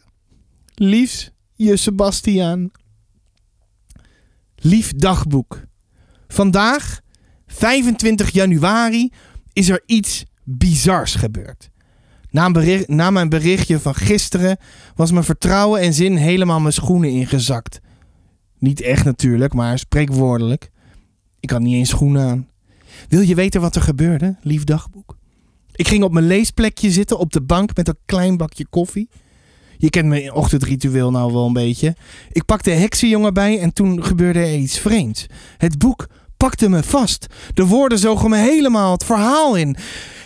Liefs, 0.74 1.30
je 1.57 1.76
Sebastiaan. 1.76 2.70
Lief 4.57 4.93
dagboek. 4.93 5.63
Vandaag, 6.29 7.01
25 7.47 8.31
januari, 8.31 9.13
is 9.53 9.69
er 9.69 9.83
iets 9.87 10.25
bizars 10.45 11.15
gebeurd. 11.15 11.71
Na, 12.87 13.11
mijn 13.11 13.29
berichtje 13.29 13.81
van 13.81 13.95
gisteren 13.95 14.57
was 14.95 15.11
mijn 15.11 15.25
vertrouwen 15.25 15.81
en 15.81 15.93
zin 15.93 16.17
helemaal 16.17 16.61
mijn 16.61 16.73
schoenen 16.73 17.11
ingezakt. 17.11 17.81
Niet 18.59 18.81
echt 18.81 19.05
natuurlijk, 19.05 19.55
maar 19.55 19.79
spreekwoordelijk. 19.79 20.71
Ik 21.41 21.51
had 21.51 21.61
niet 21.61 21.75
eens 21.75 21.89
schoenen 21.89 22.29
aan. 22.29 22.49
Wil 23.09 23.21
je 23.21 23.35
weten 23.35 23.61
wat 23.61 23.77
er 23.77 23.83
gebeurde, 23.83 24.37
lief 24.43 24.65
dagboek? 24.65 25.17
Ik 25.73 25.89
ging 25.89 26.05
op 26.05 26.13
mijn 26.13 26.27
leesplekje 26.27 26.91
zitten 26.91 27.19
op 27.19 27.33
de 27.33 27.43
bank 27.43 27.77
met 27.77 27.89
een 27.89 27.99
klein 28.05 28.37
bakje 28.37 28.67
koffie. 28.67 29.09
Je 29.79 29.91
kent 29.91 30.07
mijn 30.07 30.33
ochtendritueel 30.33 31.11
nou 31.11 31.33
wel 31.33 31.47
een 31.47 31.53
beetje. 31.53 31.97
Ik 32.33 32.45
pakte 32.45 32.70
heksenjongen 32.70 33.35
bij 33.35 33.61
en 33.61 33.72
toen 33.72 34.05
gebeurde 34.05 34.39
er 34.39 34.57
iets 34.57 34.79
vreemds. 34.79 35.27
Het 35.57 35.79
boek 35.79 36.07
pakte 36.37 36.68
me 36.68 36.83
vast. 36.83 37.27
De 37.55 37.66
woorden 37.66 37.99
zogen 37.99 38.31
me 38.31 38.37
helemaal 38.37 38.93
het 38.93 39.05
verhaal 39.05 39.55
in. 39.55 39.77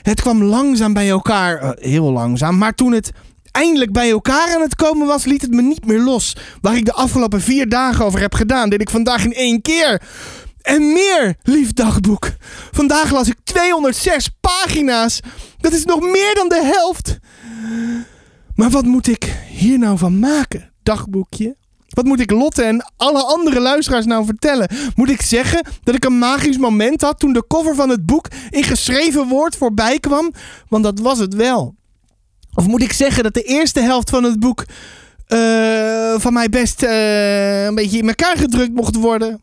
Het 0.02 0.20
kwam 0.20 0.42
langzaam 0.42 0.92
bij 0.92 1.08
elkaar, 1.08 1.56
eh, 1.56 1.70
heel 1.90 2.12
langzaam, 2.12 2.58
maar 2.58 2.74
toen 2.74 2.92
het 2.92 3.10
eindelijk 3.50 3.92
bij 3.92 4.10
elkaar 4.10 4.54
aan 4.54 4.60
het 4.60 4.74
komen 4.74 5.06
was, 5.06 5.24
liet 5.24 5.42
het 5.42 5.50
me 5.50 5.62
niet 5.62 5.86
meer 5.86 6.00
los. 6.00 6.36
Waar 6.60 6.76
ik 6.76 6.84
de 6.84 6.92
afgelopen 6.92 7.40
vier 7.40 7.68
dagen 7.68 8.04
over 8.04 8.20
heb 8.20 8.34
gedaan, 8.34 8.68
deed 8.68 8.80
ik 8.80 8.90
vandaag 8.90 9.24
in 9.24 9.32
één 9.32 9.62
keer. 9.62 10.02
En 10.62 10.92
meer, 10.92 11.36
lief 11.42 11.72
dagboek. 11.72 12.30
Vandaag 12.70 13.10
las 13.10 13.28
ik 13.28 13.36
206 13.44 14.28
pagina's. 14.40 15.20
Dat 15.58 15.72
is 15.72 15.84
nog 15.84 16.00
meer 16.00 16.34
dan 16.34 16.48
de 16.48 16.70
helft. 16.72 17.18
Maar 18.60 18.70
wat 18.70 18.84
moet 18.84 19.06
ik 19.06 19.36
hier 19.48 19.78
nou 19.78 19.98
van 19.98 20.18
maken, 20.18 20.72
dagboekje? 20.82 21.56
Wat 21.88 22.04
moet 22.04 22.20
ik 22.20 22.30
Lotte 22.30 22.62
en 22.62 22.92
alle 22.96 23.22
andere 23.22 23.60
luisteraars 23.60 24.06
nou 24.06 24.24
vertellen? 24.24 24.68
Moet 24.94 25.10
ik 25.10 25.22
zeggen 25.22 25.66
dat 25.82 25.94
ik 25.94 26.04
een 26.04 26.18
magisch 26.18 26.58
moment 26.58 27.00
had 27.00 27.18
toen 27.18 27.32
de 27.32 27.44
cover 27.46 27.74
van 27.74 27.88
het 27.88 28.06
boek 28.06 28.28
in 28.50 28.62
geschreven 28.62 29.28
woord 29.28 29.56
voorbij 29.56 29.98
kwam? 29.98 30.32
Want 30.68 30.84
dat 30.84 30.98
was 30.98 31.18
het 31.18 31.34
wel. 31.34 31.74
Of 32.54 32.66
moet 32.66 32.82
ik 32.82 32.92
zeggen 32.92 33.22
dat 33.22 33.34
de 33.34 33.42
eerste 33.42 33.80
helft 33.80 34.10
van 34.10 34.24
het 34.24 34.40
boek 34.40 34.64
eh, 35.26 36.14
van 36.18 36.32
mij 36.32 36.48
best 36.48 36.82
eh, 36.82 37.64
een 37.64 37.74
beetje 37.74 37.98
in 37.98 38.08
elkaar 38.08 38.36
gedrukt 38.36 38.74
mocht 38.74 38.96
worden? 38.96 39.40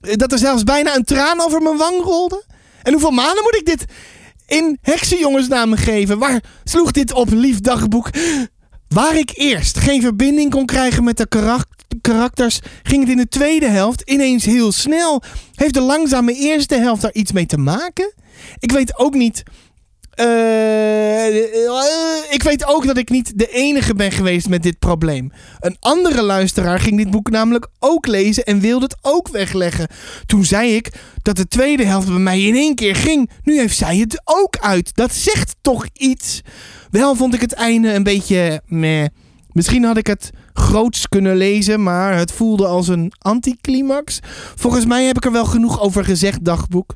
Dat 0.00 0.32
er 0.32 0.38
zelfs 0.38 0.64
bijna 0.64 0.96
een 0.96 1.04
traan 1.04 1.40
over 1.40 1.62
mijn 1.62 1.76
wang 1.76 2.02
rolde? 2.02 2.44
En 2.82 2.92
hoeveel 2.92 3.10
maanden 3.10 3.42
moet 3.42 3.56
ik 3.56 3.66
dit 3.66 3.84
in 4.50 4.78
heksenjongensnamen 4.82 5.78
geven? 5.78 6.18
Waar 6.18 6.42
sloeg 6.64 6.90
dit 6.90 7.12
op, 7.12 7.30
lief 7.30 7.60
dagboek? 7.60 8.10
Waar 8.88 9.18
ik 9.18 9.30
eerst 9.34 9.78
geen 9.78 10.02
verbinding 10.02 10.50
kon 10.50 10.66
krijgen 10.66 11.04
met 11.04 11.16
de 11.16 11.28
karak- 11.28 11.68
karakters, 12.00 12.60
ging 12.82 13.00
het 13.00 13.10
in 13.10 13.16
de 13.16 13.28
tweede 13.28 13.68
helft 13.68 14.10
ineens 14.10 14.44
heel 14.44 14.72
snel. 14.72 15.22
Heeft 15.54 15.74
de 15.74 15.80
langzame 15.80 16.32
eerste 16.34 16.74
helft 16.74 17.02
daar 17.02 17.12
iets 17.12 17.32
mee 17.32 17.46
te 17.46 17.58
maken? 17.58 18.12
Ik 18.58 18.72
weet 18.72 18.98
ook 18.98 19.14
niet. 19.14 19.42
Eh, 20.20 21.34
ik 22.30 22.42
weet 22.42 22.66
ook 22.66 22.86
dat 22.86 22.96
ik 22.96 23.10
niet 23.10 23.38
de 23.38 23.48
enige 23.48 23.94
ben 23.94 24.12
geweest 24.12 24.48
met 24.48 24.62
dit 24.62 24.78
probleem. 24.78 25.32
Een 25.60 25.76
andere 25.80 26.22
luisteraar 26.22 26.80
ging 26.80 26.96
dit 26.96 27.10
boek 27.10 27.30
namelijk 27.30 27.68
ook 27.78 28.06
lezen 28.06 28.44
en 28.44 28.60
wilde 28.60 28.84
het 28.84 28.96
ook 29.02 29.28
wegleggen. 29.28 29.88
Toen 30.26 30.44
zei 30.44 30.74
ik 30.74 30.92
dat 31.22 31.36
de 31.36 31.48
tweede 31.48 31.84
helft 31.84 32.06
bij 32.06 32.18
mij 32.18 32.42
in 32.42 32.54
één 32.54 32.74
keer 32.74 32.96
ging. 32.96 33.30
Nu 33.42 33.58
heeft 33.58 33.76
zij 33.76 33.96
het 33.96 34.20
ook 34.24 34.58
uit. 34.58 34.96
Dat 34.96 35.12
zegt 35.12 35.54
toch 35.60 35.86
iets? 35.92 36.40
Wel 36.90 37.14
vond 37.14 37.34
ik 37.34 37.40
het 37.40 37.52
einde 37.52 37.92
een 37.92 38.02
beetje 38.02 38.62
meh. 38.66 39.06
Misschien 39.52 39.84
had 39.84 39.96
ik 39.96 40.06
het 40.06 40.30
groots 40.52 41.08
kunnen 41.08 41.36
lezen, 41.36 41.82
maar 41.82 42.16
het 42.16 42.32
voelde 42.32 42.66
als 42.66 42.88
een 42.88 43.12
anticlimax. 43.18 44.18
Volgens 44.54 44.86
mij 44.86 45.04
heb 45.04 45.16
ik 45.16 45.24
er 45.24 45.32
wel 45.32 45.44
genoeg 45.44 45.80
over 45.80 46.04
gezegd, 46.04 46.44
dagboek. 46.44 46.94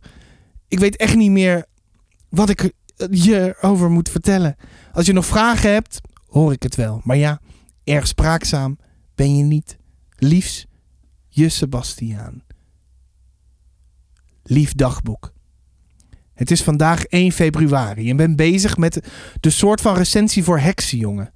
Ik 0.68 0.78
weet 0.78 0.96
echt 0.96 1.16
niet 1.16 1.30
meer 1.30 1.64
wat 2.28 2.48
ik 2.48 2.72
je 3.10 3.56
over 3.60 3.90
moet 3.90 4.08
vertellen. 4.08 4.56
Als 4.92 5.06
je 5.06 5.12
nog 5.12 5.26
vragen 5.26 5.72
hebt, 5.72 6.00
hoor 6.26 6.52
ik 6.52 6.62
het 6.62 6.74
wel. 6.74 7.00
Maar 7.04 7.16
ja, 7.16 7.40
erg 7.84 8.06
spraakzaam 8.06 8.78
ben 9.14 9.36
je 9.36 9.42
niet. 9.42 9.76
Liefs, 10.16 10.66
je 11.28 11.48
Sebastiaan. 11.48 12.42
Lief 14.42 14.72
dagboek. 14.72 15.32
Het 16.34 16.50
is 16.50 16.62
vandaag 16.62 17.04
1 17.04 17.32
februari 17.32 18.10
en 18.10 18.16
ben 18.16 18.36
bezig 18.36 18.76
met 18.76 19.00
de 19.40 19.50
soort 19.50 19.80
van 19.80 19.94
recensie 19.94 20.44
voor 20.44 20.58
Heksenjongen. 20.58 21.32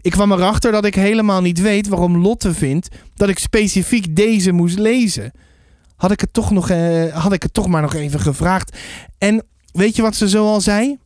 Ik 0.00 0.10
kwam 0.10 0.32
erachter 0.32 0.72
dat 0.72 0.84
ik 0.84 0.94
helemaal 0.94 1.40
niet 1.40 1.60
weet 1.60 1.88
waarom 1.88 2.16
Lotte 2.16 2.54
vindt 2.54 2.88
dat 3.14 3.28
ik 3.28 3.38
specifiek 3.38 4.16
deze 4.16 4.52
moest 4.52 4.78
lezen. 4.78 5.32
Had 5.96 6.10
ik 6.10 6.20
het 6.20 6.32
toch, 6.32 6.50
nog, 6.50 6.70
eh, 6.70 7.16
had 7.16 7.32
ik 7.32 7.42
het 7.42 7.54
toch 7.54 7.66
maar 7.66 7.82
nog 7.82 7.94
even 7.94 8.20
gevraagd. 8.20 8.78
En 9.18 9.44
weet 9.72 9.96
je 9.96 10.02
wat 10.02 10.14
ze 10.14 10.28
zo 10.28 10.46
al 10.46 10.60
zei? 10.60 10.98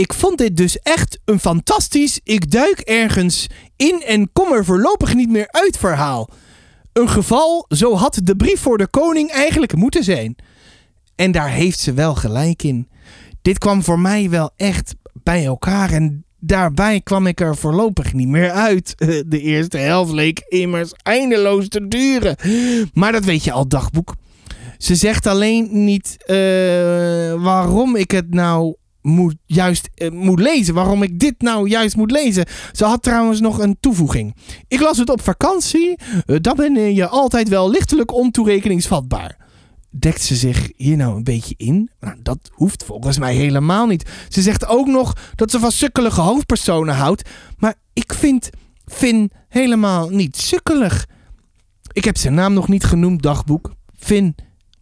Ik 0.00 0.14
vond 0.14 0.38
dit 0.38 0.56
dus 0.56 0.78
echt 0.78 1.18
een 1.24 1.40
fantastisch 1.40 2.20
ik 2.24 2.50
duik 2.50 2.78
ergens 2.78 3.46
in 3.76 4.02
en 4.06 4.32
kom 4.32 4.52
er 4.52 4.64
voorlopig 4.64 5.14
niet 5.14 5.30
meer 5.30 5.48
uit 5.50 5.76
verhaal. 5.78 6.30
Een 6.92 7.08
geval, 7.08 7.64
zo 7.68 7.94
had 7.94 8.20
de 8.22 8.36
brief 8.36 8.60
voor 8.60 8.78
de 8.78 8.86
koning 8.86 9.30
eigenlijk 9.30 9.74
moeten 9.74 10.04
zijn. 10.04 10.36
En 11.16 11.32
daar 11.32 11.50
heeft 11.50 11.78
ze 11.78 11.92
wel 11.92 12.14
gelijk 12.14 12.62
in. 12.62 12.88
Dit 13.42 13.58
kwam 13.58 13.82
voor 13.82 13.98
mij 13.98 14.30
wel 14.30 14.50
echt 14.56 14.94
bij 15.12 15.44
elkaar 15.44 15.92
en 15.92 16.24
daarbij 16.38 17.00
kwam 17.00 17.26
ik 17.26 17.40
er 17.40 17.56
voorlopig 17.56 18.12
niet 18.12 18.28
meer 18.28 18.50
uit. 18.50 18.94
De 19.28 19.40
eerste 19.40 19.78
helft 19.78 20.12
leek 20.12 20.44
immers 20.48 20.92
eindeloos 21.02 21.68
te 21.68 21.88
duren. 21.88 22.36
Maar 22.92 23.12
dat 23.12 23.24
weet 23.24 23.44
je 23.44 23.52
al, 23.52 23.68
dagboek. 23.68 24.14
Ze 24.78 24.94
zegt 24.94 25.26
alleen 25.26 25.84
niet 25.84 26.16
eh, 26.26 26.36
waarom 27.42 27.96
ik 27.96 28.10
het 28.10 28.34
nou 28.34 28.74
moet, 29.02 29.34
juist 29.46 29.88
eh, 29.94 30.10
moet 30.10 30.40
lezen. 30.40 30.74
Waarom 30.74 31.02
ik 31.02 31.18
dit 31.18 31.34
nou 31.38 31.68
juist 31.68 31.96
moet 31.96 32.10
lezen. 32.10 32.46
Ze 32.72 32.84
had 32.84 33.02
trouwens 33.02 33.40
nog 33.40 33.58
een 33.58 33.76
toevoeging. 33.80 34.36
Ik 34.68 34.80
las 34.80 34.98
het 34.98 35.10
op 35.10 35.22
vakantie. 35.22 35.98
Eh, 36.26 36.36
dan 36.40 36.56
ben 36.56 36.94
je 36.94 37.08
altijd 37.08 37.48
wel 37.48 37.70
lichtelijk 37.70 38.12
ontoerekeningsvatbaar. 38.12 39.38
Dekt 39.90 40.22
ze 40.22 40.36
zich 40.36 40.70
hier 40.76 40.96
nou 40.96 41.16
een 41.16 41.24
beetje 41.24 41.54
in? 41.56 41.90
Nou, 42.00 42.16
dat 42.22 42.50
hoeft 42.52 42.84
volgens 42.84 43.18
mij 43.18 43.34
helemaal 43.34 43.86
niet. 43.86 44.10
Ze 44.28 44.42
zegt 44.42 44.66
ook 44.66 44.86
nog 44.86 45.16
dat 45.34 45.50
ze 45.50 45.58
van 45.58 45.72
sukkelige 45.72 46.20
hoofdpersonen 46.20 46.94
houdt. 46.94 47.28
Maar 47.56 47.74
ik 47.92 48.14
vind 48.14 48.50
Finn 48.84 49.30
helemaal 49.48 50.08
niet 50.08 50.36
sukkelig. 50.36 51.06
Ik 51.92 52.04
heb 52.04 52.16
zijn 52.16 52.34
naam 52.34 52.52
nog 52.52 52.68
niet 52.68 52.84
genoemd, 52.84 53.22
dagboek. 53.22 53.74
Finn 53.98 54.34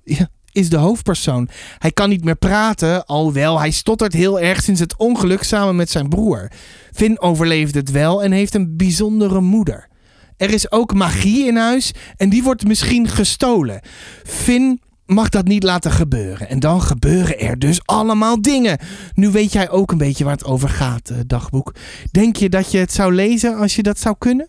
ja, 0.05 0.29
is 0.59 0.69
de 0.69 0.77
hoofdpersoon. 0.77 1.49
Hij 1.79 1.93
kan 1.93 2.09
niet 2.09 2.25
meer 2.25 2.37
praten, 2.37 3.07
alhoewel 3.07 3.59
hij 3.59 3.71
stottert 3.71 4.13
heel 4.13 4.41
erg 4.41 4.63
sinds 4.63 4.81
het 4.81 4.97
ongeluk 4.97 5.43
samen 5.43 5.77
met 5.77 5.91
zijn 5.91 6.09
broer. 6.09 6.51
Finn 6.93 7.21
overleeft 7.21 7.75
het 7.75 7.91
wel 7.91 8.23
en 8.23 8.33
heeft 8.33 8.55
een 8.55 8.77
bijzondere 8.77 9.41
moeder. 9.41 9.89
Er 10.37 10.51
is 10.51 10.73
ook 10.73 10.95
magie 10.95 11.47
in 11.47 11.57
huis 11.57 11.93
en 12.17 12.29
die 12.29 12.43
wordt 12.43 12.67
misschien 12.67 13.09
gestolen. 13.09 13.81
Finn 14.25 14.81
mag 15.07 15.29
dat 15.29 15.47
niet 15.47 15.63
laten 15.63 15.91
gebeuren. 15.91 16.49
En 16.49 16.61
dan 16.61 16.83
gebeuren 16.83 17.39
er 17.39 17.59
dus 17.59 17.81
allemaal 17.87 18.43
dingen. 18.43 18.79
Nu 19.15 19.31
weet 19.31 19.53
jij 19.53 19.71
ook 19.71 19.93
een 19.93 19.99
beetje 19.99 20.25
waar 20.25 20.33
het 20.33 20.45
over 20.45 20.69
gaat, 20.69 21.11
eh, 21.11 21.19
dagboek. 21.27 21.75
Denk 22.11 22.37
je 22.37 22.49
dat 22.49 22.71
je 22.71 22.79
het 22.79 22.93
zou 22.93 23.15
lezen 23.15 23.57
als 23.57 23.77
je 23.77 23.83
dat 23.83 23.99
zou 23.99 24.15
kunnen? 24.19 24.49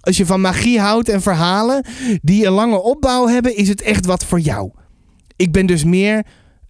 Als 0.00 0.16
je 0.16 0.26
van 0.26 0.40
magie 0.40 0.80
houdt 0.80 1.08
en 1.08 1.22
verhalen 1.22 1.84
die 2.22 2.46
een 2.46 2.52
lange 2.52 2.82
opbouw 2.82 3.26
hebben, 3.26 3.56
is 3.56 3.68
het 3.68 3.82
echt 3.82 4.06
wat 4.06 4.24
voor 4.24 4.40
jou. 4.40 4.70
Ik 5.42 5.52
ben 5.52 5.66
dus 5.66 5.84
meer 5.84 6.26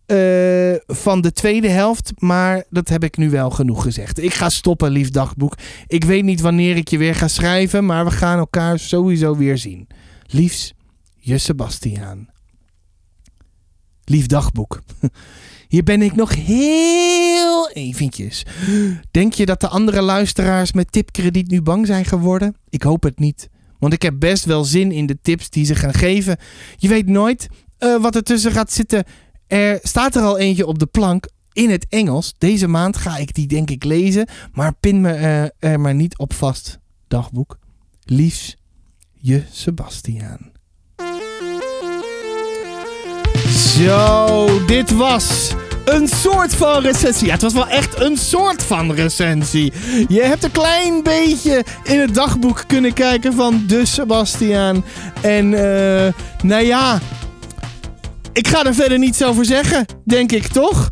eh, 0.07 0.75
van 0.87 1.21
de 1.21 1.33
tweede 1.33 1.69
helft, 1.69 2.13
maar 2.19 2.65
dat 2.71 2.89
heb 2.89 3.05
ik 3.05 3.17
nu 3.17 3.31
wel 3.31 3.51
genoeg 3.51 3.83
gezegd. 3.83 4.23
Ik 4.23 4.35
ga 4.35 4.49
stoppen, 4.49 4.91
lief 4.91 5.11
dagboek. 5.11 5.55
Ik 5.87 6.05
weet 6.05 6.25
niet 6.25 6.41
wanneer 6.41 6.77
ik 6.77 6.89
je 6.89 6.99
weer 6.99 7.15
ga 7.15 7.29
schrijven, 7.29 7.87
maar 7.87 8.05
we 8.05 8.11
gaan 8.11 8.39
elkaar 8.39 8.79
sowieso 8.79 9.37
weer 9.37 9.59
zien. 9.59 9.87
Liefs, 10.27 10.73
je 11.17 11.39
Sebastiaan. 11.39 12.29
Lief 14.05 14.27
dagboek. 14.27 14.83
Hier 15.69 15.83
ben 15.83 16.03
ik 16.03 16.15
nog 16.15 16.35
heel 16.35 17.71
eventjes. 17.71 18.47
Denk 19.11 19.33
je 19.33 19.47
dat 19.47 19.61
de 19.61 19.69
andere 19.69 20.03
luisteraars 20.03 20.73
met 20.73 20.93
tipkrediet 20.93 21.51
nu 21.51 21.63
bang 21.63 21.87
zijn 21.87 22.05
geworden? 22.05 22.57
Ik 22.69 22.83
hoop 22.83 23.03
het 23.03 23.19
niet. 23.19 23.49
Want 23.79 23.93
ik 23.93 24.03
heb 24.03 24.15
best 24.19 24.45
wel 24.45 24.65
zin 24.65 24.93
in 24.93 25.07
de 25.07 25.19
tips 25.23 25.51
die 25.51 25.65
ze 25.65 25.75
gaan 25.75 25.95
geven. 25.95 26.37
Je 26.77 26.89
weet 26.89 27.07
nooit 27.07 27.49
eh, 27.83 27.97
wat 27.97 28.15
er 28.15 28.23
tussen 28.23 28.53
gaat 28.53 28.73
zitten. 28.73 29.05
Er 29.47 29.79
staat 29.83 30.17
er 30.17 30.23
al 30.23 30.39
eentje 30.39 30.67
op 30.67 30.79
de 30.79 30.87
plank 30.87 31.29
in 31.53 31.71
het 31.71 31.87
Engels. 31.89 32.35
Deze 32.39 32.69
maand 32.69 32.97
ga 32.97 33.17
ik 33.17 33.35
die 33.35 33.47
denk 33.47 33.71
ik 33.71 33.85
lezen. 33.85 34.29
Maar 34.53 34.75
pin 34.75 35.01
me 35.01 35.13
eh, 35.13 35.71
er 35.71 35.81
maar 35.81 35.95
niet 35.95 36.19
op 36.19 36.33
vast. 36.33 36.79
Dagboek. 37.09 37.59
Liefs, 38.05 38.57
je 39.13 39.43
Sebastiaan. 39.51 40.53
Zo, 43.49 44.65
dit 44.67 44.91
was 44.91 45.55
een 45.85 46.09
soort 46.09 46.55
van 46.55 46.83
recensie. 46.83 47.27
Ja, 47.27 47.33
het 47.33 47.43
was 47.43 47.53
wel 47.53 47.69
echt 47.69 48.01
een 48.01 48.17
soort 48.17 48.63
van 48.63 48.93
recensie. 48.93 49.73
Je 50.09 50.23
hebt 50.23 50.45
een 50.45 50.51
klein 50.51 51.03
beetje 51.03 51.65
in 51.85 52.01
het 52.01 52.15
dagboek 52.15 52.65
kunnen 52.67 52.93
kijken 52.93 53.33
van 53.33 53.65
de 53.67 53.87
Sebastiaan. 53.87 54.85
En 55.21 55.55
eh, 55.55 56.13
nou 56.43 56.65
ja, 56.65 57.01
ik 58.33 58.49
ga 58.49 58.65
er 58.65 58.75
verder 58.75 58.99
niets 58.99 59.23
over 59.25 59.45
zeggen, 59.45 59.87
denk 60.05 60.33
ik 60.33 60.47
toch? 60.47 60.89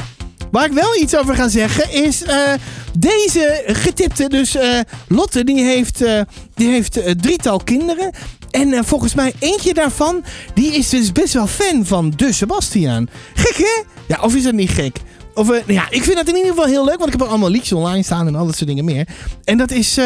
waar 0.50 0.64
ik 0.64 0.72
wel 0.72 0.96
iets 0.96 1.16
over 1.16 1.34
ga 1.34 1.48
zeggen 1.48 1.92
is 1.92 2.22
eh, 2.22 2.52
deze 2.98 3.62
getipte. 3.66 4.28
Dus 4.28 4.54
eh, 4.54 4.78
Lotte 5.08 5.44
die 5.44 5.64
heeft, 5.64 6.02
eh, 6.02 6.20
die 6.54 6.68
heeft 6.68 7.00
drietal 7.22 7.58
kinderen. 7.58 8.10
En 8.50 8.84
volgens 8.84 9.14
mij 9.14 9.32
eentje 9.38 9.74
daarvan, 9.74 10.24
die 10.54 10.72
is 10.72 10.88
dus 10.88 11.12
best 11.12 11.34
wel 11.34 11.46
fan 11.46 11.86
van 11.86 12.12
de 12.16 12.32
Sebastiaan. 12.32 13.08
Gek 13.34 13.56
hè? 13.56 13.82
Ja, 14.08 14.20
of 14.22 14.34
is 14.34 14.42
dat 14.42 14.52
niet 14.52 14.70
gek? 14.70 14.96
Of, 15.34 15.62
ja, 15.66 15.86
ik 15.90 16.02
vind 16.02 16.16
dat 16.16 16.28
in 16.28 16.36
ieder 16.36 16.50
geval 16.50 16.66
heel 16.66 16.84
leuk, 16.84 16.98
want 16.98 17.06
ik 17.06 17.18
heb 17.18 17.20
er 17.20 17.28
allemaal 17.28 17.50
liedjes 17.50 17.72
online 17.72 18.02
staan 18.02 18.26
en 18.26 18.34
al 18.34 18.46
dat 18.46 18.56
soort 18.56 18.68
dingen 18.68 18.84
meer. 18.84 19.08
En 19.44 19.58
dat 19.58 19.70
is... 19.70 19.98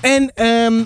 en 0.00 0.32
ehm, 0.34 0.82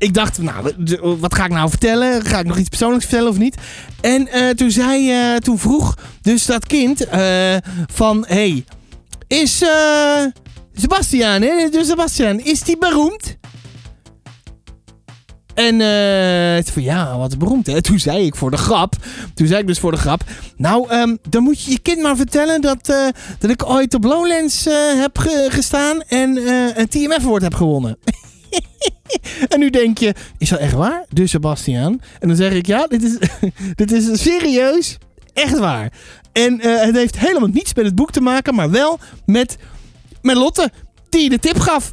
ik 0.00 0.14
dacht, 0.14 0.38
nou, 0.38 0.74
wat 1.18 1.34
ga 1.34 1.44
ik 1.44 1.50
nou 1.50 1.68
vertellen? 1.68 2.24
Ga 2.24 2.38
ik 2.38 2.46
nog 2.46 2.58
iets 2.58 2.68
persoonlijks 2.68 3.04
vertellen 3.06 3.30
of 3.30 3.38
niet? 3.38 3.56
En 4.00 4.28
eh, 4.28 4.48
toen 4.48 4.70
zei, 4.70 5.10
eh, 5.10 5.36
toen 5.36 5.58
vroeg 5.58 5.94
dus 6.22 6.46
dat 6.46 6.66
kind 6.66 7.04
eh, 7.04 7.56
van, 7.92 8.24
hey, 8.28 8.64
is 9.26 9.62
Sebastiaan, 10.72 11.42
hè? 11.42 11.68
Dus 11.70 11.86
Sebastiaan, 11.86 12.40
is 12.40 12.60
die 12.62 12.78
beroemd? 12.78 13.38
En 15.54 15.80
eh, 15.80 16.54
het 16.54 16.70
van 16.70 16.82
ja, 16.82 17.18
wat 17.18 17.38
beroemd 17.38 17.66
hè. 17.66 17.82
Toen 17.82 17.98
zei 17.98 18.26
ik 18.26 18.34
voor 18.36 18.50
de 18.50 18.56
grap, 18.56 18.94
toen 19.34 19.46
zei 19.46 19.60
ik 19.60 19.66
dus 19.66 19.78
voor 19.78 19.90
de 19.90 19.96
grap, 19.98 20.22
nou, 20.56 20.88
ehm, 20.88 21.16
dan 21.28 21.42
moet 21.42 21.62
je 21.62 21.70
je 21.70 21.78
kind 21.78 22.02
maar 22.02 22.16
vertellen 22.16 22.60
dat, 22.60 22.86
dat 23.38 23.50
ik 23.50 23.68
ooit 23.68 23.94
op 23.94 24.04
Lowlands 24.04 24.64
heb 24.96 25.18
ge- 25.18 25.48
gestaan 25.50 26.02
en 26.02 26.36
een 26.80 26.88
TMF 26.88 27.24
Award 27.24 27.42
heb 27.42 27.54
gewonnen. 27.54 27.98
En 29.48 29.58
nu 29.58 29.70
denk 29.70 29.98
je, 29.98 30.14
is 30.38 30.48
dat 30.48 30.58
echt 30.58 30.72
waar? 30.72 31.04
Dus 31.12 31.30
Sebastiaan. 31.30 32.00
En 32.18 32.28
dan 32.28 32.36
zeg 32.36 32.52
ik, 32.52 32.66
ja, 32.66 32.86
dit 32.86 33.02
is, 33.02 33.18
dit 33.74 33.92
is 33.92 34.22
serieus 34.22 34.98
echt 35.32 35.58
waar. 35.58 35.92
En 36.32 36.60
eh, 36.60 36.84
het 36.84 36.94
heeft 36.94 37.18
helemaal 37.18 37.48
niets 37.48 37.74
met 37.74 37.84
het 37.84 37.94
boek 37.94 38.10
te 38.10 38.20
maken, 38.20 38.54
maar 38.54 38.70
wel 38.70 38.98
met, 39.26 39.56
met 40.22 40.36
Lotte, 40.36 40.70
die 41.08 41.30
de 41.30 41.38
tip 41.38 41.58
gaf. 41.58 41.92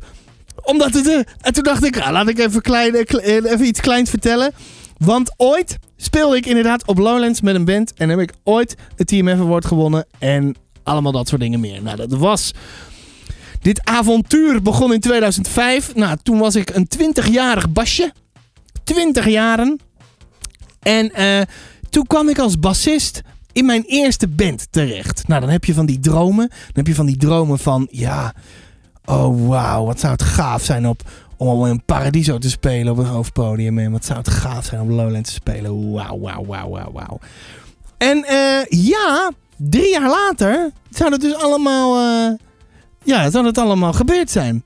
Omdat 0.63 0.93
het... 0.93 1.07
eh, 1.07 1.19
en 1.41 1.53
toen 1.53 1.63
dacht 1.63 1.83
ik, 1.85 1.99
ah, 1.99 2.11
laat 2.11 2.27
ik 2.27 2.39
even, 2.39 2.61
klein, 2.61 3.05
kle- 3.05 3.19
eh, 3.21 3.35
even 3.51 3.65
iets 3.65 3.79
kleins 3.81 4.09
vertellen. 4.09 4.51
Want 4.97 5.33
ooit 5.37 5.77
speelde 5.97 6.35
ik 6.37 6.45
inderdaad 6.45 6.85
op 6.87 6.97
Lowlands 6.97 7.41
met 7.41 7.55
een 7.55 7.65
band. 7.65 7.93
En 7.93 8.09
heb 8.09 8.19
ik 8.19 8.33
ooit 8.43 8.75
het 8.95 9.07
TMF 9.07 9.39
Award 9.39 9.65
gewonnen. 9.65 10.05
En 10.19 10.55
allemaal 10.83 11.11
dat 11.11 11.27
soort 11.27 11.41
dingen 11.41 11.59
meer. 11.59 11.81
Nou, 11.81 11.97
dat 11.97 12.09
was... 12.11 12.53
Dit 13.67 13.81
avontuur 13.85 14.61
begon 14.61 14.93
in 14.93 14.99
2005. 14.99 15.95
Nou, 15.95 16.17
toen 16.23 16.39
was 16.39 16.55
ik 16.55 16.69
een 16.75 16.87
20-jarig 16.97 17.69
basje. 17.69 18.13
20 18.83 19.27
jaren. 19.27 19.79
En 20.79 21.13
eh, 21.13 21.41
toen 21.89 22.07
kwam 22.07 22.29
ik 22.29 22.39
als 22.39 22.59
bassist 22.59 23.21
in 23.51 23.65
mijn 23.65 23.83
eerste 23.83 24.27
band 24.27 24.67
terecht. 24.71 25.27
Nou, 25.27 25.41
dan 25.41 25.49
heb 25.49 25.65
je 25.65 25.73
van 25.73 25.85
die 25.85 25.99
dromen. 25.99 26.47
Dan 26.47 26.73
heb 26.73 26.87
je 26.87 26.95
van 26.95 27.05
die 27.05 27.17
dromen 27.17 27.59
van, 27.59 27.87
ja, 27.91 28.33
oh 29.05 29.47
wauw, 29.47 29.85
wat 29.85 29.99
zou 29.99 30.11
het 30.11 30.23
gaaf 30.23 30.63
zijn 30.63 30.87
op, 30.87 31.01
om 31.37 31.47
al 31.47 31.67
in 31.67 31.85
Paradiso 31.85 32.37
te 32.37 32.49
spelen 32.49 32.93
op 32.93 32.97
een 32.97 33.05
hoofdpodium. 33.05 33.77
En 33.77 33.91
wat 33.91 34.05
zou 34.05 34.17
het 34.17 34.29
gaaf 34.29 34.65
zijn 34.65 34.81
om 34.81 34.91
Lowlands 34.91 35.29
te 35.29 35.35
spelen. 35.35 35.91
Wauw, 35.91 36.19
wauw, 36.19 36.45
wauw, 36.45 36.69
wauw, 36.69 36.91
wauw. 36.91 37.19
En 37.97 38.23
eh, 38.23 38.65
ja, 38.85 39.31
drie 39.57 39.89
jaar 39.89 40.09
later 40.09 40.71
zou 40.89 41.11
het 41.11 41.21
dus 41.21 41.35
allemaal, 41.35 41.97
eh, 41.97 42.46
ja, 43.07 43.29
zou 43.29 43.45
het 43.45 43.57
allemaal 43.57 43.93
gebeurd 43.93 44.31
zijn. 44.31 44.63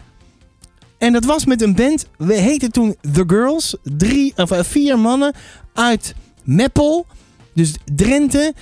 En 0.98 1.14
dat 1.14 1.26
was 1.26 1.46
met 1.46 1.62
een 1.62 1.76
band, 1.76 2.06
we 2.18 2.34
heten 2.34 2.72
toen 2.72 2.96
The 3.14 3.24
Girls. 3.28 3.76
Drie, 3.84 4.34
of, 4.36 4.52
eh, 4.52 4.64
vier 4.64 5.00
mannen 5.00 5.34
uit 5.74 6.16
Meppel, 6.44 7.06
dus 7.54 7.76
Drenthe. 7.96 8.54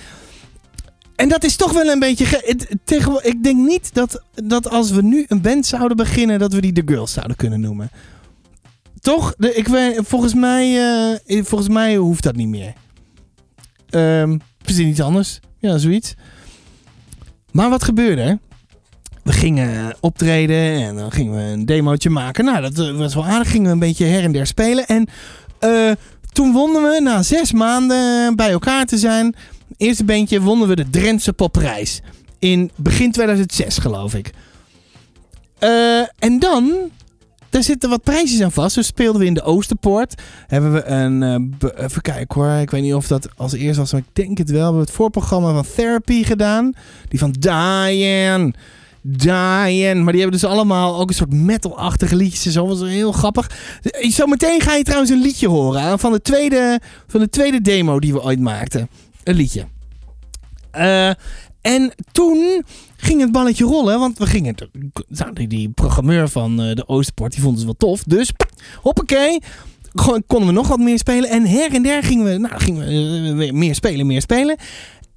En 1.16 1.28
dat 1.28 1.44
is 1.44 1.56
toch 1.56 1.72
wel 1.72 1.86
een 1.86 1.98
beetje. 1.98 2.24
ik 3.22 3.42
denk 3.42 3.56
niet 3.56 3.94
dat, 3.94 4.22
dat 4.34 4.70
als 4.70 4.90
we 4.90 5.02
nu 5.02 5.24
een 5.28 5.40
band 5.40 5.66
zouden 5.66 5.96
beginnen, 5.96 6.38
dat 6.38 6.52
we 6.52 6.60
die 6.60 6.72
The 6.72 6.82
Girls 6.86 7.12
zouden 7.12 7.36
kunnen 7.36 7.60
noemen. 7.60 7.90
Toch? 9.00 9.34
Ik 9.38 9.68
volgens, 9.96 10.34
mij, 10.34 10.78
eh, 11.26 11.44
volgens 11.44 11.70
mij 11.70 11.96
hoeft 11.96 12.22
dat 12.22 12.36
niet 12.36 12.48
meer. 12.48 12.72
Ehm 13.90 14.36
Verzin 14.62 14.88
iets 14.88 15.00
anders. 15.00 15.40
Ja, 15.58 15.78
zoiets. 15.78 16.14
Maar 17.52 17.70
wat 17.70 17.84
gebeurde? 17.84 18.38
We 19.22 19.32
gingen 19.32 19.96
optreden 20.00 20.86
en 20.86 20.96
dan 20.96 21.12
gingen 21.12 21.36
we 21.36 21.42
een 21.42 21.66
demootje 21.66 22.10
maken. 22.10 22.44
Nou, 22.44 22.60
dat 22.60 22.78
eh, 22.78 22.96
was 22.96 23.14
wel 23.14 23.26
aardig. 23.26 23.50
Gingen 23.50 23.66
we 23.66 23.72
een 23.72 23.78
beetje 23.78 24.04
her 24.04 24.22
en 24.22 24.32
der 24.32 24.46
spelen. 24.46 24.86
En 24.86 25.08
eh, 25.58 25.90
toen 26.32 26.52
wonnen 26.52 26.82
we, 26.82 27.00
na 27.00 27.22
zes 27.22 27.52
maanden 27.52 28.36
bij 28.36 28.50
elkaar 28.50 28.84
te 28.84 28.98
zijn... 28.98 29.34
Eerste 29.76 30.04
bandje 30.04 30.40
wonnen 30.40 30.68
we 30.68 30.76
de 30.76 30.90
Drentse 30.90 31.32
Popprijs. 31.32 32.00
In 32.38 32.70
begin 32.76 33.12
2006, 33.12 33.78
geloof 33.78 34.14
ik. 34.14 34.30
Eh, 35.58 36.00
en 36.18 36.38
dan, 36.38 36.90
daar 37.48 37.62
zitten 37.62 37.90
wat 37.90 38.02
prijsjes 38.02 38.40
aan 38.40 38.52
vast. 38.52 38.74
Dus 38.74 38.86
speelden 38.86 39.20
we 39.20 39.26
in 39.26 39.34
de 39.34 39.42
Oosterpoort. 39.42 40.22
Hebben 40.46 40.72
we 40.72 40.84
een, 40.84 41.22
eh, 41.22 41.84
even 41.84 42.02
kijken 42.02 42.40
hoor. 42.40 42.60
Ik 42.60 42.70
weet 42.70 42.82
niet 42.82 42.94
of 42.94 43.06
dat 43.06 43.28
als 43.36 43.52
eerste 43.52 43.80
was, 43.80 43.92
maar 43.92 44.00
ik 44.00 44.24
denk 44.24 44.38
het 44.38 44.50
wel. 44.50 44.58
We 44.58 44.64
hebben 44.64 44.80
het 44.80 44.90
voorprogramma 44.90 45.52
van 45.52 45.64
Therapy 45.74 46.24
gedaan. 46.24 46.72
Die 47.08 47.18
van 47.18 47.30
Diane. 47.38 48.52
Diane. 49.02 50.00
Maar 50.02 50.12
die 50.12 50.22
hebben 50.22 50.40
dus 50.40 50.50
allemaal 50.50 51.00
ook 51.00 51.08
een 51.08 51.14
soort 51.14 51.32
metal-achtige 51.32 52.16
liedjes 52.16 52.46
en 52.46 52.52
zo. 52.52 52.66
Dat 52.66 52.78
was 52.78 52.88
heel 52.88 53.12
grappig. 53.12 53.50
Eh, 53.82 54.10
Zometeen 54.10 54.60
ga 54.60 54.74
je 54.74 54.82
trouwens 54.82 55.10
een 55.10 55.20
liedje 55.22 55.48
horen. 55.48 55.82
hè, 55.82 55.98
Van 55.98 56.12
de 56.12 56.22
tweede, 56.22 56.80
van 57.06 57.20
de 57.20 57.28
tweede 57.28 57.60
demo 57.60 58.00
die 58.00 58.12
we 58.12 58.22
ooit 58.22 58.40
maakten. 58.40 58.88
Een 59.24 59.34
liedje. 59.34 59.64
Eh, 60.70 61.08
en 61.60 61.92
toen 62.12 62.64
ging 62.96 63.20
het 63.20 63.32
balletje 63.32 63.64
rollen. 63.64 63.98
Want 63.98 64.18
we 64.18 64.26
gingen... 64.26 64.54
Nou, 65.08 65.46
die, 65.46 65.68
programmeur 65.70 66.28
van 66.28 66.62
eh, 66.62 66.74
de 66.74 66.88
Oosterpoort, 66.88 67.32
die 67.32 67.42
vond 67.42 67.56
het 67.56 67.64
wel 67.64 67.74
tof. 67.78 68.02
Dus, 68.04 68.30
hoppakee. 68.82 69.38
Konden 70.26 70.46
we 70.46 70.52
nog 70.52 70.68
wat 70.68 70.78
meer 70.78 70.98
spelen. 70.98 71.30
En 71.30 71.46
her 71.46 71.74
en 71.74 71.82
der 71.82 72.02
gingen 72.02 72.24
we, 72.24 72.38
nou, 72.38 72.58
gingen 72.60 72.86
we 73.36 73.46
eh, 73.46 73.52
meer 73.52 73.74
spelen, 73.74 74.06
meer 74.06 74.20
spelen. 74.20 74.56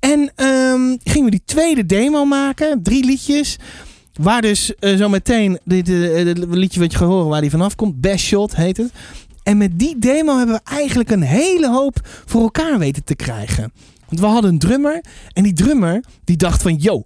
En 0.03 0.31
ehm, 0.35 0.95
gingen 1.03 1.25
we 1.25 1.31
die 1.31 1.43
tweede 1.45 1.85
demo 1.85 2.25
maken. 2.25 2.83
Drie 2.83 3.05
liedjes. 3.05 3.57
Waar 4.13 4.41
dus 4.41 4.75
eh, 4.75 4.95
zo 4.95 5.09
meteen 5.09 5.59
dit 5.63 5.89
eh, 5.89 6.25
dit 6.25 6.37
liedje 6.37 6.79
wat 6.79 6.91
je 6.91 6.97
gaat 6.97 7.07
horen, 7.07 7.27
waar 7.27 7.41
die 7.41 7.49
vanaf 7.49 7.75
komt. 7.75 8.01
Best 8.01 8.25
Shot 8.25 8.55
heet 8.55 8.77
het. 8.77 8.91
En 9.43 9.57
met 9.57 9.79
die 9.79 9.99
demo 9.99 10.37
hebben 10.37 10.55
we 10.55 10.71
eigenlijk 10.71 11.09
een 11.11 11.21
hele 11.21 11.69
hoop 11.69 11.99
voor 12.25 12.41
elkaar 12.41 12.79
weten 12.79 13.03
te 13.03 13.15
krijgen. 13.15 13.73
Want 14.07 14.19
we 14.19 14.25
hadden 14.25 14.51
een 14.51 14.59
drummer. 14.59 15.03
En 15.33 15.43
die 15.43 15.53
drummer 15.53 16.03
die 16.23 16.37
dacht 16.37 16.61
van... 16.61 16.75
Yo, 16.75 17.03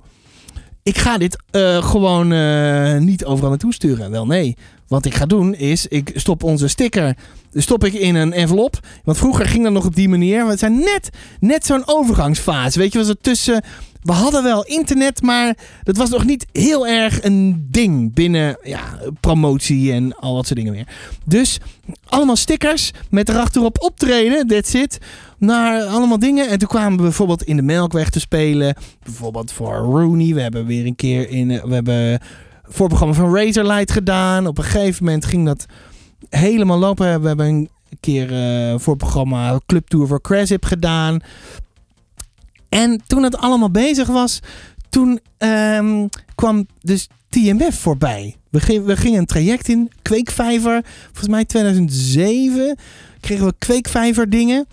ik 0.88 0.98
ga 0.98 1.18
dit 1.18 1.38
eh, 1.52 1.84
gewoon 1.90 2.32
eh, 2.32 2.98
niet 2.98 3.26
overal 3.26 3.50
naartoe 3.50 3.74
sturen. 3.74 4.12
Wel 4.12 4.26
nee. 4.26 4.58
Wat 4.88 5.06
ik 5.06 5.16
ga 5.16 5.26
doen 5.26 5.56
is... 5.56 5.88
Ik 5.88 6.12
stop 6.16 6.44
onze 6.44 6.68
sticker 6.68 7.16
stop 7.54 7.84
ik 7.84 7.94
in 7.94 8.16
een 8.16 8.34
envelop. 8.34 8.80
Want 9.04 9.18
vroeger 9.18 9.46
ging 9.46 9.64
dat 9.64 9.74
nog 9.74 9.86
op 9.86 9.96
die 9.96 10.10
manier. 10.10 10.48
Het 10.48 10.60
zijn 10.60 10.80
net, 10.80 11.10
net 11.40 11.66
zo'n 11.66 11.88
overgangsfase. 11.88 12.80
Weet 12.80 12.92
je, 12.92 12.98
was 12.98 13.08
het 13.08 13.24
tussen... 13.24 13.64
We 14.04 14.14
hadden 14.14 14.44
wel 14.44 14.66
internet, 14.66 15.22
maar 15.22 15.58
dat 15.84 15.98
was 15.98 16.10
nog 16.10 16.26
niet 16.26 16.46
heel 16.52 16.88
erg 16.88 17.24
een 17.24 17.68
ding 17.72 18.14
binnen 18.14 18.58
ja, 18.64 19.00
promotie 19.20 19.92
en 19.92 20.16
al 20.16 20.34
wat 20.34 20.46
soort 20.46 20.60
dingen 20.60 20.74
meer. 20.74 20.88
Dus 21.26 21.60
allemaal 22.06 22.36
stickers 22.36 22.92
met 23.10 23.30
erachterop 23.30 23.82
optreden, 23.82 24.48
that's 24.48 24.74
it. 24.74 24.98
Naar 25.38 25.84
allemaal 25.84 26.20
dingen. 26.20 26.50
En 26.50 26.60
toen 26.60 26.68
kwamen 26.68 26.98
we 26.98 27.04
bijvoorbeeld 27.04 27.44
in 27.44 27.56
de 27.56 27.62
Melkweg 27.62 28.10
te 28.10 28.20
spelen. 28.20 28.76
Bijvoorbeeld 29.04 29.52
voor 29.52 29.74
Rooney. 29.76 30.34
We 30.34 30.42
hebben 30.42 30.66
weer 30.66 30.86
een 30.86 30.96
keer 30.96 31.30
in... 31.30 31.52
eh, 31.52 31.64
We 31.64 31.74
hebben 31.74 32.20
voorprogramma 32.64 33.14
van 33.14 33.36
Razorlight 33.36 33.92
gedaan. 33.92 34.48
Op 34.48 34.58
een 34.58 34.64
gegeven 34.64 35.06
moment 35.06 35.26
ging 35.26 35.46
dat 35.46 35.66
helemaal 36.30 36.78
lopen. 36.80 37.22
We 37.22 37.28
hebben 37.28 37.46
een 37.48 37.70
keer 38.00 38.34
eh 38.34 38.80
voorprogramma 38.80 39.60
Club 39.66 39.88
Tour 39.88 40.08
voor 40.08 40.22
Crasip 40.22 40.66
gedaan. 40.66 41.20
En 42.70 43.02
toen 43.08 43.24
het 43.24 43.38
allemaal 43.38 43.72
bezig 43.72 44.08
was, 44.08 44.40
toen 44.90 45.20
ehm, 45.38 46.08
kwam 46.36 46.68
dus 46.82 47.08
TMF 47.30 47.76
voorbij. 47.80 48.36
We, 48.50 48.60
ging- 48.60 48.86
we 48.86 48.98
gingen 48.98 49.20
een 49.20 49.26
traject 49.26 49.68
in, 49.70 49.92
Kweekvijver. 50.02 50.82
Volgens 51.06 51.28
mij 51.28 51.46
2007 51.46 52.78
kregen 53.20 53.46
we 53.46 53.54
Kweekvijver 53.58 54.30
dingen. 54.30 54.66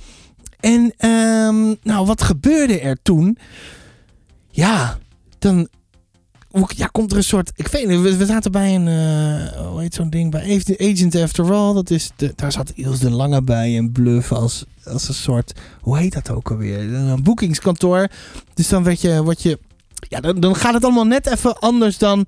En 0.64 0.92
ehm, 0.96 1.74
nou, 1.82 2.06
wat 2.06 2.22
gebeurde 2.22 2.80
er 2.80 2.96
toen? 3.02 3.38
Ja, 4.50 4.98
dan 5.38 5.68
ja, 6.76 6.86
komt 6.86 7.10
er 7.10 7.16
een 7.16 7.24
soort. 7.24 7.52
Ik 7.56 7.66
weet 7.66 7.88
niet, 7.88 8.16
we, 8.16 8.26
zaten 8.26 8.52
bij 8.52 8.74
een. 8.74 8.88
eh 8.88 9.66
hoe 9.70 9.80
heet 9.80 9.94
zo'n 9.94 10.10
ding? 10.10 10.30
Bij 10.30 10.62
Agent 10.78 11.14
After 11.14 11.52
All. 11.52 11.74
Dat 11.74 11.90
is 11.90 12.10
daar 12.34 12.52
zat 12.52 12.72
Iels 12.74 12.98
de 12.98 13.10
Lange 13.10 13.42
bij 13.42 13.76
en 13.76 13.92
Bluff 13.92 14.32
als, 14.32 14.64
als 14.84 15.08
een 15.08 15.14
soort. 15.14 15.52
Hoe 15.80 15.98
heet 15.98 16.12
dat 16.12 16.30
ook 16.30 16.50
alweer? 16.50 16.94
Een 16.94 17.22
boekingskantoor. 17.22 18.08
Dus 18.54 18.68
dan 18.68 18.82
werd 18.82 19.00
je. 19.00 19.22
Wat 19.22 19.42
je 19.42 19.58
ja, 20.08 20.20
dan, 20.20 20.40
dan 20.40 20.56
gaat 20.56 20.74
het 20.74 20.84
allemaal 20.84 21.06
net 21.06 21.26
even 21.26 21.58
anders 21.58 21.98
dan. 21.98 22.26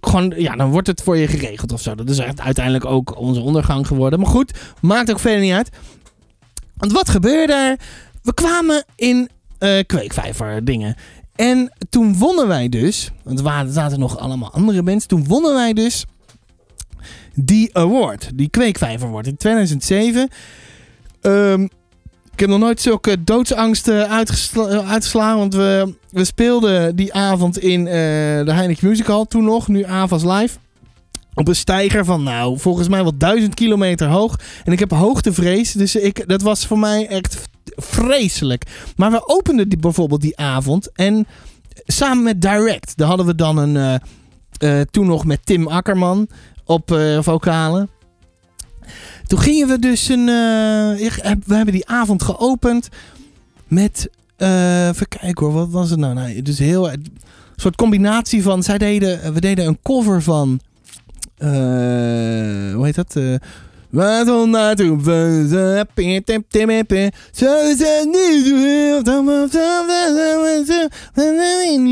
Gewoon, 0.00 0.32
ja, 0.36 0.56
dan 0.56 0.70
wordt 0.70 0.86
het 0.86 1.02
voor 1.02 1.16
je 1.16 1.26
geregeld 1.26 1.72
of 1.72 1.80
zo. 1.80 1.94
Dat 1.94 2.10
is 2.10 2.20
uiteindelijk 2.20 2.84
ook 2.84 3.18
onze 3.18 3.40
ondergang 3.40 3.86
geworden. 3.86 4.20
Maar 4.20 4.28
goed, 4.28 4.58
maakt 4.80 5.10
ook 5.10 5.20
verder 5.20 5.40
niet 5.40 5.52
uit. 5.52 5.70
Want 6.80 6.92
wat 6.92 7.08
gebeurde 7.08 7.52
er? 7.52 7.78
We 8.22 8.34
kwamen 8.34 8.84
in 8.96 9.28
eh, 9.58 9.78
kweekvijver 9.86 10.64
dingen. 10.64 10.94
En 11.36 11.72
toen 11.90 12.16
wonnen 12.16 12.48
wij 12.48 12.68
dus, 12.68 13.10
want 13.22 13.38
er 13.38 13.66
zaten 13.72 13.98
nog 13.98 14.18
allemaal 14.18 14.52
andere 14.52 14.82
bands. 14.82 15.06
Toen 15.06 15.24
wonnen 15.26 15.54
wij 15.54 15.72
dus 15.72 16.04
die 17.34 17.76
award, 17.76 18.30
die 18.34 18.48
Kweekvijver 18.48 19.08
Award 19.08 19.26
in 19.26 19.36
2007. 19.36 20.28
Ehm, 21.20 21.62
ik 22.32 22.40
heb 22.40 22.48
nog 22.48 22.58
nooit 22.58 22.80
zulke 22.80 23.24
doodsangsten 23.24 24.08
uitgesla- 24.08 24.82
uitgeslagen, 24.82 25.38
want 25.38 25.54
we, 25.54 25.94
we 26.10 26.24
speelden 26.24 26.96
die 26.96 27.14
avond 27.14 27.58
in 27.58 27.86
eh, 27.86 27.92
de 28.44 28.52
Heineken 28.52 28.88
Music 28.88 29.06
Hall, 29.06 29.24
toen 29.28 29.44
nog, 29.44 29.68
nu 29.68 29.84
Avas 29.84 30.24
Live. 30.24 30.58
Op 31.34 31.48
een 31.48 31.56
steiger 31.56 32.04
van, 32.04 32.22
nou, 32.22 32.58
volgens 32.58 32.88
mij 32.88 33.02
wel 33.02 33.16
duizend 33.16 33.54
kilometer 33.54 34.08
hoog. 34.08 34.38
En 34.64 34.72
ik 34.72 34.78
heb 34.78 34.90
hoogtevrees, 34.90 35.72
dus 35.72 35.96
ik, 35.96 36.28
dat 36.28 36.42
was 36.42 36.66
voor 36.66 36.78
mij 36.78 37.08
echt 37.08 37.48
vreselijk. 37.76 38.66
Maar 38.96 39.10
we 39.10 39.28
openden 39.28 39.68
die, 39.68 39.78
bijvoorbeeld 39.78 40.20
die 40.20 40.36
avond 40.36 40.92
en 40.92 41.26
samen 41.86 42.22
met 42.22 42.42
Direct, 42.42 42.96
daar 42.96 43.08
hadden 43.08 43.26
we 43.26 43.34
dan 43.34 43.56
een, 43.56 43.76
eh, 43.76 44.80
eh, 44.80 44.86
toen 44.90 45.06
nog 45.06 45.24
met 45.24 45.46
Tim 45.46 45.66
Akkerman 45.66 46.28
op 46.64 46.92
eh, 46.92 47.22
vocalen. 47.22 47.88
Toen 49.26 49.38
gingen 49.38 49.68
we 49.68 49.78
dus 49.78 50.08
een, 50.08 50.26
we 51.46 51.54
hebben 51.54 51.74
die 51.74 51.88
avond 51.88 52.22
geopend 52.22 52.88
met, 53.68 54.10
even 54.36 55.08
kijken 55.08 55.46
hoor, 55.46 55.52
wat 55.52 55.68
was 55.68 55.90
het 55.90 55.98
nou? 55.98 56.14
nou 56.14 56.42
dus 56.42 56.58
heel, 56.58 56.90
een 56.90 57.06
soort 57.56 57.76
combinatie 57.76 58.42
van, 58.42 58.62
zij 58.62 58.78
deden, 58.78 59.32
we 59.32 59.40
deden 59.40 59.66
een 59.66 59.78
cover 59.82 60.22
van, 60.22 60.60
hoe 62.74 62.84
heet 62.84 62.94
dat? 62.94 63.16
Eh, 63.16 63.34
wat 63.90 64.28
om 64.28 64.50
naartoe. 64.50 65.00
Zo 67.32 67.46
dan 69.02 69.24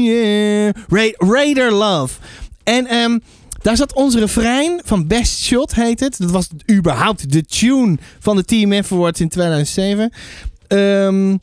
je- 0.03 0.72
Ra- 0.88 1.32
Raider 1.34 1.72
Love. 1.72 2.14
En 2.62 2.86
ehm, 2.86 3.18
daar 3.62 3.76
zat 3.76 3.94
ons 3.94 4.14
refrein 4.14 4.80
van 4.84 5.07
Best 5.07 5.40
Shot, 5.42 5.74
heet 5.74 6.01
het. 6.01 6.18
Dat 6.18 6.30
was 6.30 6.49
überhaupt 6.70 7.32
de 7.32 7.44
tune 7.44 7.96
van 8.18 8.36
de 8.36 8.44
TMF 8.44 8.92
Awards 8.92 9.20
in 9.20 9.28
2007. 9.28 10.12
Ehm, 10.66 11.36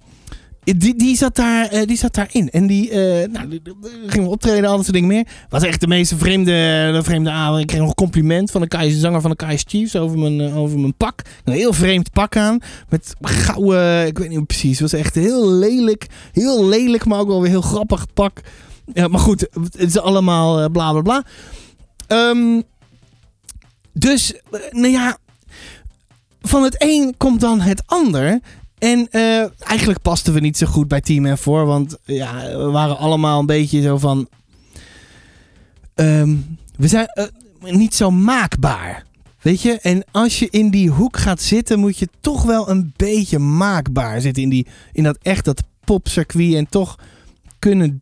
die, 0.65 0.95
die, 0.95 1.15
zat 1.15 1.35
daar, 1.35 1.65
eh, 1.67 1.87
die 1.87 1.97
zat 1.97 2.13
daarin. 2.13 2.49
En 2.49 2.67
die, 2.67 2.89
eh, 2.89 3.29
nou, 3.29 3.47
die- 3.49 3.61
die- 4.09 4.21
optreden, 4.21 4.65
al 4.69 4.75
dat 4.75 4.81
soort 4.85 4.93
dingen 4.93 5.09
meer. 5.09 5.27
Was 5.49 5.63
echt 5.63 5.81
de 5.81 5.87
meest 5.87 6.13
vreemde, 6.17 6.51
de 6.93 7.03
vreemde 7.03 7.29
avond. 7.29 7.59
Ik 7.61 7.67
kreeg 7.67 7.79
nog 7.79 7.89
een 7.89 7.95
compliment 7.95 8.51
van 8.51 8.61
de 8.61 8.67
Kai's 8.67 8.99
zanger 8.99 9.21
van 9.21 9.29
de 9.29 9.35
Kai's 9.35 9.63
Chiefs 9.67 9.95
over 9.95 10.17
mijn, 10.17 10.41
eh, 10.41 10.57
over 10.57 10.79
mijn 10.79 10.95
pak. 10.95 11.21
Een 11.43 11.53
heel 11.53 11.73
vreemd 11.73 12.11
pak 12.11 12.37
aan. 12.37 12.59
Met 12.89 13.13
gouden, 13.21 14.07
ik 14.07 14.17
weet 14.17 14.29
niet 14.29 14.47
precies. 14.47 14.79
Het 14.79 14.91
was 14.91 14.99
echt 14.99 15.15
heel 15.15 15.51
lelijk. 15.51 16.07
Heel 16.31 16.65
lelijk, 16.65 17.05
maar 17.05 17.19
ook 17.19 17.27
wel 17.27 17.41
weer 17.41 17.49
heel 17.51 17.61
grappig 17.61 18.05
pak. 18.13 18.41
Ja, 18.93 19.07
maar 19.07 19.19
goed, 19.19 19.47
het 19.53 19.75
is 19.79 19.99
allemaal 19.99 20.69
bla 20.69 20.91
bla 20.91 21.01
bla. 21.01 21.23
Ehm, 22.07 22.61
dus, 23.93 24.33
nou 24.71 24.87
ja, 24.91 25.17
van 26.41 26.63
het 26.63 26.75
een 26.77 27.13
komt 27.17 27.41
dan 27.41 27.61
het 27.61 27.83
ander. 27.85 28.39
En 28.77 29.07
eh, 29.11 29.45
eigenlijk 29.67 30.01
pasten 30.01 30.33
we 30.33 30.39
niet 30.39 30.57
zo 30.57 30.67
goed 30.67 30.87
bij 30.87 31.01
Team 31.01 31.37
F4, 31.37 31.43
want 31.43 31.97
ja, 32.03 32.57
we 32.57 32.69
waren 32.71 32.97
allemaal 32.97 33.39
een 33.39 33.45
beetje 33.45 33.81
zo 33.81 33.97
van. 33.97 34.27
ehm, 35.95 36.35
we 36.77 36.87
zijn 36.87 37.05
eh, 37.05 37.25
niet 37.59 37.95
zo 37.95 38.11
maakbaar. 38.11 39.05
Weet 39.41 39.61
je? 39.61 39.79
En 39.79 40.03
als 40.11 40.39
je 40.39 40.47
in 40.49 40.69
die 40.69 40.89
hoek 40.89 41.17
gaat 41.17 41.41
zitten, 41.41 41.79
moet 41.79 41.97
je 41.97 42.07
toch 42.19 42.43
wel 42.43 42.69
een 42.69 42.93
beetje 42.95 43.39
maakbaar 43.39 44.21
zitten. 44.21 44.43
In, 44.43 44.49
die, 44.49 44.67
in 44.91 45.03
dat 45.03 45.17
echt 45.21 45.45
dat 45.45 45.63
popcircuit. 45.83 46.53
En 46.53 46.69
toch 46.69 46.95
kunnen 47.59 48.01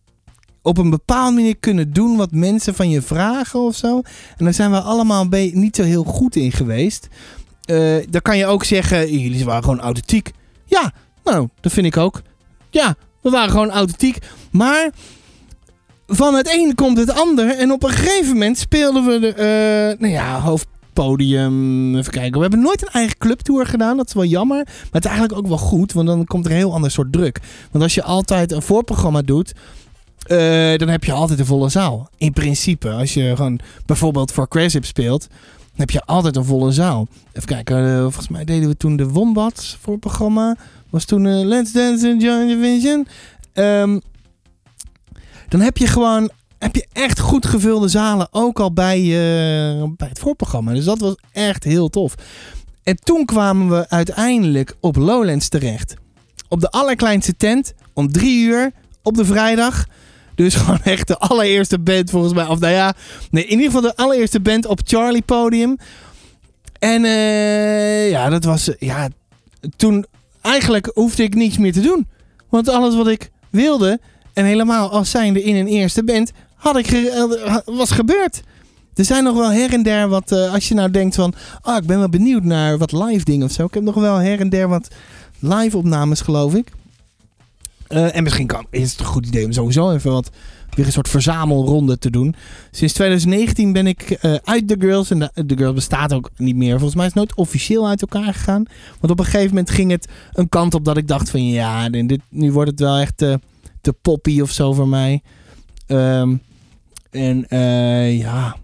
op 0.62 0.78
een 0.78 0.90
bepaalde 0.90 1.36
manier 1.36 1.58
kunnen 1.58 1.94
doen 1.94 2.18
wat 2.18 2.32
mensen 2.32 2.76
van 2.76 2.90
je 2.90 3.02
vragen 3.02 3.60
of 3.60 3.76
zo. 3.76 4.02
En 4.38 4.46
daar 4.46 4.54
zijn 4.54 4.72
we 4.72 4.82
allemaal 4.82 5.28
niet 5.52 5.76
zo 5.76 5.84
heel 5.84 6.04
goed 6.04 6.36
in 6.36 6.52
geweest. 6.52 7.08
Eh 7.66 7.96
dan 8.10 8.22
kan 8.22 8.38
je 8.38 8.46
ook 8.46 8.64
zeggen, 8.64 9.20
jullie 9.20 9.46
waren 9.46 9.64
gewoon 9.64 9.80
authentiek. 9.80 10.32
Ja, 10.74 10.92
nou, 11.24 11.48
dat 11.62 11.72
vind 11.72 11.86
ik 11.86 11.98
ook. 11.98 12.22
Ja, 12.70 12.96
we 13.22 13.30
waren 13.30 13.50
gewoon 13.52 13.72
authentiek. 13.72 14.18
Maar 14.52 14.90
van 16.08 16.34
het 16.34 16.50
een 16.54 16.76
komt 16.76 16.98
het 16.98 17.12
ander. 17.14 17.58
En 17.58 17.72
op 17.72 17.84
een 17.84 17.90
gegeven 17.90 18.34
moment 18.34 18.58
speelden 18.58 19.06
we 19.06 19.20
de, 19.20 19.34
eh, 19.34 20.00
nou 20.00 20.14
ja, 20.14 20.40
hoofdpodium. 20.40 21.96
Even 21.98 22.12
kijken. 22.12 22.34
We 22.34 22.42
hebben 22.42 22.62
nooit 22.62 22.82
een 22.82 22.92
eigen 22.94 23.18
clubtour 23.18 23.66
gedaan. 23.66 23.98
Dat 23.98 24.08
is 24.08 24.14
wel 24.14 24.26
jammer. 24.26 24.64
Maar 24.66 24.88
het 24.92 25.04
is 25.06 25.10
eigenlijk 25.12 25.40
ook 25.40 25.48
wel 25.48 25.58
goed. 25.58 25.94
Want 25.94 26.08
dan 26.08 26.26
komt 26.26 26.46
er 26.46 26.52
een 26.52 26.58
heel 26.58 26.74
ander 26.74 26.92
soort 26.92 27.12
druk. 27.12 27.40
Want 27.72 27.84
als 27.84 27.94
je 27.94 28.04
altijd 28.04 28.52
een 28.52 28.62
voorprogramma 28.62 29.22
doet. 29.22 29.54
eh, 30.24 30.78
dan 30.78 30.88
heb 30.88 31.04
je 31.04 31.12
altijd 31.12 31.40
een 31.40 31.46
volle 31.46 31.70
zaal. 31.70 32.10
In 32.18 32.34
principe. 32.34 32.90
Als 32.90 33.14
je 33.14 33.34
gewoon 33.36 33.60
bijvoorbeeld 33.86 34.32
voor 34.32 34.48
Cresip 34.48 34.86
speelt. 34.86 35.28
Heb 35.76 35.90
je 35.90 36.02
altijd 36.02 36.36
een 36.36 36.46
volle 36.46 36.72
zaal. 36.72 37.08
Even 37.34 37.48
kijken. 37.48 37.78
eh, 37.96 38.02
volgens 38.02 38.28
mij 38.28 38.44
deden 38.44 38.70
we 38.70 38.78
toen 38.78 38.96
de 38.96 39.08
Wombats 39.08 39.78
voor 39.82 39.92
het 39.92 40.02
programma. 40.02 40.58
Was 40.90 41.06
toen 41.06 41.26
eh, 41.26 41.46
Let's 41.46 41.72
Dance 41.72 42.10
in 42.10 42.20
Joy 42.20 42.48
Division. 42.48 43.08
Ehm, 43.54 44.00
dan 45.50 45.60
heb 45.62 45.78
je 45.78 45.88
gewoon 45.88 46.32
heb 46.58 46.76
je 46.76 46.88
echt 46.94 47.20
goed 47.20 47.46
gevulde 47.46 47.88
zalen. 47.88 48.28
Ook 48.32 48.60
al 48.60 48.74
bij, 48.74 49.00
eh, 49.00 49.84
bij 49.98 50.08
het 50.08 50.20
voorprogramma. 50.20 50.74
Dus 50.74 50.86
dat 50.86 51.00
was 51.00 51.16
echt 51.32 51.64
heel 51.64 51.90
tof. 51.90 52.16
En 52.84 52.96
toen 52.96 53.26
kwamen 53.26 53.70
we 53.70 53.90
uiteindelijk 53.90 54.76
op 54.80 54.96
Lowlands 54.96 55.50
terecht. 55.50 55.94
Op 56.50 56.60
de 56.62 56.70
allerkleinste 56.70 57.36
tent. 57.38 57.74
Om 57.94 58.12
drie 58.12 58.46
uur 58.46 58.72
op 59.04 59.16
de 59.16 59.26
vrijdag. 59.26 59.86
Dus 60.36 60.56
gewoon 60.62 60.82
echt 60.84 61.08
de 61.08 61.18
allereerste 61.18 61.80
band 61.80 62.10
volgens 62.10 62.34
mij. 62.34 62.46
Of 62.48 62.60
nou 62.60 62.74
ja, 62.74 62.94
nee, 63.32 63.44
in 63.44 63.50
ieder 63.50 63.66
geval 63.66 63.82
de 63.82 63.96
allereerste 63.96 64.40
band 64.40 64.66
op 64.66 64.80
Charlie 64.84 65.22
podium. 65.22 65.78
En 66.80 67.06
eh, 67.06 68.10
ja, 68.10 68.30
dat 68.30 68.44
was... 68.44 68.70
eh, 68.70 68.76
Ja, 68.88 69.08
toen 69.76 70.06
eigenlijk 70.42 70.92
hoefde 70.94 71.24
ik 71.24 71.36
niets 71.36 71.58
meer 71.58 71.74
te 71.74 71.82
doen. 71.82 72.08
Want 72.50 72.70
alles 72.70 72.96
wat 72.96 73.08
ik 73.08 73.30
wilde... 73.50 74.00
En 74.34 74.46
helemaal 74.46 74.90
als 74.92 75.10
zijnde 75.10 75.44
in 75.44 75.56
een 75.56 75.68
eerste 75.68 76.04
band... 76.04 76.32
Had 76.56 76.78
ik 76.78 77.12
was 77.66 77.92
gebeurd. 77.92 78.42
Er 78.96 79.06
zijn 79.06 79.24
nog 79.24 79.36
wel 79.38 79.52
her 79.52 79.74
en 79.74 79.84
der 79.84 80.08
wat... 80.08 80.32
eh, 80.32 80.54
als 80.54 80.68
je 80.68 80.76
nou 80.76 80.92
denkt 80.92 81.16
van... 81.16 81.34
Ah, 81.62 81.78
ik 81.78 81.86
ben 81.86 82.00
wel 82.00 82.10
benieuwd 82.10 82.44
naar 82.44 82.78
wat 82.78 82.92
live 82.92 83.24
dingen 83.26 83.46
of 83.46 83.52
zo. 83.52 83.66
Ik 83.66 83.74
heb 83.74 83.84
nog 83.84 83.96
wel 83.96 84.16
her 84.16 84.40
en 84.40 84.50
der 84.50 84.68
wat 84.68 84.88
live 85.40 85.78
opnames 85.78 86.22
geloof 86.22 86.54
ik. 86.54 86.72
Eh, 87.94 88.16
en 88.16 88.24
misschien 88.24 88.48
kan, 88.48 88.66
is 88.70 88.92
het 88.92 89.00
een 89.00 89.06
goed 89.06 89.26
idee 89.28 89.46
om 89.46 89.52
sowieso 89.52 89.92
even 89.92 90.12
wat... 90.12 90.30
Weer 90.76 90.86
een 90.86 90.92
soort 90.92 91.10
verzamelronde 91.10 91.98
te 91.98 92.10
doen. 92.10 92.36
Sinds 92.72 92.94
2019 92.94 93.74
ben 93.74 93.88
ik 93.88 94.02
eh, 94.02 94.36
uit 94.44 94.68
The 94.68 94.76
Girls. 94.80 95.12
En 95.12 95.20
de, 95.20 95.46
The 95.46 95.58
Girls 95.58 95.74
bestaat 95.74 96.14
ook 96.14 96.30
niet 96.38 96.56
meer. 96.56 96.72
Volgens 96.72 96.96
mij 96.96 97.06
is 97.06 97.14
het 97.14 97.20
nooit 97.20 97.36
officieel 97.36 97.88
uit 97.88 98.02
elkaar 98.02 98.34
gegaan. 98.34 98.64
Want 99.00 99.12
op 99.12 99.20
een 99.20 99.26
gegeven 99.26 99.48
moment 99.48 99.70
ging 99.70 99.92
het 99.92 100.08
een 100.34 100.50
kant 100.50 100.74
op 100.74 100.86
dat 100.86 100.98
ik 100.98 101.08
dacht 101.08 101.30
van... 101.30 101.48
Ja, 101.48 101.90
dit, 101.90 102.20
nu 102.30 102.52
wordt 102.52 102.72
het 102.72 102.80
wel 102.80 102.98
echt 102.98 103.18
te, 103.18 103.94
poppy 104.02 104.42
of 104.42 104.52
zo 104.52 104.74
voor 104.74 104.88
mij. 104.88 105.22
Ehm, 105.88 106.36
en 107.12 107.48
eh, 107.48 108.20
ja, 108.20 108.56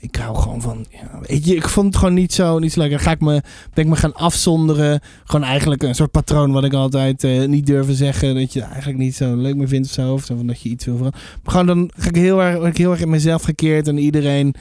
ik 0.00 0.16
hou 0.16 0.36
gewoon 0.36 0.60
van... 0.60 0.86
Ja, 0.90 1.20
weet 1.20 1.46
je, 1.46 1.54
ik 1.54 1.68
vond 1.68 1.86
het 1.86 1.96
gewoon 1.96 2.14
niet 2.14 2.32
zo, 2.32 2.58
niet 2.58 2.72
zo 2.72 2.80
lekker. 2.80 3.00
Ga 3.00 3.10
ik 3.10 3.20
me, 3.20 3.42
ben 3.74 3.84
ik 3.84 3.90
me 3.90 3.96
gaan 3.96 4.14
afzonderen. 4.14 5.00
Gewoon 5.24 5.46
eigenlijk 5.46 5.82
een 5.82 5.94
soort 5.94 6.10
patroon 6.10 6.52
wat 6.52 6.64
ik 6.64 6.72
altijd 6.72 7.24
eh, 7.24 7.44
niet 7.44 7.66
durven 7.66 7.94
zeggen. 7.94 8.34
Dat 8.34 8.52
je 8.52 8.62
eigenlijk 8.62 8.98
niet 8.98 9.14
zo 9.14 9.36
leuk 9.36 9.56
meer 9.56 9.68
vindt 9.68 9.86
of 9.86 9.92
zo. 9.92 10.12
Of 10.12 10.26
dat 10.26 10.60
je 10.60 10.68
iets 10.68 10.84
wil 10.84 10.96
veranderen. 10.96 11.28
Maar 11.42 11.52
gewoon 11.52 11.66
dan 11.66 11.90
ga 11.96 12.08
ik 12.08 12.16
heel 12.16 12.42
erg, 12.42 12.66
ik 12.66 12.76
heel 12.76 12.90
erg 12.90 13.00
in 13.00 13.10
mezelf 13.10 13.42
gekeerd. 13.42 13.88
En 13.88 13.98
iedereen 13.98 14.54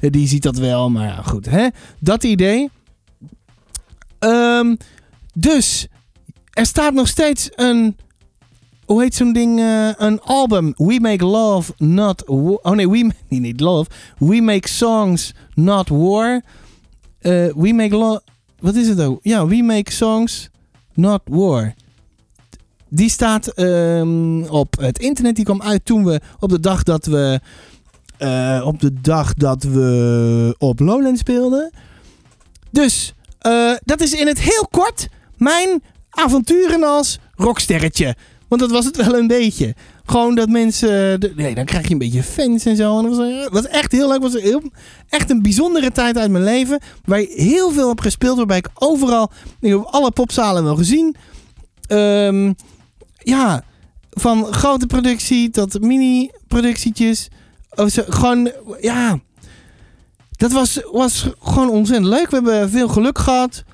eh, 0.00 0.10
die 0.10 0.28
ziet 0.28 0.42
dat 0.42 0.56
wel. 0.56 0.90
Maar 0.90 1.06
ja, 1.06 1.22
goed. 1.22 1.46
Hè? 1.50 1.68
Dat 1.98 2.24
idee. 2.24 2.70
Ehm, 4.18 4.74
dus, 5.34 5.86
er 6.50 6.66
staat 6.66 6.94
nog 6.94 7.08
steeds 7.08 7.50
een... 7.54 7.96
Hoe 8.86 9.02
heet 9.02 9.14
zo'n 9.14 9.32
ding? 9.32 9.58
eh, 9.60 9.88
een 9.96 10.20
album. 10.20 10.72
We 10.76 10.98
Make 11.00 11.24
Love, 11.24 11.72
Not 11.78 12.22
War. 12.26 12.58
Oh 12.62 12.72
nee, 12.72 12.88
we 12.90 13.10
niet 13.28 13.60
Love. 13.60 13.90
We 14.18 14.40
Make 14.40 14.68
Songs, 14.68 15.34
Not 15.54 15.88
War. 15.88 16.42
Eh, 17.20 17.46
we 17.56 17.72
Make 17.72 17.96
Love... 17.96 18.22
Wat 18.58 18.74
is 18.74 18.88
het 18.88 19.00
ook? 19.00 19.18
Ja, 19.22 19.46
We 19.46 19.62
Make 19.62 19.92
Songs, 19.92 20.50
Not 20.94 21.20
War. 21.24 21.74
Die 22.88 23.08
staat 23.10 23.46
ehm, 23.46 24.42
op 24.42 24.76
het 24.80 24.98
internet. 24.98 25.36
Die 25.36 25.44
kwam 25.44 25.62
uit 25.62 25.84
toen 25.84 26.04
we 26.04 26.20
op 26.40 26.50
de 26.50 26.60
dag 26.60 26.82
dat 26.82 27.06
we... 27.06 27.40
eh, 28.18 28.62
op 28.66 28.80
de 28.80 29.00
dag 29.00 29.34
dat 29.34 29.62
we 29.62 30.54
op 30.58 30.80
Lowland 30.80 31.18
speelden. 31.18 31.70
Dus, 32.70 33.14
dat 33.84 34.00
is 34.00 34.12
in 34.14 34.26
het 34.26 34.40
heel 34.40 34.66
kort 34.70 35.08
mijn 35.36 35.82
avonturen 36.10 36.82
als 36.82 37.18
rocksterretje. 37.34 38.16
Want 38.58 38.70
dat 38.70 38.82
was 38.82 38.84
het 38.84 38.96
wel 39.06 39.18
een 39.18 39.26
beetje. 39.26 39.74
Gewoon 40.04 40.34
dat 40.34 40.48
mensen... 40.48 41.20
de- 41.20 41.32
nee, 41.36 41.54
dan 41.54 41.64
krijg 41.64 41.86
je 41.86 41.92
een 41.92 41.98
beetje 41.98 42.22
fans 42.22 42.64
en 42.64 42.76
zo. 42.76 42.98
En 42.98 43.04
dat 43.10 43.16
was, 43.50 43.66
eh, 43.66 43.74
echt 43.78 43.92
heel 43.92 44.08
leuk. 44.08 44.20
Was 44.20 44.36
echt 45.08 45.30
een 45.30 45.42
bijzondere 45.42 45.92
tijd 45.92 46.18
uit 46.18 46.30
mijn 46.30 46.44
leven. 46.44 46.80
Waar 47.04 47.20
ik 47.20 47.30
heel 47.30 47.70
veel 47.70 47.88
heb 47.88 48.00
gespeeld. 48.00 48.36
Waarbij 48.36 48.56
ik 48.56 48.68
overal... 48.74 49.30
Ik 49.60 49.70
heb 49.70 49.80
alle 49.80 50.10
popzalen 50.10 50.64
wel 50.64 50.76
gezien. 50.76 51.16
Ehm, 51.86 52.52
ja, 53.18 53.64
van 54.10 54.52
grote 54.52 54.86
productie 54.86 55.50
tot 55.50 55.80
mini-productietjes. 55.80 57.28
Zo, 57.86 58.02
gewoon, 58.08 58.50
ja. 58.80 59.18
Dat 60.30 60.52
was, 60.52 60.80
was 60.92 61.28
gewoon 61.42 61.70
ontzettend 61.70 62.08
leuk. 62.08 62.30
We 62.30 62.34
hebben 62.34 62.70
veel 62.70 62.88
geluk 62.88 63.18
gehad. 63.18 63.64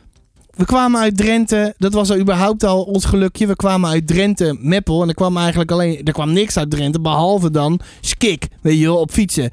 We 0.61 0.67
kwamen 0.67 1.01
uit 1.01 1.17
Drenthe. 1.17 1.75
Dat 1.79 1.93
was 1.93 2.11
al 2.11 2.19
überhaupt 2.19 2.65
al 2.65 2.83
ons 2.83 3.05
gelukje. 3.05 3.47
We 3.47 3.57
kwamen 3.57 3.91
uit 3.91 4.07
Drenthe, 4.07 4.57
Meppel. 4.61 5.03
En 5.03 5.09
er 5.09 5.15
kwam 5.15 5.37
eigenlijk 5.37 5.71
alleen... 5.71 6.05
Er 6.05 6.13
kwam 6.13 6.33
niks 6.33 6.57
uit 6.57 6.71
Drenthe, 6.71 7.01
behalve 7.01 7.51
dan 7.51 7.81
skik. 8.01 8.49
Weet 8.61 8.79
je 8.79 8.85
wel, 8.85 8.97
op 8.97 9.11
fietsen. 9.11 9.51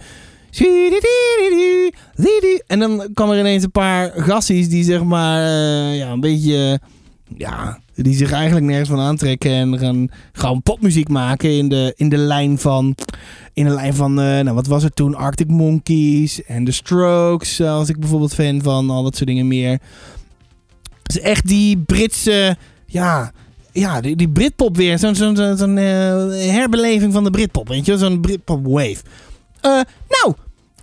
En 2.68 2.80
dan 2.80 3.08
kwam 3.14 3.30
er 3.30 3.40
ineens 3.40 3.64
een 3.64 3.72
paar 3.72 4.12
gassies 4.16 4.70
die 4.70 4.84
zeg 4.84 5.04
maar... 5.04 5.44
eh, 5.44 5.98
ja, 5.98 6.12
een 6.12 6.20
beetje... 6.20 6.80
ja, 7.38 7.80
die 7.96 8.16
zich 8.16 8.32
eigenlijk 8.32 8.66
nergens 8.66 8.90
van 8.90 9.00
aantrekken. 9.00 9.52
En 9.52 9.80
gaan 9.80 10.10
gewoon 10.32 10.62
popmuziek 10.62 11.10
maken 11.10 11.58
in 11.58 11.70
de, 11.70 11.94
in 11.96 12.10
de 12.10 12.18
lijn 12.18 12.58
van... 12.58 12.96
In 13.54 13.66
de 13.66 13.74
lijn 13.74 13.94
van, 13.94 14.20
eh, 14.20 14.26
nou 14.26 14.54
wat 14.54 14.68
was 14.68 14.84
het 14.84 14.96
toen? 14.96 15.16
Arctic 15.16 15.48
Monkeys 15.48 16.44
en 16.44 16.64
The 16.64 16.72
Strokes. 16.72 17.60
eh, 17.60 17.76
was 17.78 17.90
ik 17.90 18.00
bijvoorbeeld 18.00 18.34
fan 18.34 18.62
van. 18.62 18.90
Al 18.90 19.04
dat 19.04 19.16
soort 19.16 19.28
dingen 19.30 19.48
meer. 19.48 19.80
Dus 21.08 21.20
echt 21.20 21.48
die 21.48 21.78
Britse, 21.78 22.58
ja, 22.86 23.32
ja 23.72 24.02
die, 24.02 24.16
die 24.16 24.30
Britpop 24.30 24.78
weer. 24.78 25.00
Zo'n 25.00 25.16
zo'n 25.16 25.36
zo'n 25.36 25.58
zo'n, 25.58 25.78
eh, 25.78 25.84
herbeleving 26.54 27.14
van 27.14 27.24
de 27.24 27.30
Britpop, 27.30 27.68
weet 27.68 27.86
je? 27.86 27.98
Zo'n 27.98 28.22
Britpop 28.22 28.66
wave. 28.68 28.98
Eh, 29.62 29.72
nou, 30.10 30.34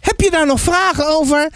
heb 0.01 0.21
je 0.21 0.31
daar 0.31 0.47
nog 0.47 0.61
vragen 0.61 1.07
over? 1.19 1.51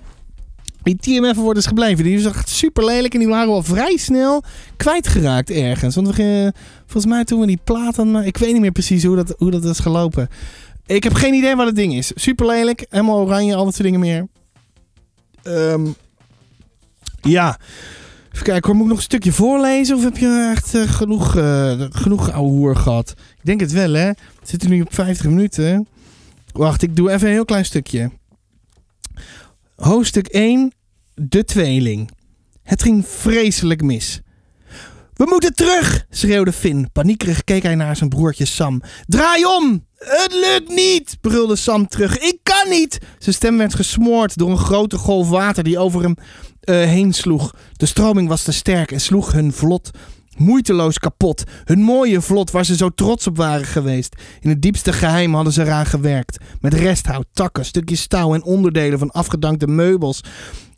die 0.83 0.95
TMF 0.95 1.35
voor 1.35 1.55
is 1.57 1.65
gebleven. 1.65 2.03
Die 2.03 2.17
is 2.17 2.25
echt 2.25 2.49
super 2.49 2.85
lelijk 2.85 3.13
en 3.13 3.19
die 3.19 3.27
waren 3.27 3.47
wel 3.47 3.63
vrij 3.63 3.97
snel 3.97 4.43
kwijtgeraakt 4.77 5.49
ergens. 5.49 5.95
Want 5.95 6.07
we 6.07 6.13
gingen, 6.13 6.53
volgens 6.87 7.13
mij 7.13 7.23
toen 7.23 7.39
we 7.39 7.45
die 7.47 7.59
plaat 7.63 7.99
aan 7.99 8.11
ma- 8.11 8.23
Ik 8.23 8.37
weet 8.37 8.51
niet 8.51 8.61
meer 8.61 8.71
precies 8.71 9.03
hoe 9.03 9.15
dat, 9.15 9.35
hoe 9.37 9.51
dat 9.51 9.63
is 9.65 9.79
gelopen. 9.79 10.29
Ik 10.85 11.03
heb 11.03 11.13
geen 11.13 11.33
idee 11.33 11.55
wat 11.55 11.65
het 11.65 11.75
ding 11.75 11.93
is. 11.93 12.11
Super 12.15 12.45
lelijk, 12.45 12.85
helemaal 12.89 13.19
oranje, 13.19 13.55
al 13.55 13.63
dat 13.63 13.73
soort 13.73 13.85
dingen 13.85 13.99
meer. 13.99 14.27
Ehm, 15.43 15.87
ja. 17.21 17.59
Even 18.31 18.45
kijken, 18.45 18.67
hoor, 18.67 18.75
moet 18.75 18.83
ik 18.83 18.89
nog 18.89 18.97
een 18.97 19.03
stukje 19.03 19.31
voorlezen? 19.31 19.95
Of 19.95 20.03
heb 20.03 20.17
je 20.17 20.49
echt 20.55 20.75
eh, 20.75 20.81
genoeg, 20.81 21.35
eh 21.35 21.81
genoeg 21.89 22.25
gehad? 22.81 23.09
Ik 23.09 23.45
denk 23.45 23.59
het 23.59 23.71
wel, 23.71 23.93
hè? 23.93 24.09
We 24.09 24.17
zitten 24.43 24.69
nu 24.69 24.81
op 24.81 24.93
50 24.93 25.25
minuten. 25.25 25.87
Wacht, 26.51 26.81
ik 26.81 26.95
doe 26.95 27.11
even 27.11 27.27
een 27.27 27.33
heel 27.33 27.45
klein 27.45 27.65
stukje. 27.65 28.11
Hoofdstuk 29.75 30.27
1. 30.27 30.71
De 31.13 31.43
tweeling. 31.43 32.09
Het 32.63 32.81
ging 32.81 33.07
vreselijk 33.07 33.81
mis. 33.81 34.21
We 35.21 35.27
moeten 35.29 35.53
terug, 35.53 36.05
schreeuwde 36.09 36.51
Finn. 36.51 36.89
Paniekerig 36.91 37.43
keek 37.43 37.63
hij 37.63 37.75
naar 37.75 37.95
zijn 37.95 38.09
broertje 38.09 38.45
Sam. 38.45 38.81
Draai 39.05 39.45
om! 39.45 39.85
Het 39.97 40.33
lukt 40.33 40.75
niet, 40.75 41.17
brulde 41.21 41.55
Sam 41.55 41.87
terug. 41.87 42.17
Ik 42.17 42.39
kan 42.43 42.69
niet! 42.69 42.97
Zijn 43.19 43.35
stem 43.35 43.57
werd 43.57 43.75
gesmoord 43.75 44.37
door 44.37 44.49
een 44.49 44.57
grote 44.57 44.97
golf 44.97 45.29
water 45.29 45.63
die 45.63 45.79
over 45.79 46.01
hem 46.01 46.15
eh, 46.59 46.75
heen 46.75 47.13
sloeg. 47.13 47.53
De 47.73 47.85
stroming 47.85 48.27
was 48.27 48.43
te 48.43 48.51
sterk 48.51 48.91
en 48.91 49.01
sloeg 49.01 49.31
hun 49.31 49.53
vlot 49.53 49.91
moeiteloos 50.37 50.99
kapot. 50.99 51.43
Hun 51.63 51.81
mooie 51.81 52.21
vlot 52.21 52.51
waar 52.51 52.65
ze 52.65 52.75
zo 52.75 52.89
trots 52.89 53.27
op 53.27 53.37
waren 53.37 53.65
geweest. 53.65 54.15
In 54.39 54.49
het 54.49 54.61
diepste 54.61 54.93
geheim 54.93 55.33
hadden 55.33 55.53
ze 55.53 55.61
eraan 55.61 55.85
gewerkt. 55.85 56.37
Met 56.59 56.73
resthout, 56.73 57.25
takken, 57.33 57.65
stukjes 57.65 58.07
touw 58.07 58.33
en 58.33 58.43
onderdelen 58.43 58.99
van 58.99 59.11
afgedankte 59.11 59.67
meubels 59.67 60.21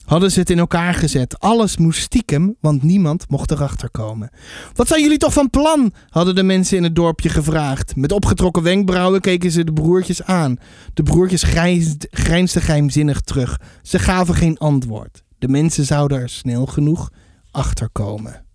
hadden 0.06 0.32
ze 0.32 0.40
het 0.40 0.50
in 0.50 0.60
elkaar 0.60 0.94
gezet. 0.94 1.40
Alles 1.40 1.78
moest 1.78 2.02
stiekem, 2.02 2.56
want 2.60 2.84
niemand 2.84 3.30
mocht 3.30 3.52
erachter 3.52 3.90
komen. 3.90 4.30
Wat 4.74 4.88
zijn 4.88 5.02
jullie 5.02 5.18
toch 5.18 5.34
van 5.34 5.50
plan? 5.50 5.94
hadden 6.10 6.36
de 6.36 6.44
mensen 6.44 6.78
in 6.78 6.84
het 6.84 6.96
dorpje 6.96 7.30
gevraagd. 7.30 7.96
Met 7.96 8.12
opgetrokken 8.12 8.64
wenkbrauwen 8.64 9.22
keken 9.22 9.52
ze 9.52 9.64
de 9.64 9.74
broertjes 9.74 10.24
aan. 10.24 10.58
De 10.94 11.04
broertjes 11.04 11.44
grijnsd- 11.44 12.08
grijnsden 12.10 12.62
geheimzinnig 12.62 13.22
terug. 13.22 13.60
Ze 13.82 14.00
gaven 14.00 14.36
geen 14.36 14.58
antwoord. 14.58 15.24
De 15.40 15.48
mensen 15.48 15.86
zouden 15.86 16.20
er 16.20 16.30
snel 16.30 16.66
genoeg 16.66 17.10
achter 17.52 17.90
komen. 17.92 18.46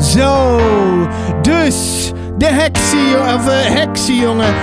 Zo, 0.00 0.56
dus 1.42 2.10
de 2.38 2.46
heksie, 2.46 3.18
of 3.34 3.48
eh, 3.48 3.64
heksie 3.74 4.20
jongen. 4.20 4.54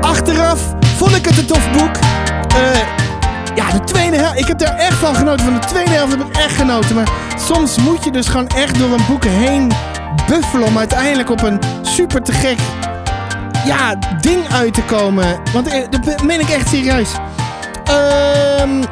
Achteraf 0.00 0.74
vond 0.80 1.16
ik 1.16 1.24
het 1.24 1.38
een 1.38 1.46
tof 1.46 1.72
boek. 1.72 1.96
Eh, 2.56 3.03
ja, 3.54 3.70
de 3.70 3.80
tweede 3.84 4.16
helft, 4.16 4.38
ik 4.38 4.46
heb 4.46 4.58
daar 4.58 4.76
echt 4.76 4.96
van 4.96 5.14
genoten. 5.14 5.44
Van 5.44 5.54
de 5.60 5.66
tweede 5.66 5.90
helft 5.90 6.12
heb 6.16 6.26
ik 6.26 6.36
echt 6.36 6.56
genoten. 6.56 6.94
Maar 6.94 7.08
soms 7.36 7.78
moet 7.78 8.04
je 8.04 8.10
dus 8.10 8.26
gewoon 8.26 8.48
echt 8.48 8.78
door 8.78 8.92
een 8.92 9.04
boek 9.08 9.24
heen 9.24 9.72
buffelen 10.26 10.66
om 10.66 10.78
uiteindelijk 10.78 11.30
op 11.30 11.42
een 11.42 11.58
super 11.82 12.22
te 12.22 12.32
gek 12.32 12.58
ja, 13.66 13.94
ding 14.20 14.52
uit 14.52 14.74
te 14.74 14.82
komen. 14.82 15.40
Want 15.52 15.66
eh, 15.68 15.80
dat 15.90 16.22
meen 16.22 16.40
ik 16.40 16.48
echt 16.48 16.68
serieus. 16.68 17.10
Ehm... 17.84 18.82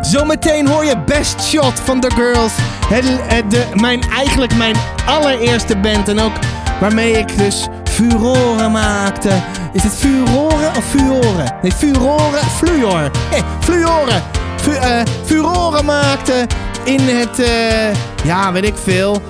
Zometeen 0.00 0.68
hoor 0.68 0.84
je 0.84 0.98
Best 1.06 1.42
Shot 1.42 1.80
van 1.84 2.00
The 2.00 2.10
Girls. 2.14 2.52
Het- 2.88 3.50
de, 3.50 3.64
mijn, 3.74 4.00
eigenlijk 4.10 4.54
mijn 4.56 4.76
allereerste 5.06 5.76
band. 5.76 6.08
En 6.08 6.20
ook 6.20 6.32
waarmee 6.80 7.12
ik 7.18 7.38
dus 7.38 7.66
furoren 7.94 8.72
maakte. 8.72 9.30
Is 9.72 9.82
het 9.82 9.92
furoren 9.92 10.76
of 10.76 10.84
furoren? 10.84 11.54
Nee, 11.62 11.72
furoren, 11.72 12.44
fluor. 12.56 13.10
Hey, 13.30 13.42
fluoren. 13.60 14.22
Fu, 14.56 14.72
eh, 14.72 15.00
furoren 15.24 15.84
maakte 15.84 16.46
in 16.84 17.00
het, 17.00 17.38
eh, 17.38 17.94
ja, 18.24 18.52
weet 18.52 18.64
ik 18.64 18.74
veel. 18.84 19.22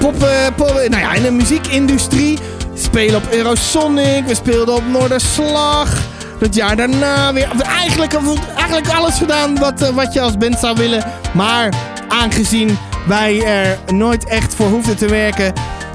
Pop, 0.00 0.22
eh, 0.22 0.88
nou 0.88 1.02
ja, 1.02 1.12
in 1.12 1.22
de 1.22 1.30
muziekindustrie. 1.30 2.38
Spelen 2.74 3.16
op 3.16 3.30
Eurosonic. 3.30 4.26
We 4.26 4.34
speelden 4.34 4.74
op 4.74 4.86
Noorderslag. 4.86 5.98
Het 6.38 6.54
jaar 6.54 6.76
daarna 6.76 7.32
weer. 7.32 7.48
Eigenlijk, 7.62 8.18
eigenlijk 8.56 8.88
alles 8.88 9.18
gedaan 9.18 9.58
wat, 9.58 9.82
eh, 9.82 9.88
wat 9.88 10.12
je 10.12 10.20
als 10.20 10.36
band 10.36 10.58
zou 10.58 10.76
willen. 10.76 11.04
Maar 11.34 11.72
aangezien 12.08 12.78
wij 13.06 13.44
er 13.44 13.78
nooit 13.94 14.24
echt 14.24 14.54
voor 14.54 14.66
hoefden 14.66 14.96
te 14.96 15.06
werken, 15.06 15.52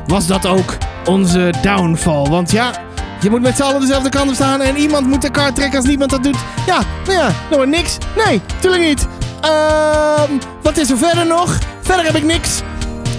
was 0.08 0.28
dat 0.28 0.46
ook 0.46 0.78
onze 1.08 1.54
downfall. 1.62 2.24
Want 2.30 2.52
ja, 2.52 2.72
je 3.22 3.30
moet 3.30 3.42
met 3.42 3.56
z'n 3.56 3.62
allen 3.62 3.82
dezelfde 3.82 4.10
kant 4.10 4.30
op 4.30 4.36
staan 4.36 4.62
en 4.62 4.78
iemand 4.78 5.08
moet 5.08 5.22
de 5.22 5.30
kaart 5.30 5.56
trekken 5.56 5.78
als 5.78 5.88
niemand 5.88 6.10
dat 6.10 6.24
doet. 6.24 6.38
Ja, 6.66 6.80
nou 7.06 7.18
ja, 7.18 7.30
nou 7.50 7.68
niks. 7.68 7.98
Nee, 8.26 8.42
tuurlijk 8.60 8.84
niet. 8.84 9.08
Ehm, 9.42 10.32
wat 10.62 10.78
is 10.78 10.90
er 10.90 10.98
verder 10.98 11.26
nog? 11.26 11.58
Verder 11.82 12.06
heb 12.06 12.16
ik 12.16 12.24
niks. 12.24 12.62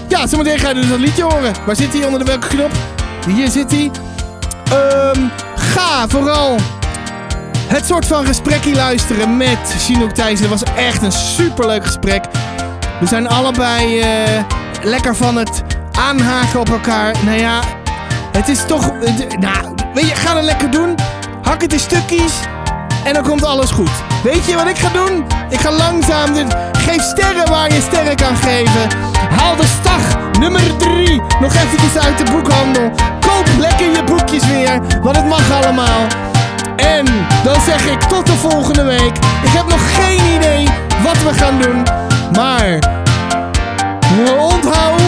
Ja, 0.08 0.26
zometeen 0.26 0.58
ga 0.58 0.68
je 0.68 0.74
dus 0.74 0.88
dat 0.88 0.98
liedje 0.98 1.22
horen. 1.22 1.52
Waar 1.66 1.76
zit 1.76 1.92
hij? 1.92 2.04
Onder 2.04 2.18
de 2.18 2.24
welke 2.24 2.48
knop? 2.48 2.70
Hier 3.26 3.50
zit 3.50 3.70
hij. 3.70 3.90
Ehm, 4.70 5.20
ga 5.54 6.08
vooral 6.08 6.56
het 7.66 7.86
soort 7.86 8.06
van 8.06 8.26
gesprekje 8.26 8.74
luisteren 8.74 9.36
met 9.36 9.74
Chinook 9.78 10.10
Thijssen. 10.10 10.48
Was 10.48 10.62
echt 10.62 11.02
een 11.02 11.12
superleuk 11.12 11.84
gesprek. 11.84 12.24
We 13.00 13.06
zijn 13.06 13.28
allebei 13.28 14.00
eh, 14.00 14.44
lekker 14.82 15.16
van 15.16 15.36
het 15.36 15.62
aanhaken 15.92 16.60
op 16.60 16.68
elkaar. 16.68 17.14
Nou 17.24 17.38
ja, 17.38 17.60
het 18.38 18.48
is 18.48 18.64
toch... 18.66 18.92
nou, 19.38 19.74
weet 19.94 20.08
je, 20.08 20.14
ga 20.14 20.36
het 20.36 20.44
lekker 20.44 20.70
doen. 20.70 20.94
Hak 21.42 21.62
het 21.62 21.72
in 21.72 21.80
stukjes. 21.80 22.32
En 23.04 23.14
dan 23.14 23.22
komt 23.22 23.44
alles 23.44 23.70
goed. 23.70 23.90
Weet 24.22 24.44
je 24.44 24.54
wat 24.54 24.66
ik 24.66 24.78
ga 24.78 24.88
doen? 24.88 25.24
Ik 25.48 25.60
ga 25.60 25.70
langzaam 25.72 26.32
dit... 26.32 26.56
Geef 26.72 27.02
sterren 27.02 27.48
waar 27.50 27.72
je 27.72 27.80
sterren 27.80 28.16
kan 28.16 28.36
geven. 28.36 28.88
Haal 29.30 29.56
de 29.56 29.66
stag 29.80 30.32
nummer 30.38 30.76
3 30.76 31.22
nog 31.40 31.54
eventjes 31.54 31.98
uit 32.02 32.18
de 32.18 32.24
boekhandel. 32.32 32.90
Koop 33.20 33.48
lekker 33.58 33.90
je 33.90 34.04
boekjes 34.04 34.46
weer, 34.46 34.80
want 35.02 35.16
het 35.16 35.26
mag 35.26 35.52
allemaal. 35.52 36.06
En 36.76 37.04
dan 37.44 37.60
zeg 37.60 37.86
ik 37.86 38.00
tot 38.00 38.26
de 38.26 38.32
volgende 38.32 38.82
week. 38.82 39.16
Ik 39.42 39.52
heb 39.52 39.68
nog 39.68 39.94
geen 39.94 40.34
idee 40.36 40.68
wat 41.02 41.22
we 41.22 41.34
gaan 41.34 41.60
doen. 41.60 41.82
Maar 42.32 42.78
onthoud, 44.38 45.00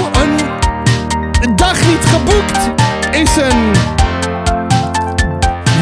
een 1.40 1.56
dag 1.56 1.86
niet 1.86 2.04
geboekt 2.04 2.79
een 3.20 3.72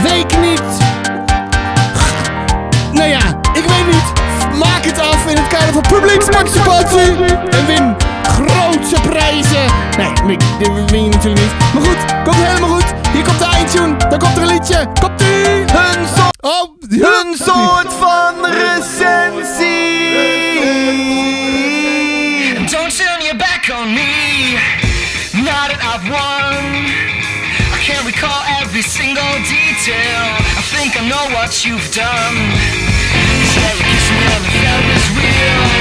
week 0.02 0.38
niet. 0.40 0.62
Nou 2.92 3.08
ja, 3.08 3.20
ik 3.52 3.64
weet 3.64 3.86
niet. 3.86 4.12
Maak 4.58 4.84
het 4.84 5.00
af 5.00 5.26
in 5.26 5.36
het 5.36 5.46
kader 5.46 5.72
van 5.72 5.82
publieksparticipatie. 5.82 7.12
En 7.50 7.66
win 7.66 7.96
grootse 8.22 9.00
prijzen. 9.00 9.64
Nee, 9.96 10.12
nee, 10.24 10.36
dit 10.58 10.90
win 10.90 11.04
je 11.04 11.10
natuurlijk 11.10 11.42
niet. 11.42 11.52
Maar 11.74 11.82
goed, 11.82 12.22
komt 12.24 12.36
helemaal 12.36 12.70
goed. 12.70 12.84
Hier 13.12 13.24
komt 13.24 13.38
de 13.38 13.44
eindtune. 13.44 13.96
Dan 13.96 14.18
komt 14.18 14.36
er 14.36 14.42
een 14.42 14.48
liedje. 14.48 14.86
Komt 15.00 15.20
ie. 15.20 15.60
Een 15.60 16.06
soort... 16.16 16.36
Oh, 16.40 16.70
een 16.90 17.34
soort 17.36 17.92
van 18.00 18.34
recensie. 18.44 20.47
every 28.78 28.90
single 28.90 29.34
detail. 29.42 30.22
I 30.54 30.62
think 30.62 30.94
I 30.96 31.08
know 31.08 31.34
what 31.34 31.64
you've 31.64 31.90
done. 31.90 32.36
Cause 33.42 33.56
every 33.66 33.84
kiss 33.90 34.10
me 34.10 34.22
on 34.34 34.42
the 34.42 34.52
felt 34.62 34.84
was 34.86 35.10
real. 35.18 35.77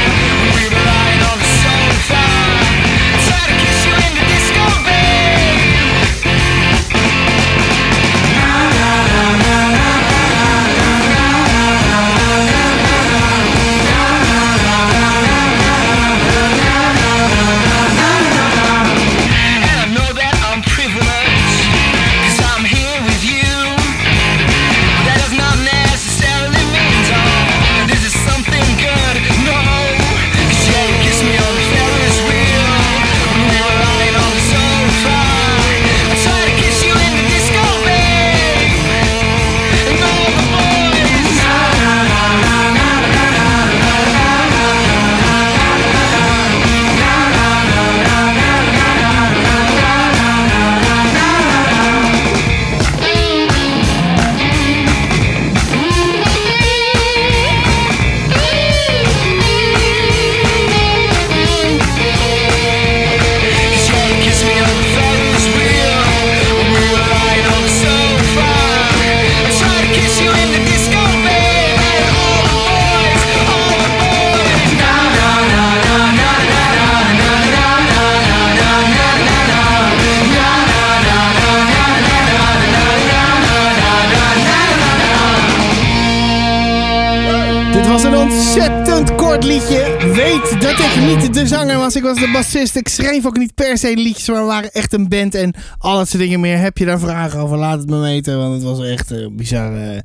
Ik 92.55 92.87
schreef 92.87 93.25
ook 93.25 93.37
niet 93.37 93.55
per 93.55 93.77
se 93.77 93.95
liedjes, 93.95 94.27
maar 94.27 94.41
we 94.41 94.47
waren 94.47 94.71
echt 94.71 94.93
een 94.93 95.07
band. 95.09 95.35
En 95.35 95.53
al 95.77 95.97
dat 95.97 96.07
soort 96.09 96.21
dingen 96.21 96.39
meer. 96.39 96.57
Heb 96.57 96.77
je 96.77 96.85
daar 96.85 96.99
vragen 96.99 97.39
over? 97.39 97.57
Laat 97.57 97.79
het 97.79 97.89
me 97.89 97.99
weten. 97.99 98.37
Want 98.37 98.53
het 98.53 98.63
was 98.63 98.87
echt 98.87 99.11
eh, 99.11 99.27
bizar. 99.31 99.75
eh. 99.77 99.99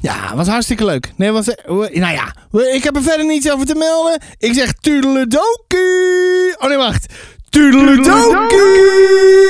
ja, 0.00 0.26
het 0.26 0.36
was 0.36 0.48
hartstikke 0.48 0.84
leuk. 0.84 1.12
Nee, 1.16 1.30
was, 1.30 1.46
nou 1.66 2.12
ja, 2.12 2.34
ik 2.72 2.84
heb 2.84 2.96
er 2.96 3.02
verder 3.02 3.26
niets 3.26 3.50
over 3.52 3.66
te 3.66 3.74
melden. 3.74 4.20
Ik 4.38 4.54
zeg 4.54 4.72
tudeledokie. 4.72 6.56
Oh 6.58 6.68
nee, 6.68 6.76
wacht. 6.76 7.14
Tudeledokie. 7.48 9.49